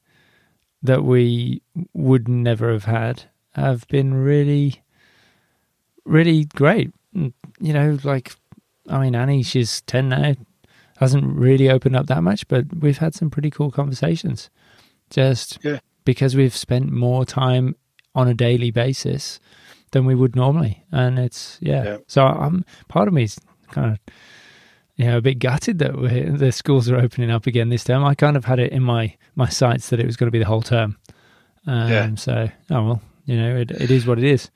that 0.83 1.05
we 1.05 1.63
would 1.95 2.29
never 2.29 2.73
have 2.73 2.85
had 2.85 3.25
have 3.55 3.87
been 3.89 4.15
really, 4.15 4.83
really 6.05 6.45
great. 6.45 6.93
You 7.15 7.33
know, 7.61 7.99
like, 8.03 8.35
I 8.89 8.99
mean, 8.99 9.15
Annie, 9.15 9.43
she's 9.43 9.81
10 9.83 10.09
now, 10.09 10.35
hasn't 10.99 11.37
really 11.37 11.71
opened 11.71 11.97
up 11.97 12.07
that 12.07 12.23
much, 12.23 12.47
but 12.49 12.67
we've 12.75 12.99
had 12.99 13.15
some 13.15 13.31
pretty 13.31 13.51
cool 13.51 13.71
conversations 13.71 14.51
just 15.11 15.59
yeah. 15.63 15.79
because 16.05 16.35
we've 16.35 16.57
spent 16.57 16.91
more 16.91 17.25
time 17.25 17.77
on 18.15 18.29
a 18.29 18.35
daily 18.35 18.71
basis 18.71 19.39
than 19.93 20.05
we 20.05 20.15
would 20.15 20.37
normally. 20.37 20.85
And 20.91 21.19
it's, 21.19 21.59
yeah. 21.61 21.85
yeah. 21.85 21.97
So 22.07 22.27
I'm, 22.27 22.65
part 22.89 23.09
of 23.09 23.15
me 23.15 23.25
is 23.25 23.39
kind 23.71 23.93
of, 23.93 24.15
you 24.97 25.07
know, 25.07 25.17
a 25.17 25.23
bit 25.23 25.39
gutted 25.39 25.79
that 25.79 25.93
the 26.39 26.53
schools 26.53 26.91
are 26.91 26.97
opening 26.97 27.31
up 27.31 27.47
again 27.47 27.71
this 27.71 27.85
term. 27.85 28.05
I 28.05 28.15
kind 28.15 28.37
of 28.37 28.45
had 28.45 28.59
it 28.59 28.73
in 28.73 28.83
my, 28.83 29.17
my 29.37 29.49
sights 29.49 29.89
that 29.91 30.01
it 30.01 30.07
was 30.07 30.17
going 30.17 30.27
to 30.27 30.33
be 30.33 30.39
the 30.39 30.45
whole 30.45 30.63
term. 30.63 30.99
Um, 31.67 31.91
yeah. 31.91 32.15
So, 32.17 32.51
oh 32.71 32.85
well, 32.85 33.03
you 33.25 33.37
know, 33.37 33.57
it, 33.57 33.71
it 33.71 33.91
is 33.91 34.07
what 34.07 34.19
it 34.19 34.25
is. 34.25 34.51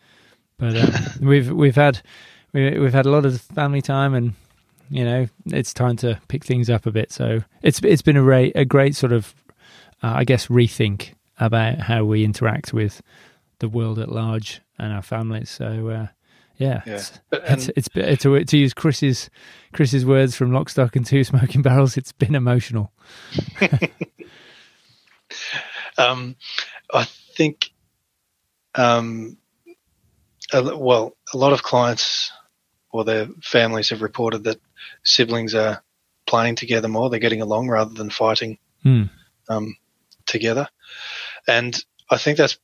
But 0.59 0.77
um, 0.77 1.03
we've 1.27 1.51
we've 1.51 1.75
had 1.75 2.01
we, 2.53 2.79
we've 2.79 2.93
had 2.93 3.07
a 3.07 3.11
lot 3.11 3.25
of 3.25 3.41
family 3.41 3.83
time, 3.83 4.15
and 4.15 4.35
you 4.91 5.05
know, 5.05 5.27
it's 5.47 5.73
time 5.73 5.97
to 5.99 6.21
pick 6.29 6.45
things 6.45 6.71
up 6.71 6.87
a 6.87 6.91
bit. 6.91 7.13
So 7.13 7.43
it's 7.63 7.81
it's 7.83 8.03
been 8.03 8.17
a, 8.17 8.23
ra- 8.23 8.51
a 8.55 8.65
great 8.65 8.97
sort 8.97 9.13
of, 9.13 9.35
uh, 10.03 10.15
I 10.17 10.25
guess, 10.25 10.49
rethink 10.49 11.15
about 11.39 11.79
how 11.79 12.05
we 12.05 12.25
interact 12.25 12.73
with 12.73 13.03
the 13.59 13.69
world 13.69 13.99
at 13.99 14.11
large 14.11 14.61
and 14.79 14.93
our 14.93 15.03
families. 15.03 15.51
So 15.51 15.89
uh, 15.89 16.07
yeah, 16.57 16.83
yeah. 16.87 16.95
It's, 16.95 17.21
it's, 17.33 17.69
it's, 17.77 17.89
it's, 17.95 18.23
to, 18.23 18.45
to 18.45 18.57
use 18.57 18.75
Chris's 18.75 19.31
Chris's 19.73 20.07
words 20.07 20.35
from 20.35 20.53
Lock, 20.53 20.69
Stock 20.69 20.97
and 20.97 21.05
Two 21.05 21.25
Smoking 21.25 21.63
Barrels. 21.63 21.97
It's 21.97 22.13
been 22.13 22.35
emotional. 22.35 22.93
um, 25.99 26.37
I 26.93 27.05
think 27.37 27.71
um, 28.75 29.37
a, 30.53 30.77
well, 30.77 31.17
a 31.33 31.37
lot 31.37 31.53
of 31.53 31.63
clients 31.63 32.33
or 32.91 33.05
their 33.05 33.29
families 33.43 33.91
have 33.91 34.03
reported 34.03 34.45
that 34.45 34.61
siblings 35.05 35.55
are 35.55 35.83
playing 36.27 36.55
together 36.55 36.89
more. 36.89 37.11
They're 37.11 37.19
getting 37.19 37.43
along 37.43 37.69
rather 37.69 37.95
than 37.95 38.11
fighting 38.11 38.59
mm. 38.85 39.11
um, 39.49 39.77
together. 40.27 40.69
And 41.47 41.79
I 42.11 42.17
think 42.17 42.39
that's, 42.39 42.59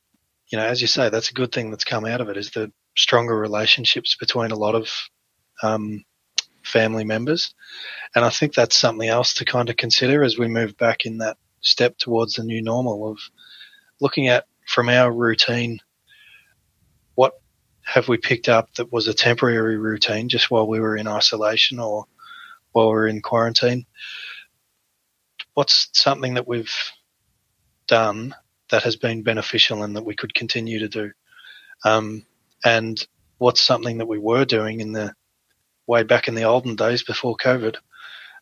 you 0.49 0.57
know, 0.57 0.65
as 0.65 0.81
you 0.81 0.87
say, 0.87 1.09
that's 1.09 1.29
a 1.29 1.33
good 1.33 1.51
thing 1.51 1.71
that's 1.71 1.83
come 1.83 2.05
out 2.05 2.21
of 2.21 2.29
it 2.29 2.37
is 2.37 2.51
the 2.51 2.71
stronger 2.95 3.37
relationships 3.37 4.15
between 4.19 4.51
a 4.51 4.57
lot 4.57 4.75
of 4.75 4.89
um, 5.61 6.03
family 6.63 7.03
members. 7.03 7.53
And 8.15 8.23
I 8.23 8.29
think 8.29 8.53
that's 8.53 8.75
something 8.75 9.07
else 9.07 9.33
to 9.35 9.45
kind 9.45 9.69
of 9.69 9.77
consider 9.77 10.23
as 10.23 10.37
we 10.37 10.47
move 10.47 10.77
back 10.77 11.05
in 11.05 11.17
that 11.19 11.37
step 11.61 11.97
towards 11.97 12.35
the 12.35 12.43
new 12.43 12.61
normal 12.61 13.09
of 13.09 13.19
looking 14.01 14.27
at 14.27 14.45
from 14.67 14.89
our 14.89 15.11
routine 15.11 15.79
what 17.15 17.33
have 17.85 18.07
we 18.07 18.17
picked 18.17 18.49
up 18.49 18.73
that 18.75 18.91
was 18.91 19.07
a 19.07 19.13
temporary 19.13 19.77
routine 19.77 20.29
just 20.29 20.49
while 20.49 20.67
we 20.67 20.79
were 20.79 20.97
in 20.97 21.07
isolation 21.07 21.79
or 21.79 22.05
while 22.71 22.89
we 22.89 22.95
are 22.95 23.07
in 23.07 23.21
quarantine? 23.21 23.85
What's 25.53 25.89
something 25.93 26.33
that 26.33 26.47
we've 26.47 26.73
done 27.87 28.33
that 28.73 28.81
has 28.81 28.95
been 28.95 29.21
beneficial 29.21 29.83
and 29.83 29.95
that 29.95 30.03
we 30.03 30.15
could 30.15 30.33
continue 30.33 30.79
to 30.79 30.89
do? 30.89 31.11
Um, 31.85 32.25
and 32.65 33.05
what's 33.37 33.61
something 33.61 33.99
that 33.99 34.07
we 34.07 34.17
were 34.17 34.45
doing 34.45 34.79
in 34.79 34.93
the 34.93 35.13
way 35.85 36.01
back 36.01 36.27
in 36.27 36.33
the 36.33 36.45
olden 36.45 36.75
days 36.75 37.03
before 37.03 37.37
COVID 37.37 37.75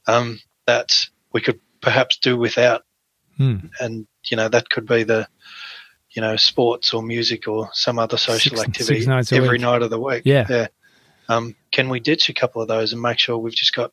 um, 0.07 0.39
that 0.67 1.09
we 1.33 1.41
could 1.41 1.59
perhaps 1.81 2.17
do 2.17 2.37
without? 2.37 2.85
Hmm. 3.35 3.57
And, 3.81 4.07
you 4.29 4.37
know, 4.37 4.47
that 4.47 4.69
could 4.69 4.87
be 4.87 5.03
the 5.03 5.27
you 6.11 6.21
know, 6.21 6.37
sports 6.37 6.93
or 6.93 7.03
music 7.03 7.49
or 7.49 7.69
some 7.73 7.99
other 7.99 8.17
social 8.17 8.57
six, 8.57 8.61
activity 8.61 9.01
six 9.01 9.33
every 9.33 9.57
night 9.57 9.81
of 9.81 9.89
the 9.89 9.99
week. 9.99 10.23
Yeah. 10.23 10.45
Yeah. 10.49 10.67
Um, 11.27 11.55
can 11.71 11.89
we 11.89 11.99
ditch 11.99 12.29
a 12.29 12.33
couple 12.33 12.61
of 12.61 12.69
those 12.69 12.93
and 12.93 13.01
make 13.01 13.19
sure 13.19 13.37
we've 13.37 13.53
just 13.53 13.75
got 13.75 13.91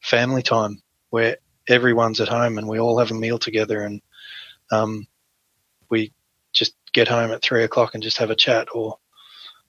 family 0.00 0.42
time 0.42 0.80
where 1.10 1.38
everyone's 1.68 2.20
at 2.20 2.28
home 2.28 2.58
and 2.58 2.68
we 2.68 2.78
all 2.78 2.98
have 2.98 3.10
a 3.10 3.14
meal 3.14 3.38
together 3.38 3.82
and 3.82 4.00
um, 4.70 5.06
get 6.92 7.08
home 7.08 7.30
at 7.30 7.42
three 7.42 7.64
o'clock 7.64 7.94
and 7.94 8.02
just 8.02 8.18
have 8.18 8.30
a 8.30 8.36
chat 8.36 8.68
or 8.72 8.98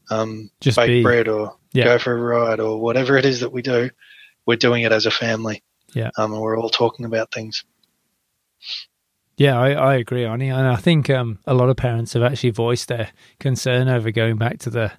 um, 0.09 0.49
just 0.61 0.77
bake 0.77 0.87
be, 0.87 1.03
bread 1.03 1.27
or 1.27 1.55
yeah. 1.71 1.85
go 1.85 1.99
for 1.99 2.13
a 2.13 2.21
ride 2.21 2.59
or 2.59 2.79
whatever 2.79 3.17
it 3.17 3.25
is 3.25 3.39
that 3.39 3.51
we 3.51 3.61
do. 3.61 3.89
We're 4.45 4.57
doing 4.57 4.83
it 4.83 4.91
as 4.91 5.05
a 5.05 5.11
family. 5.11 5.63
Yeah. 5.93 6.11
Um, 6.17 6.33
and 6.33 6.41
we're 6.41 6.57
all 6.57 6.69
talking 6.69 7.05
about 7.05 7.31
things. 7.31 7.63
Yeah, 9.37 9.59
I, 9.59 9.71
I 9.71 9.95
agree, 9.95 10.23
Arnie, 10.23 10.53
and 10.53 10.67
I 10.67 10.75
think 10.75 11.09
um, 11.09 11.39
a 11.47 11.53
lot 11.53 11.69
of 11.69 11.75
parents 11.75 12.13
have 12.13 12.23
actually 12.23 12.51
voiced 12.51 12.87
their 12.87 13.09
concern 13.39 13.87
over 13.87 14.11
going 14.11 14.37
back 14.37 14.59
to 14.59 14.69
the 14.69 14.91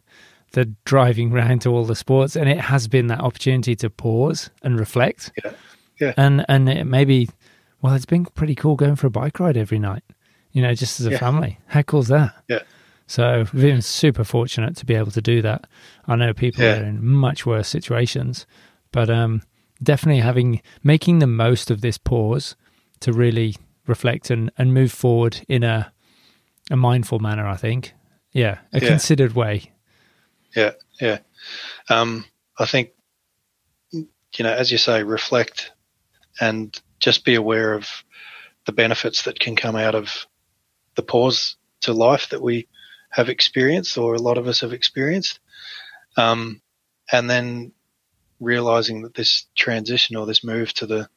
the 0.52 0.72
driving 0.84 1.32
round 1.32 1.62
to 1.62 1.70
all 1.70 1.84
the 1.84 1.96
sports, 1.96 2.36
and 2.36 2.48
it 2.48 2.58
has 2.58 2.86
been 2.86 3.08
that 3.08 3.20
opportunity 3.20 3.74
to 3.76 3.90
pause 3.90 4.50
and 4.62 4.78
reflect. 4.78 5.32
Yeah, 5.44 5.52
yeah, 6.00 6.14
and 6.16 6.44
and 6.48 6.68
it 6.68 6.84
maybe, 6.84 7.28
well, 7.80 7.94
it's 7.94 8.06
been 8.06 8.24
pretty 8.24 8.54
cool 8.54 8.74
going 8.74 8.96
for 8.96 9.06
a 9.06 9.10
bike 9.10 9.38
ride 9.38 9.56
every 9.56 9.78
night. 9.78 10.02
You 10.54 10.62
know, 10.62 10.72
just 10.72 11.00
as 11.00 11.06
a 11.06 11.10
yeah. 11.10 11.18
family. 11.18 11.58
How 11.66 11.82
cool 11.82 12.00
is 12.00 12.08
that? 12.08 12.32
Yeah. 12.48 12.60
So 13.06 13.44
we've 13.52 13.62
been 13.62 13.82
super 13.82 14.24
fortunate 14.24 14.76
to 14.76 14.86
be 14.86 14.94
able 14.94 15.10
to 15.10 15.20
do 15.20 15.42
that. 15.42 15.66
I 16.06 16.16
know 16.16 16.32
people 16.32 16.64
yeah. 16.64 16.78
are 16.78 16.84
in 16.84 17.04
much 17.04 17.44
worse 17.44 17.68
situations, 17.68 18.46
but 18.92 19.10
um, 19.10 19.42
definitely 19.82 20.22
having 20.22 20.62
making 20.82 21.18
the 21.18 21.26
most 21.26 21.70
of 21.70 21.82
this 21.82 21.98
pause 21.98 22.56
to 23.00 23.12
really 23.12 23.56
reflect 23.86 24.30
and, 24.30 24.50
and 24.56 24.72
move 24.72 24.90
forward 24.90 25.44
in 25.48 25.62
a 25.62 25.92
a 26.70 26.76
mindful 26.76 27.18
manner. 27.18 27.46
I 27.46 27.56
think, 27.56 27.92
yeah, 28.32 28.60
a 28.72 28.80
yeah. 28.80 28.88
considered 28.88 29.34
way. 29.34 29.72
Yeah, 30.56 30.72
yeah. 31.00 31.18
Um, 31.90 32.24
I 32.58 32.64
think 32.64 32.90
you 33.92 34.42
know, 34.42 34.52
as 34.52 34.72
you 34.72 34.78
say, 34.78 35.02
reflect 35.02 35.72
and 36.40 36.80
just 37.00 37.24
be 37.24 37.34
aware 37.34 37.74
of 37.74 37.88
the 38.66 38.72
benefits 38.72 39.22
that 39.24 39.38
can 39.38 39.56
come 39.56 39.76
out 39.76 39.94
of 39.94 40.26
the 40.96 41.02
pause 41.02 41.56
to 41.82 41.92
life 41.92 42.30
that 42.30 42.42
we 42.42 42.68
have 43.10 43.28
experienced, 43.28 43.96
or 43.98 44.14
a 44.14 44.20
lot 44.20 44.38
of 44.38 44.48
us 44.48 44.60
have 44.60 44.72
experienced. 44.72 45.40
Um, 46.16 46.60
and 47.10 47.28
then 47.28 47.72
realizing 48.40 49.02
that 49.02 49.14
this 49.14 49.46
transition 49.56 50.16
or 50.16 50.26
this 50.26 50.44
move 50.44 50.72
to 50.74 50.86
the 50.86 51.08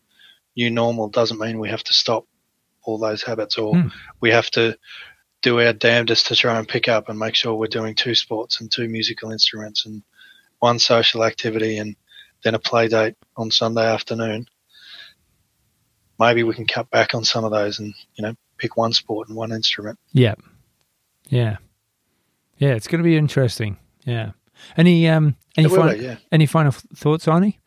new 0.55 0.69
normal 0.69 1.09
doesn't 1.09 1.39
mean 1.39 1.59
we 1.59 1.69
have 1.69 1.83
to 1.83 1.93
stop 1.93 2.25
all 2.83 2.97
those 2.97 3.23
habits, 3.23 3.57
or 3.57 3.73
mm. 3.73 3.91
we 4.21 4.31
have 4.31 4.49
to 4.51 4.77
do 5.41 5.59
our 5.59 5.73
damnedest 5.73 6.27
to 6.27 6.35
try 6.35 6.57
and 6.57 6.67
pick 6.67 6.87
up 6.87 7.09
and 7.09 7.19
make 7.19 7.35
sure 7.35 7.53
we're 7.53 7.67
doing 7.67 7.95
two 7.95 8.15
sports 8.15 8.59
and 8.59 8.71
two 8.71 8.87
musical 8.87 9.31
instruments 9.31 9.85
and 9.85 10.01
one 10.59 10.79
social 10.79 11.23
activity 11.23 11.77
and 11.77 11.95
then 12.43 12.55
a 12.55 12.59
play 12.59 12.87
date 12.87 13.15
on 13.35 13.51
Sunday 13.51 13.85
afternoon, 13.85 14.47
maybe 16.19 16.43
we 16.43 16.53
can 16.53 16.65
cut 16.65 16.89
back 16.89 17.13
on 17.13 17.23
some 17.23 17.43
of 17.43 17.51
those 17.51 17.79
and 17.79 17.93
you 18.15 18.23
know 18.23 18.35
pick 18.57 18.77
one 18.77 18.93
sport 18.93 19.27
and 19.27 19.37
one 19.37 19.51
instrument. 19.51 19.99
Yeah, 20.11 20.35
yeah, 21.29 21.57
yeah. 22.57 22.73
It's 22.73 22.87
going 22.87 22.99
to 22.99 23.07
be 23.07 23.17
interesting. 23.17 23.77
Yeah. 24.05 24.31
Any 24.75 25.07
um 25.07 25.35
any 25.55 25.69
final 25.69 25.93
be, 25.93 26.03
yeah. 26.03 26.17
any 26.31 26.45
final 26.45 26.71
thoughts, 26.71 27.25
Arnie? 27.25 27.57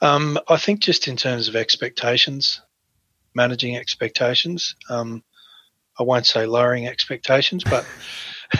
Um, 0.00 0.38
I 0.48 0.56
think 0.56 0.80
just 0.80 1.08
in 1.08 1.16
terms 1.16 1.48
of 1.48 1.56
expectations, 1.56 2.60
managing 3.34 3.76
expectations. 3.76 4.74
Um, 4.90 5.22
I 5.98 6.02
won't 6.02 6.26
say 6.26 6.46
lowering 6.46 6.88
expectations, 6.88 7.64
but 7.64 7.86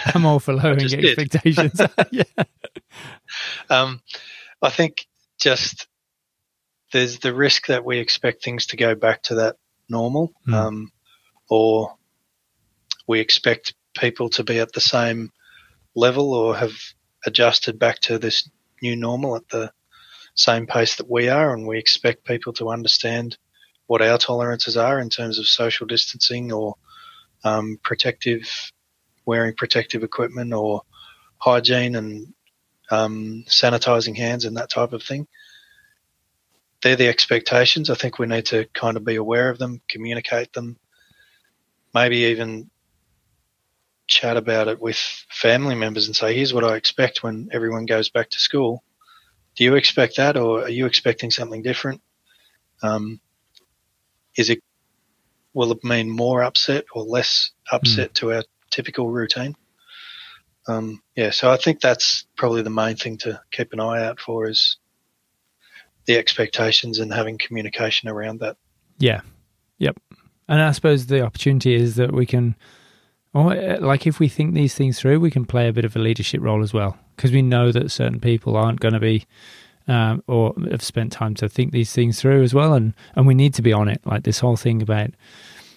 I'm 0.15 0.25
all 0.25 0.39
for 0.39 0.55
lowering 0.55 0.83
expectations. 0.85 1.81
yeah. 2.11 2.23
Um, 3.69 4.01
I 4.63 4.71
think 4.71 5.07
just 5.41 5.87
there's 6.93 7.19
the 7.19 7.35
risk 7.35 7.67
that 7.67 7.85
we 7.85 7.99
expect 7.99 8.45
things 8.45 8.67
to 8.67 8.77
go 8.77 8.95
back 8.95 9.23
to 9.25 9.35
that 9.37 9.57
normal, 9.89 10.33
mm. 10.47 10.55
um, 10.55 10.93
or 11.49 11.97
we 13.07 13.21
expect 13.21 13.75
people 13.97 14.29
to 14.31 14.45
be 14.45 14.59
at 14.59 14.73
the 14.73 14.81
same 14.81 15.33
level 15.95 16.35
or 16.35 16.57
have 16.57 16.75
adjusted 17.25 17.79
back 17.79 17.99
to 18.01 18.19
this 18.19 18.49
new 18.83 18.97
normal 18.97 19.37
at 19.37 19.49
the 19.49 19.73
same 20.35 20.67
pace 20.67 20.97
that 20.97 21.11
we 21.11 21.29
are, 21.29 21.53
and 21.53 21.67
we 21.67 21.79
expect 21.79 22.25
people 22.25 22.53
to 22.53 22.69
understand 22.71 23.39
what 23.87 24.03
our 24.03 24.19
tolerances 24.19 24.77
are 24.77 25.01
in 25.01 25.09
terms 25.09 25.39
of 25.39 25.47
social 25.47 25.87
distancing 25.87 26.53
or 26.53 26.75
um, 27.45 27.79
protective, 27.83 28.73
wearing 29.25 29.55
protective 29.55 30.03
equipment 30.03 30.53
or 30.53 30.83
hygiene 31.39 31.97
and 31.97 32.35
um, 32.91 33.45
sanitizing 33.49 34.17
hands 34.17 34.45
and 34.45 34.57
that 34.57 34.71
type 34.71 34.93
of 34.93 35.03
thing. 35.03 35.27
They're 36.83 36.97
the 36.97 37.09
expectations. 37.09 37.89
I 37.89 37.95
think 37.95 38.19
we 38.19 38.27
need 38.27 38.47
to 38.47 38.67
kind 38.75 38.97
of 38.97 39.05
be 39.05 39.17
aware 39.17 39.49
of 39.49 39.59
them, 39.59 39.81
communicate 39.89 40.53
them, 40.53 40.77
maybe 41.97 42.19
even 42.33 42.69
chat 44.07 44.37
about 44.37 44.69
it 44.69 44.79
with 44.79 44.99
family 45.31 45.75
members 45.75 46.07
and 46.07 46.15
say, 46.15 46.35
here's 46.35 46.53
what 46.53 46.63
I 46.63 46.77
expect 46.77 47.23
when 47.23 47.49
everyone 47.53 47.87
goes 47.87 48.11
back 48.11 48.29
to 48.31 48.39
school. 48.39 48.85
Do 49.57 49.65
you 49.65 49.77
expect 49.77 50.17
that 50.17 50.37
or 50.37 50.65
are 50.65 50.69
you 50.69 50.85
expecting 50.85 51.31
something 51.31 51.63
different? 51.63 52.03
Um, 52.83 53.19
is 54.37 54.51
it, 54.51 54.61
will 55.55 55.73
it 55.73 55.83
mean 55.83 56.11
more 56.11 56.43
upset 56.43 56.85
or 56.93 57.03
less 57.03 57.53
upset 57.73 58.11
mm. 58.11 58.15
to 58.17 58.33
our 58.35 58.45
typical 58.71 59.09
routine? 59.09 59.57
Um, 60.69 61.01
yeah, 61.17 61.31
so 61.31 61.51
I 61.51 61.57
think 61.57 61.81
that's 61.81 62.27
probably 62.37 62.61
the 62.61 62.69
main 62.69 62.97
thing 62.97 63.17
to 63.19 63.41
keep 63.51 63.73
an 63.73 63.81
eye 63.81 64.05
out 64.05 64.21
for 64.21 64.51
is 64.51 64.77
the 66.05 66.19
expectations 66.19 66.99
and 66.99 67.11
having 67.11 67.39
communication 67.39 68.11
around 68.11 68.41
that. 68.41 68.59
Yeah. 68.99 69.23
Yep. 69.79 69.97
And 70.49 70.63
I 70.63 70.73
suppose 70.73 71.07
the 71.07 71.23
opportunity 71.23 71.75
is 71.75 71.97
that 71.97 72.13
we 72.13 72.27
can, 72.27 72.55
or 73.35 73.55
like 73.79 74.07
if 74.07 74.21
we 74.21 74.29
think 74.29 74.55
these 74.55 74.75
things 74.75 75.01
through, 75.01 75.21
we 75.21 75.31
can 75.31 75.45
play 75.45 75.69
a 75.69 75.73
bit 75.73 75.85
of 75.85 75.97
a 75.97 75.99
leadership 75.99 76.41
role 76.41 76.63
as 76.63 76.73
well 76.73 76.97
because 77.17 77.33
we 77.33 77.43
know 77.43 77.73
that 77.73 77.91
certain 77.91 78.21
people 78.21 78.57
aren't 78.57 78.81
going 78.81 78.95
to 78.95 79.01
be 79.01 79.27
um, 79.89 80.23
or 80.27 80.55
have 80.71 80.83
spent 80.83 81.13
time 81.13 81.35
to 81.35 81.49
think 81.49 81.73
these 81.73 81.93
things 81.93 82.21
through 82.21 82.43
as 82.43 82.55
well, 82.55 82.75
and 82.75 82.95
and 83.15 83.27
we 83.27 83.35
need 83.35 83.55
to 83.55 83.63
be 83.63 83.73
on 83.73 83.89
it. 83.89 84.01
Like 84.05 84.25
this 84.25 84.41
whole 84.41 84.57
thing 84.57 84.83
about 84.83 85.11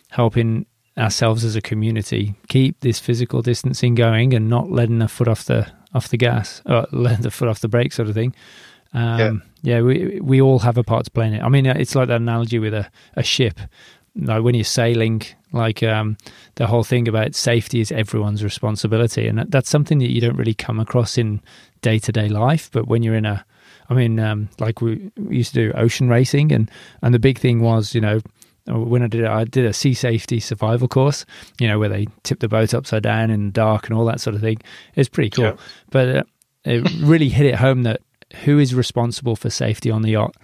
helping 0.09 0.65
ourselves 0.97 1.45
as 1.45 1.55
a 1.55 1.61
community 1.61 2.36
keep 2.49 2.80
this 2.82 2.99
physical 2.99 3.41
distancing 3.41 3.95
going 3.95 4.34
and 4.34 4.49
not 4.49 4.70
letting 4.70 4.99
the 4.99 5.07
foot 5.07 5.28
off 5.28 5.45
the 5.45 5.72
off 5.93 6.09
the 6.09 6.17
gas 6.17 6.61
or 6.65 6.88
letting 6.91 7.22
the 7.22 7.32
foot 7.32 7.47
off 7.47 7.59
the 7.59 7.67
brake 7.67 7.93
sort 7.93 8.09
of 8.09 8.15
thing. 8.15 8.34
Um, 8.93 9.43
yeah. 9.61 9.76
yeah, 9.76 9.82
we 9.82 10.20
we 10.20 10.41
all 10.41 10.59
have 10.59 10.78
a 10.78 10.84
part 10.84 11.05
to 11.05 11.11
play 11.11 11.28
in 11.28 11.36
it. 11.36 11.43
I 11.43 11.49
mean, 11.49 11.65
it's 11.65 11.95
like 11.95 12.07
that 12.07 12.22
analogy 12.22 12.59
with 12.59 12.74
a, 12.74 12.89
a 13.15 13.24
ship. 13.24 13.59
Like 14.16 14.43
when 14.43 14.55
you're 14.55 14.64
sailing, 14.64 15.22
like 15.51 15.84
um, 15.84 16.18
the 16.55 16.68
whole 16.68 16.84
thing 16.84 17.07
about 17.07 17.36
safety 17.36 17.80
is 17.80 17.91
everyone's 17.91 18.43
responsibility, 18.43 19.28
and 19.28 19.39
that's 19.49 19.70
something 19.70 19.99
that 19.99 20.12
you 20.12 20.22
don't 20.22 20.36
really 20.36 20.53
come 20.53 20.80
across 20.80 21.18
in 21.18 21.41
day 21.82 21.99
to 21.99 22.12
day 22.12 22.30
life. 22.30 22.70
But 22.72 22.88
when 22.88 23.03
you're 23.03 23.16
in 23.16 23.26
a, 23.26 23.45
I 23.89 23.93
mean, 23.93 24.20
um, 24.20 24.49
like 24.60 24.82
we, 24.82 25.12
we 25.18 25.38
used 25.38 25.53
to 25.53 25.72
do 25.72 25.78
ocean 25.78 26.10
racing, 26.10 26.51
and 26.51 26.70
and 27.01 27.14
the 27.14 27.20
big 27.20 27.39
thing 27.39 27.62
was, 27.62 27.95
you 27.95 28.01
know, 28.01 28.22
when 28.68 29.01
I 29.01 29.07
did 29.07 29.26
I 29.26 29.43
did 29.43 29.66
a 29.66 29.74
sea 29.74 29.93
safety 29.93 30.39
survival 30.39 30.88
course, 30.88 31.26
you 31.60 31.68
know, 31.68 31.80
where 31.80 31.89
they 31.89 32.07
tip 32.24 32.39
the 32.39 32.47
boat 32.47 32.74
upside 32.74 33.03
down 33.03 33.30
in 33.32 33.47
the 33.47 33.51
dark 33.51 33.88
and 33.88 33.97
all 33.97 34.05
that 34.05 34.22
sort 34.22 34.36
of 34.36 34.41
thing. 34.41 34.62
It's 34.95 35.10
pretty 35.10 35.30
cool, 35.30 35.45
yeah. 35.45 35.55
but 35.91 36.16
uh, 36.16 36.24
it 36.66 36.89
really 37.01 37.30
hit 37.30 37.45
it 37.45 37.55
home 37.55 37.84
that 37.84 38.01
who 38.43 38.60
is 38.60 38.76
responsible 38.76 39.36
for 39.36 39.49
safety 39.49 39.89
on 39.89 40.01
the 40.01 40.12
yacht, 40.12 40.36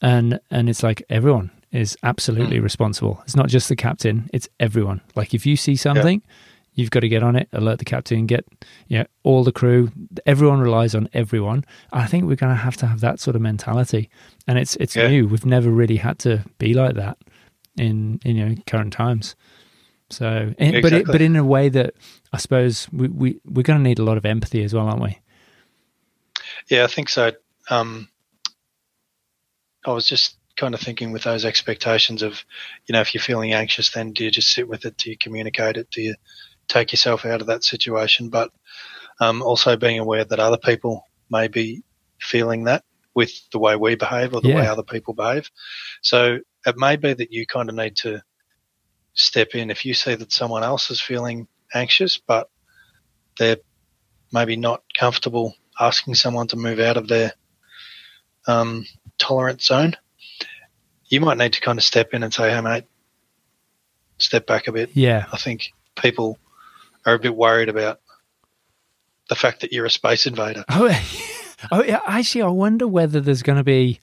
and 0.00 0.40
and 0.50 0.68
it's 0.68 0.82
like 0.82 1.02
everyone 1.10 1.50
is 1.72 1.96
absolutely 2.02 2.58
mm. 2.58 2.62
responsible. 2.62 3.20
It's 3.24 3.36
not 3.36 3.48
just 3.48 3.68
the 3.68 3.76
captain; 3.76 4.28
it's 4.32 4.48
everyone. 4.58 5.00
Like 5.14 5.34
if 5.34 5.46
you 5.46 5.56
see 5.56 5.76
something. 5.76 6.22
Yeah. 6.24 6.34
You've 6.72 6.92
got 6.92 7.00
to 7.00 7.08
get 7.08 7.24
on 7.24 7.34
it, 7.34 7.48
alert 7.52 7.80
the 7.80 7.84
captain, 7.84 8.26
get 8.26 8.46
you 8.86 9.00
know, 9.00 9.04
all 9.24 9.42
the 9.42 9.50
crew. 9.50 9.90
Everyone 10.24 10.60
relies 10.60 10.94
on 10.94 11.08
everyone. 11.12 11.64
I 11.92 12.06
think 12.06 12.24
we're 12.24 12.36
going 12.36 12.54
to 12.54 12.62
have 12.62 12.76
to 12.78 12.86
have 12.86 13.00
that 13.00 13.18
sort 13.18 13.34
of 13.34 13.42
mentality, 13.42 14.08
and 14.46 14.56
it's 14.56 14.76
it's 14.76 14.94
yeah. 14.94 15.08
new. 15.08 15.26
We've 15.26 15.44
never 15.44 15.68
really 15.68 15.96
had 15.96 16.20
to 16.20 16.44
be 16.58 16.72
like 16.72 16.94
that 16.94 17.18
in, 17.76 18.20
in 18.24 18.36
you 18.36 18.46
know 18.46 18.54
current 18.68 18.92
times. 18.92 19.34
So, 20.10 20.54
in, 20.58 20.74
exactly. 20.74 20.80
but 20.80 20.92
it, 20.92 21.06
but 21.06 21.20
in 21.20 21.36
a 21.36 21.44
way 21.44 21.68
that 21.68 21.94
I 22.32 22.38
suppose 22.38 22.88
we 22.92 23.08
we 23.08 23.40
we're 23.44 23.62
going 23.62 23.78
to 23.78 23.82
need 23.82 23.98
a 23.98 24.04
lot 24.04 24.16
of 24.16 24.24
empathy 24.24 24.62
as 24.62 24.72
well, 24.72 24.88
aren't 24.88 25.02
we? 25.02 25.18
Yeah, 26.68 26.84
I 26.84 26.88
think 26.88 27.08
so. 27.08 27.32
Um, 27.68 28.08
I 29.84 29.92
was 29.92 30.06
just 30.06 30.36
kind 30.60 30.74
of 30.74 30.80
thinking 30.80 31.10
with 31.10 31.22
those 31.22 31.44
expectations 31.46 32.22
of, 32.22 32.44
you 32.86 32.92
know, 32.92 33.00
if 33.00 33.14
you're 33.14 33.22
feeling 33.22 33.54
anxious, 33.54 33.90
then 33.90 34.12
do 34.12 34.24
you 34.24 34.30
just 34.30 34.52
sit 34.52 34.68
with 34.68 34.84
it? 34.84 34.96
Do 34.98 35.10
you 35.10 35.16
communicate 35.16 35.78
it? 35.78 35.88
Do 35.90 36.02
you 36.02 36.14
take 36.68 36.92
yourself 36.92 37.24
out 37.24 37.40
of 37.40 37.46
that 37.46 37.64
situation? 37.64 38.28
But 38.28 38.50
um, 39.20 39.42
also 39.42 39.76
being 39.76 39.98
aware 39.98 40.24
that 40.24 40.38
other 40.38 40.58
people 40.58 41.04
may 41.30 41.48
be 41.48 41.82
feeling 42.20 42.64
that 42.64 42.84
with 43.14 43.32
the 43.50 43.58
way 43.58 43.74
we 43.74 43.94
behave 43.94 44.34
or 44.34 44.42
the 44.42 44.50
yeah. 44.50 44.56
way 44.56 44.66
other 44.66 44.82
people 44.82 45.14
behave. 45.14 45.50
So 46.02 46.38
it 46.66 46.76
may 46.76 46.96
be 46.96 47.14
that 47.14 47.32
you 47.32 47.46
kind 47.46 47.70
of 47.70 47.74
need 47.74 47.96
to 47.96 48.22
step 49.14 49.54
in 49.54 49.70
if 49.70 49.84
you 49.84 49.94
see 49.94 50.14
that 50.14 50.32
someone 50.32 50.62
else 50.62 50.90
is 50.90 51.00
feeling 51.00 51.48
anxious, 51.74 52.18
but 52.18 52.50
they're 53.38 53.58
maybe 54.32 54.56
not 54.56 54.82
comfortable 54.96 55.54
asking 55.78 56.14
someone 56.14 56.46
to 56.48 56.56
move 56.56 56.78
out 56.78 56.98
of 56.98 57.08
their 57.08 57.32
um, 58.46 58.84
tolerance 59.18 59.66
zone. 59.66 59.96
You 61.10 61.20
might 61.20 61.36
need 61.36 61.52
to 61.52 61.60
kind 61.60 61.78
of 61.78 61.84
step 61.84 62.14
in 62.14 62.22
and 62.22 62.32
say, 62.32 62.50
"Hey, 62.50 62.60
mate, 62.60 62.84
step 64.18 64.46
back 64.46 64.68
a 64.68 64.72
bit." 64.72 64.90
Yeah, 64.94 65.26
I 65.32 65.36
think 65.36 65.72
people 66.00 66.38
are 67.04 67.14
a 67.14 67.18
bit 67.18 67.34
worried 67.36 67.68
about 67.68 68.00
the 69.28 69.34
fact 69.34 69.60
that 69.60 69.72
you're 69.72 69.86
a 69.86 69.90
space 69.90 70.26
invader. 70.26 70.64
Oh, 70.68 70.88
oh 71.72 71.82
yeah. 71.82 72.00
Actually, 72.06 72.42
I 72.42 72.48
wonder 72.48 72.86
whether 72.86 73.20
there's 73.20 73.42
going 73.42 73.58
to 73.58 73.64
be 73.64 74.00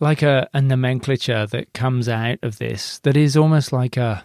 like 0.00 0.22
a, 0.22 0.48
a 0.52 0.60
nomenclature 0.60 1.46
that 1.46 1.72
comes 1.72 2.08
out 2.08 2.38
of 2.42 2.58
this 2.58 2.98
that 3.00 3.16
is 3.16 3.36
almost 3.36 3.72
like 3.72 3.96
a 3.96 4.24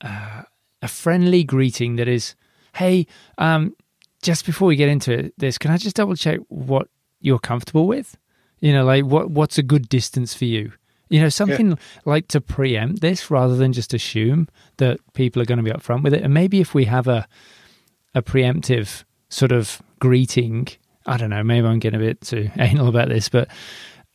uh, 0.00 0.42
a 0.82 0.88
friendly 0.88 1.44
greeting 1.44 1.96
that 1.96 2.08
is, 2.08 2.34
hey, 2.74 3.06
um, 3.38 3.74
just 4.22 4.46
before 4.46 4.68
we 4.68 4.76
get 4.76 4.88
into 4.88 5.32
this, 5.36 5.58
can 5.58 5.70
I 5.70 5.76
just 5.76 5.96
double 5.96 6.16
check 6.16 6.40
what 6.48 6.88
you're 7.20 7.38
comfortable 7.38 7.86
with? 7.86 8.16
You 8.60 8.72
know, 8.72 8.84
like 8.84 9.04
what 9.04 9.30
what's 9.30 9.58
a 9.58 9.62
good 9.62 9.88
distance 9.88 10.34
for 10.34 10.46
you? 10.46 10.72
You 11.08 11.20
know, 11.20 11.28
something 11.28 11.70
yeah. 11.70 11.76
like 12.04 12.28
to 12.28 12.40
preempt 12.40 13.00
this 13.00 13.30
rather 13.30 13.56
than 13.56 13.72
just 13.72 13.94
assume 13.94 14.48
that 14.78 14.98
people 15.12 15.40
are 15.40 15.44
going 15.44 15.58
to 15.58 15.64
be 15.64 15.70
upfront 15.70 16.02
with 16.02 16.14
it. 16.14 16.22
And 16.22 16.32
maybe 16.32 16.60
if 16.60 16.74
we 16.74 16.86
have 16.86 17.06
a 17.06 17.28
a 18.14 18.22
preemptive 18.22 19.04
sort 19.28 19.52
of 19.52 19.82
greeting, 19.98 20.68
I 21.06 21.16
don't 21.16 21.30
know, 21.30 21.42
maybe 21.42 21.66
I'm 21.66 21.78
getting 21.78 22.00
a 22.00 22.04
bit 22.04 22.20
too 22.20 22.50
anal 22.58 22.88
about 22.88 23.08
this, 23.08 23.28
but 23.28 23.48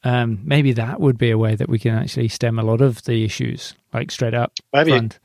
um, 0.03 0.39
maybe 0.43 0.71
that 0.73 0.99
would 1.01 1.17
be 1.17 1.31
a 1.31 1.37
way 1.37 1.55
that 1.55 1.69
we 1.69 1.79
can 1.79 1.93
actually 1.95 2.29
stem 2.29 2.57
a 2.57 2.63
lot 2.63 2.81
of 2.81 3.03
the 3.03 3.25
issues, 3.25 3.75
like 3.93 4.11
straight 4.11 4.33
up. 4.33 4.53
Maybe, 4.73 4.91
front. 4.91 5.19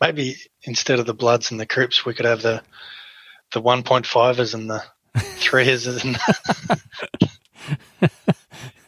maybe 0.00 0.36
instead 0.64 0.98
of 0.98 1.06
the 1.06 1.14
Bloods 1.14 1.50
and 1.50 1.58
the 1.58 1.66
Crips, 1.66 2.04
we 2.04 2.14
could 2.14 2.26
have 2.26 2.42
the 2.42 2.62
the 3.52 3.62
1.5ers 3.62 4.54
and 4.54 4.70
the 4.70 4.82
threes 5.18 5.86
and 5.86 6.16
you 8.00 8.08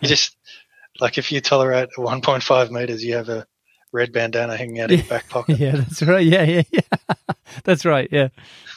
just 0.09 0.37
like 1.05 1.19
if 1.19 1.31
you 1.31 1.43
tolerate 1.43 1.91
1.5 1.99 2.71
meters, 2.71 3.05
you 3.05 3.15
have 3.15 3.29
a 3.29 3.47
red 3.93 4.11
bandana 4.11 4.57
hanging 4.57 4.81
out 4.81 4.91
of 4.91 4.99
your 4.99 5.07
back 5.07 5.29
pocket. 5.29 5.59
Yeah, 5.61 5.77
that's 5.77 6.03
right. 6.03 6.25
Yeah, 6.25 6.45
yeah, 6.45 6.63
yeah. 6.71 6.81
that's 7.65 7.85
right. 7.85 8.09
Yeah, 8.11 8.29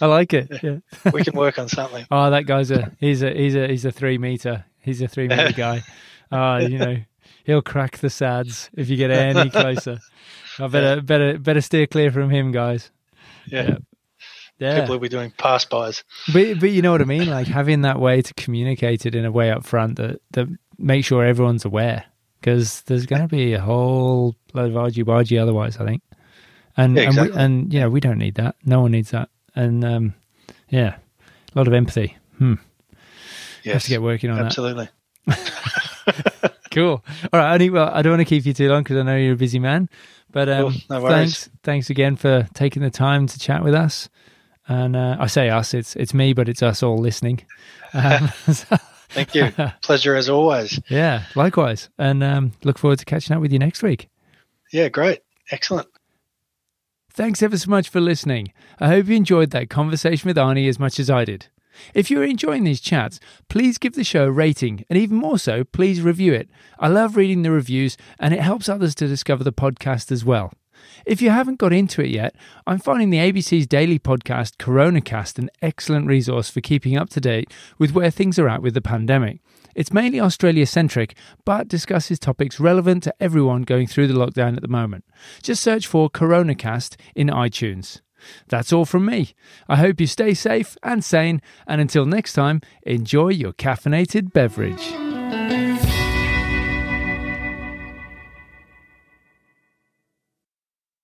I 0.02 0.08
like 0.08 0.34
it. 0.34 0.52
Yeah, 0.62 0.80
we 1.14 1.24
can 1.24 1.38
work 1.38 1.58
on 1.58 1.70
something. 1.70 2.06
Oh, 2.12 2.30
that 2.30 2.46
guy's 2.46 2.70
a 2.70 2.92
he's 3.00 3.24
a 3.24 3.34
he's 3.34 3.56
a 3.56 3.70
he's 3.70 3.86
a 3.86 3.94
three 3.94 4.18
meter. 4.18 4.66
He's 4.82 5.02
a 5.02 5.08
three 5.08 5.30
meter 5.30 5.54
guy. 5.54 5.84
Uh, 6.30 6.68
you 6.70 6.78
know, 6.78 6.98
he'll 7.46 7.62
crack 7.62 8.00
the 8.00 8.10
sads 8.10 8.70
if 8.76 8.90
you 8.90 8.98
get 8.98 9.10
any 9.10 9.50
closer. 9.50 10.00
I 10.60 10.68
better 10.68 11.02
better 11.02 11.40
better 11.40 11.62
steer 11.62 11.88
clear 11.88 12.12
from 12.12 12.30
him, 12.30 12.52
guys. 12.52 12.92
Yeah. 13.46 13.64
yeah. 13.64 13.78
Yeah. 14.60 14.82
People 14.82 14.96
will 14.96 15.00
be 15.00 15.08
doing 15.08 15.32
pass 15.38 15.64
bys. 15.64 16.04
But 16.34 16.60
but 16.60 16.72
you 16.72 16.82
know 16.82 16.92
what 16.92 17.02
I 17.02 17.06
mean? 17.06 17.30
Like 17.30 17.48
having 17.48 17.84
that 17.84 18.02
way 18.02 18.22
to 18.22 18.34
communicate 18.34 19.06
it 19.06 19.16
in 19.16 19.24
a 19.24 19.32
way 19.32 19.50
up 19.50 19.64
front 19.64 19.96
that 19.96 20.20
that 20.32 20.48
makes 20.78 21.08
sure 21.08 21.24
everyone's 21.24 21.64
aware. 21.64 22.04
Because 22.48 22.82
there's 22.84 23.06
going 23.06 23.22
to 23.24 23.28
be 23.28 23.52
a 23.56 23.60
whole 23.60 24.34
load 24.54 24.70
of 24.72 24.78
argy 24.78 25.04
bargy 25.04 25.38
otherwise, 25.38 25.76
I 25.82 25.86
think. 25.86 26.02
And 26.78 26.96
Yeah, 26.96 27.04
and, 27.04 27.16
we, 27.18 27.22
exactly. 27.24 27.44
and 27.44 27.74
you 27.74 27.80
know 27.82 27.90
we 27.90 28.00
don't 28.00 28.18
need 28.18 28.36
that. 28.36 28.56
No 28.64 28.80
one 28.80 28.92
needs 28.92 29.12
that. 29.12 29.28
And 29.54 29.84
um, 29.84 30.14
yeah, 30.70 30.96
a 31.54 31.58
lot 31.60 31.68
of 31.68 31.74
empathy. 31.74 32.16
Hmm. 32.38 32.54
Have 33.66 33.84
to 33.84 33.90
get 33.90 34.02
working 34.02 34.30
on 34.30 34.38
that. 34.38 34.46
absolutely. 34.46 34.88
Cool. 36.72 37.04
All 37.34 37.40
right. 37.40 37.70
Well, 37.72 37.90
I 37.92 38.02
don't 38.02 38.12
want 38.12 38.22
to 38.22 38.26
keep 38.26 38.46
you 38.46 38.54
too 38.54 38.70
long 38.70 38.84
because 38.84 38.96
I 38.98 39.02
know 39.02 39.18
you're 39.18 39.34
a 39.34 39.38
busy 39.38 39.60
man. 39.60 39.90
But 40.32 40.48
um, 40.48 40.76
no 40.90 41.02
worries. 41.02 41.14
thanks, 41.16 41.50
thanks 41.64 41.90
again 41.90 42.16
for 42.16 42.48
taking 42.54 42.82
the 42.84 42.90
time 42.92 43.28
to 43.28 43.40
chat 43.40 43.62
with 43.64 43.74
us. 43.74 44.08
And 44.70 44.96
uh, 44.96 45.18
I 45.20 45.28
say 45.28 45.50
us, 45.50 45.74
it's 45.74 45.98
it's 45.98 46.14
me, 46.14 46.32
but 46.32 46.48
it's 46.48 46.64
us 46.64 46.82
all 46.82 46.98
listening. 46.98 47.44
Um, 47.94 48.30
so- 48.54 48.78
Thank 49.10 49.36
you. 49.36 49.52
Pleasure 49.82 50.16
as 50.16 50.30
always. 50.30 50.80
yeah, 50.90 51.24
likewise. 51.36 51.90
And 51.98 52.24
um, 52.24 52.52
look 52.64 52.78
forward 52.78 53.00
to 53.00 53.06
catching 53.06 53.36
up 53.36 53.42
with 53.42 53.52
you 53.54 53.60
next 53.60 53.82
week. 53.84 54.10
Yeah, 54.72 54.90
great. 54.90 55.22
Excellent. 55.52 55.88
Thanks 57.12 57.42
ever 57.42 57.58
so 57.58 57.70
much 57.70 57.90
for 57.90 58.00
listening. 58.00 58.54
I 58.80 58.90
hope 58.90 59.08
you 59.08 59.16
enjoyed 59.16 59.52
that 59.52 59.70
conversation 59.70 60.28
with 60.28 60.38
Arnie 60.38 60.70
as 60.70 60.78
much 60.78 61.00
as 61.00 61.10
I 61.10 61.26
did. 61.26 61.48
If 61.94 62.12
you're 62.12 62.24
enjoying 62.24 62.64
these 62.64 62.82
chats, 62.82 63.20
please 63.50 63.78
give 63.78 63.94
the 63.94 64.04
show 64.04 64.26
a 64.26 64.32
rating, 64.32 64.84
and 64.90 64.98
even 64.98 65.18
more 65.18 65.40
so, 65.40 65.64
please 65.64 66.02
review 66.02 66.34
it. 66.34 66.50
I 66.80 66.88
love 66.88 67.16
reading 67.16 67.44
the 67.44 67.52
reviews, 67.52 67.98
and 68.20 68.34
it 68.34 68.40
helps 68.40 68.68
others 68.68 68.94
to 68.96 69.08
discover 69.08 69.44
the 69.44 69.54
podcast 69.54 70.12
as 70.12 70.26
well. 70.26 70.52
If 71.06 71.22
you 71.22 71.30
haven't 71.30 71.60
got 71.60 71.74
into 71.74 72.02
it 72.02 72.10
yet, 72.10 72.36
I'm 72.66 72.80
finding 72.80 73.10
the 73.10 73.18
ABC's 73.18 73.68
daily 73.68 74.00
podcast, 74.00 74.58
Coronacast, 74.58 75.38
an 75.38 75.50
excellent 75.62 76.08
resource 76.08 76.50
for 76.50 76.62
keeping 76.62 76.98
up 76.98 77.10
to 77.12 77.22
date 77.22 77.52
with 77.78 77.92
where 77.92 78.12
things 78.12 78.40
are 78.40 78.50
at 78.50 78.62
with 78.62 78.74
the 78.74 78.82
pandemic. 78.82 79.40
It's 79.76 79.94
mainly 79.94 80.20
Australia 80.20 80.66
centric, 80.66 81.16
but 81.46 81.68
discusses 81.68 82.18
topics 82.18 82.60
relevant 82.60 83.04
to 83.04 83.14
everyone 83.20 83.62
going 83.62 83.86
through 83.88 84.08
the 84.08 84.14
lockdown 84.14 84.56
at 84.56 84.62
the 84.62 84.68
moment. 84.68 85.06
Just 85.44 85.62
search 85.62 85.86
for 85.86 86.10
Coronacast 86.10 86.96
in 87.16 87.28
iTunes. 87.28 88.02
That's 88.48 88.74
all 88.74 88.86
from 88.86 89.06
me. 89.06 89.36
I 89.70 89.76
hope 89.76 90.02
you 90.02 90.08
stay 90.08 90.34
safe 90.34 90.78
and 90.82 91.04
sane, 91.04 91.42
and 91.68 91.80
until 91.80 92.06
next 92.06 92.34
time, 92.34 92.62
enjoy 92.84 93.30
your 93.30 93.54
caffeinated 93.54 94.34
beverage. 94.34 95.57